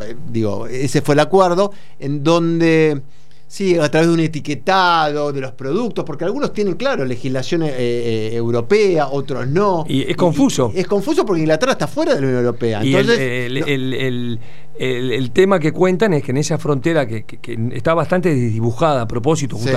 eh, 0.00 0.16
digo, 0.30 0.66
ese 0.66 1.02
fue 1.02 1.14
el 1.14 1.20
acuerdo, 1.20 1.70
en 1.98 2.24
donde, 2.24 3.02
sí, 3.46 3.76
a 3.78 3.90
través 3.90 4.08
de 4.08 4.14
un 4.14 4.20
etiquetado 4.20 5.30
de 5.32 5.42
los 5.42 5.52
productos, 5.52 6.04
porque 6.06 6.24
algunos 6.24 6.54
tienen, 6.54 6.74
claro, 6.76 7.04
legislación 7.04 7.64
eh, 7.64 7.68
eh, 7.76 8.30
europea, 8.34 9.08
otros 9.08 9.46
no. 9.46 9.84
Y 9.86 10.10
es 10.10 10.16
confuso. 10.16 10.72
es 10.74 10.86
confuso 10.86 11.26
porque 11.26 11.40
Inglaterra 11.42 11.72
está 11.72 11.86
fuera 11.86 12.14
de 12.14 12.20
la 12.22 12.26
Unión 12.28 12.44
Europea. 12.44 12.82
Y 12.82 12.94
Entonces, 12.94 13.18
el- 13.20 13.60
no- 13.60 13.66
el- 13.66 13.94
el- 13.94 14.40
el- 14.78 15.12
el 15.12 15.30
tema 15.32 15.58
que 15.58 15.72
cuentan 15.72 16.14
es 16.14 16.22
que 16.22 16.30
en 16.30 16.36
esa 16.38 16.56
frontera 16.56 17.06
que, 17.06 17.24
que- 17.24 17.38
que 17.38 17.58
está 17.74 17.92
bastante 17.92 18.34
desdibujada 18.34 19.02
a 19.02 19.08
propósito, 19.08 19.56
Sí. 19.58 19.68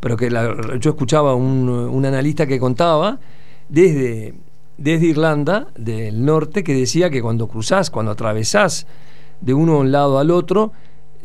Pero 0.00 0.16
que 0.16 0.30
la- 0.30 0.54
yo 0.78 0.90
escuchaba 0.90 1.34
un, 1.34 1.68
un 1.68 2.06
analista 2.06 2.46
que 2.46 2.58
contaba 2.58 3.18
desde, 3.68 4.34
desde 4.76 5.06
Irlanda 5.06 5.68
del 5.76 6.24
norte 6.24 6.62
que 6.64 6.74
decía 6.74 7.10
que 7.10 7.20
cuando 7.22 7.48
cruzás, 7.48 7.90
cuando 7.90 8.12
atravesás 8.12 8.86
de 9.40 9.54
uno 9.54 9.74
a 9.74 9.78
un 9.78 9.92
lado 9.92 10.18
al 10.18 10.30
otro, 10.30 10.72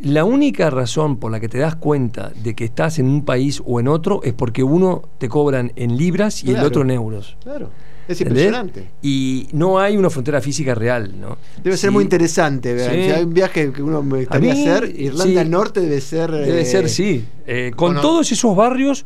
la 0.01 0.25
única 0.25 0.69
razón 0.69 1.17
por 1.17 1.31
la 1.31 1.39
que 1.39 1.47
te 1.47 1.59
das 1.59 1.75
cuenta 1.75 2.31
de 2.43 2.55
que 2.55 2.65
estás 2.65 2.99
en 2.99 3.05
un 3.07 3.23
país 3.23 3.61
o 3.65 3.79
en 3.79 3.87
otro 3.87 4.21
es 4.23 4.33
porque 4.33 4.63
uno 4.63 5.03
te 5.17 5.29
cobran 5.29 5.71
en 5.75 5.95
libras 5.97 6.43
y 6.43 6.49
el 6.51 6.55
otro 6.67 6.81
en 6.81 6.91
euros. 6.91 7.37
Claro, 7.43 7.69
es 8.07 8.21
¿Entendés? 8.21 8.45
impresionante. 8.45 8.89
Y 9.01 9.47
no 9.53 9.79
hay 9.79 9.97
una 9.97 10.09
frontera 10.09 10.41
física 10.41 10.75
real, 10.75 11.19
¿no? 11.19 11.37
Debe 11.63 11.77
ser 11.77 11.91
muy 11.91 12.03
interesante. 12.03 12.73
¿verdad? 12.73 12.93
Sí. 12.93 13.03
Si 13.03 13.11
hay 13.11 13.23
un 13.23 13.33
viaje 13.33 13.71
que 13.71 13.81
uno 13.81 14.01
me 14.03 14.19
gustaría 14.19 14.53
mí, 14.53 14.67
hacer, 14.67 14.93
Irlanda 14.95 15.23
sí. 15.23 15.33
del 15.33 15.49
Norte 15.49 15.81
debe 15.81 16.01
ser. 16.01 16.31
Debe 16.31 16.61
eh, 16.61 16.65
ser, 16.65 16.89
sí. 16.89 17.25
Eh, 17.45 17.71
con 17.75 17.99
todos 18.01 18.31
esos 18.31 18.55
barrios 18.55 19.05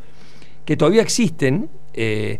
que 0.64 0.76
todavía 0.76 1.02
existen, 1.02 1.68
eh, 1.94 2.38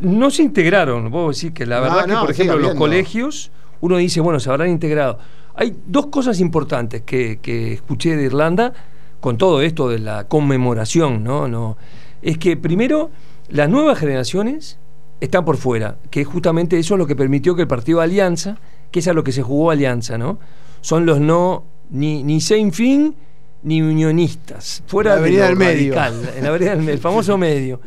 no 0.00 0.30
se 0.30 0.42
integraron. 0.42 1.10
Vos 1.10 1.40
decís 1.40 1.54
que 1.54 1.66
la 1.66 1.80
verdad 1.80 2.06
que, 2.06 2.14
por 2.14 2.30
ejemplo, 2.30 2.58
los 2.58 2.74
colegios, 2.74 3.50
uno 3.80 3.96
dice, 3.96 4.20
bueno, 4.20 4.40
se 4.40 4.50
habrán 4.50 4.70
integrado. 4.70 5.18
Hay 5.56 5.76
dos 5.86 6.06
cosas 6.06 6.40
importantes 6.40 7.02
que, 7.02 7.38
que 7.40 7.74
escuché 7.74 8.16
de 8.16 8.24
Irlanda 8.24 8.72
con 9.20 9.38
todo 9.38 9.62
esto 9.62 9.88
de 9.88 10.00
la 10.00 10.24
conmemoración, 10.24 11.22
¿no? 11.22 11.46
no 11.48 11.76
es 12.24 12.38
que 12.38 12.56
primero 12.56 13.10
las 13.48 13.68
nuevas 13.68 13.98
generaciones 13.98 14.78
están 15.24 15.44
por 15.44 15.56
fuera, 15.56 15.96
que 16.10 16.24
justamente 16.24 16.78
eso 16.78 16.94
es 16.94 16.98
lo 16.98 17.06
que 17.06 17.16
permitió 17.16 17.54
que 17.54 17.62
el 17.62 17.68
partido 17.68 18.00
Alianza, 18.00 18.58
que 18.90 19.00
es 19.00 19.08
a 19.08 19.12
lo 19.12 19.24
que 19.24 19.32
se 19.32 19.42
jugó 19.42 19.70
Alianza, 19.70 20.18
¿no? 20.18 20.38
Son 20.80 21.06
los 21.06 21.20
no 21.20 21.64
ni, 21.90 22.22
ni 22.22 22.40
Sein 22.40 22.72
Fin 22.72 23.14
ni 23.62 23.80
unionistas, 23.80 24.82
fuera 24.86 25.16
de 25.16 25.30
del 25.30 25.56
medio. 25.56 25.94
en 25.94 26.44
la 26.44 26.50
vereda 26.50 26.76
del 26.76 26.88
el 26.88 26.98
famoso 27.00 27.38
medio. 27.38 27.80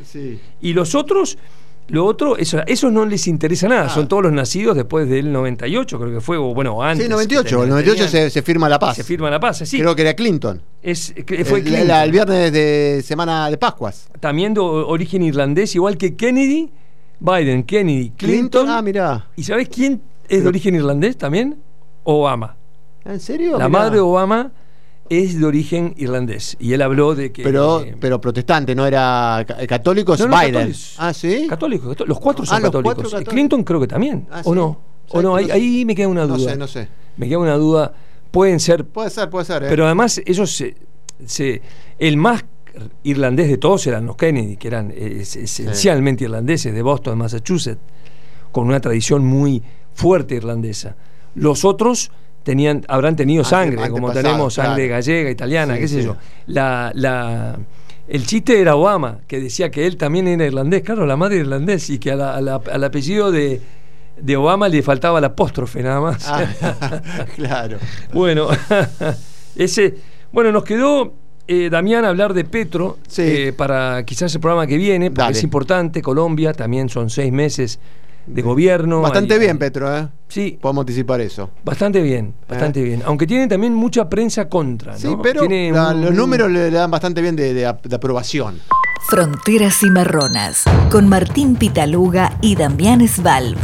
Y 0.59 0.73
los 0.73 0.95
otros 0.95 1.37
lo 1.89 2.05
otro, 2.05 2.35
eso, 2.35 2.59
eso 2.67 2.91
no 2.91 3.05
les 3.05 3.27
interesa 3.27 3.69
nada. 3.69 3.85
Ah. 3.85 3.89
Son 3.89 4.07
todos 4.07 4.23
los 4.23 4.33
nacidos 4.33 4.75
después 4.75 5.07
del 5.07 5.31
98, 5.31 5.99
creo 5.99 6.13
que 6.13 6.21
fue, 6.21 6.37
o 6.37 6.53
bueno, 6.53 6.81
antes. 6.83 7.05
Sí, 7.05 7.09
98. 7.09 7.63
El 7.63 7.69
98 7.69 8.29
se, 8.29 8.41
firma 8.41 8.67
la 8.67 8.77
paz. 8.77 8.97
Se 8.97 9.03
firma 9.03 9.29
la 9.29 9.39
paz, 9.39 9.59
sí. 9.65 9.79
Creo 9.79 9.95
que 9.95 10.01
era 10.01 10.13
Clinton. 10.13 10.61
Es, 10.81 11.13
fue 11.45 11.59
el, 11.59 11.89
el, 11.89 12.11
viernes 12.11 12.51
de 12.51 13.01
semana 13.05 13.49
de 13.49 13.57
Pascuas. 13.57 14.09
También 14.19 14.53
de 14.53 14.59
origen 14.59 15.23
irlandés, 15.23 15.75
igual 15.75 15.97
que 15.97 16.15
Kennedy, 16.15 16.69
Biden, 17.19 17.63
Kennedy, 17.63 18.11
Clinton. 18.11 18.69
ah, 18.69 18.81
mira. 18.81 19.27
¿Y 19.35 19.43
sabes 19.43 19.69
quién 19.69 20.01
es 20.27 20.43
de 20.43 20.47
origen 20.49 20.75
irlandés 20.75 21.17
también? 21.17 21.57
Obama. 22.03 22.55
¿En 23.05 23.19
serio? 23.19 23.57
La 23.57 23.69
madre 23.69 23.95
de 23.95 24.01
Obama 24.01 24.51
es 25.09 25.39
de 25.39 25.45
origen 25.45 25.93
irlandés 25.97 26.57
y 26.59 26.73
él 26.73 26.81
habló 26.81 27.15
de 27.15 27.31
que 27.31 27.43
pero 27.43 27.85
pero 27.99 28.19
protestante 28.19 28.75
no 28.75 28.85
era 28.85 29.45
católico 29.67 30.13
es 30.13 30.27
Biden. 30.27 30.73
ah 30.97 31.13
sí 31.13 31.47
católico 31.47 31.95
los 32.05 32.19
cuatro 32.19 32.45
son 32.45 32.57
ah, 32.57 32.61
católicos. 32.61 33.15
Clinton 33.25 33.63
creo 33.63 33.79
que 33.79 33.87
también 33.87 34.27
ah, 34.31 34.41
o 34.43 34.53
no 34.53 34.81
o 35.09 35.21
no 35.21 35.35
ahí, 35.35 35.85
me 35.85 35.95
queda 35.95 36.09
una 36.09 36.25
duda. 36.25 36.37
no 36.37 36.49
sé 36.49 36.57
no 36.57 36.67
sé. 36.67 36.89
Me 37.15 37.29
queda 37.29 37.39
una 37.39 37.55
duda. 37.55 37.93
Pueden 38.31 38.59
ser 38.59 38.85
puede 38.85 39.09
ser 39.09 39.29
puede 39.29 39.45
ser 39.45 39.63
¿eh? 39.63 39.67
pero 39.69 39.85
además 39.85 40.21
ellos 40.25 40.63
se, 41.25 41.61
el 41.97 42.17
más 42.17 42.43
irlandés 43.03 43.49
de 43.49 43.57
todos 43.57 43.85
eran 43.87 44.05
los 44.05 44.15
Kennedy 44.15 44.57
que 44.57 44.67
eran 44.67 44.91
esencialmente 44.95 46.23
irlandeses 46.23 46.73
de 46.73 46.81
Boston 46.81 47.17
Massachusetts 47.17 47.81
con 48.51 48.67
una 48.67 48.79
tradición 48.79 49.25
muy 49.25 49.61
fuerte 49.93 50.35
irlandesa 50.35 50.95
los 51.37 51.65
otros 51.65 52.11
tenían, 52.43 52.83
habrán 52.87 53.15
tenido 53.15 53.43
sangre, 53.43 53.89
como 53.89 54.11
tenemos 54.11 54.55
sangre 54.55 54.87
gallega, 54.87 55.29
italiana, 55.29 55.77
qué 55.77 55.87
sé 55.87 56.03
yo. 56.03 56.17
La, 56.47 56.91
la, 56.95 57.57
el 58.07 58.25
chiste 58.25 58.59
era 58.59 58.75
Obama, 58.75 59.19
que 59.27 59.39
decía 59.39 59.69
que 59.69 59.85
él 59.85 59.97
también 59.97 60.27
era 60.27 60.45
irlandés, 60.45 60.81
claro, 60.81 61.05
la 61.05 61.15
madre 61.15 61.37
irlandés, 61.37 61.89
y 61.89 61.99
que 61.99 62.11
al 62.11 62.83
apellido 62.83 63.31
de, 63.31 63.61
Obama 64.35 64.67
le 64.67 64.81
faltaba 64.81 65.21
la 65.21 65.27
apóstrofe 65.27 65.83
nada 65.83 66.01
más. 66.01 66.27
Ah, 66.27 67.25
claro. 67.35 67.77
bueno, 68.13 68.47
ese, 69.55 69.95
bueno, 70.31 70.51
nos 70.51 70.63
quedó 70.63 71.13
eh, 71.47 71.69
Damián 71.69 72.05
hablar 72.05 72.33
de 72.33 72.43
Petro 72.43 72.97
eh, 73.17 73.53
para 73.55 74.03
quizás 74.05 74.33
el 74.35 74.41
programa 74.41 74.67
que 74.67 74.77
viene, 74.77 75.11
porque 75.11 75.31
es 75.31 75.43
importante, 75.43 76.01
Colombia, 76.01 76.53
también 76.53 76.89
son 76.89 77.09
seis 77.09 77.31
meses 77.31 77.79
de 78.25 78.41
gobierno. 78.41 79.01
Bastante 79.01 79.39
bien, 79.39 79.57
Petro, 79.57 79.95
¿eh? 79.95 80.07
Sí. 80.27 80.59
Podemos 80.61 80.81
anticipar 80.81 81.21
eso. 81.21 81.49
Bastante 81.63 82.01
bien, 82.01 82.33
bastante 82.47 82.83
bien. 82.83 83.01
Aunque 83.05 83.25
tiene 83.25 83.47
también 83.47 83.73
mucha 83.73 84.09
prensa 84.09 84.49
contra, 84.49 84.93
¿no? 84.93 84.99
Sí, 84.99 85.15
pero 85.23 85.43
los 85.45 86.13
números 86.13 86.51
le, 86.51 86.69
dan 86.69 86.91
bastante 86.91 87.21
bien 87.21 87.35
de, 87.35 87.53
de 87.53 87.95
aprobación. 87.95 88.59
Fronteras 89.09 89.83
y 89.83 89.89
Marronas, 89.89 90.65
con 90.91 91.07
Martín 91.07 91.55
Pitaluga 91.55 92.37
y 92.41 92.55
Damián 92.55 93.07
Svalb. 93.07 93.57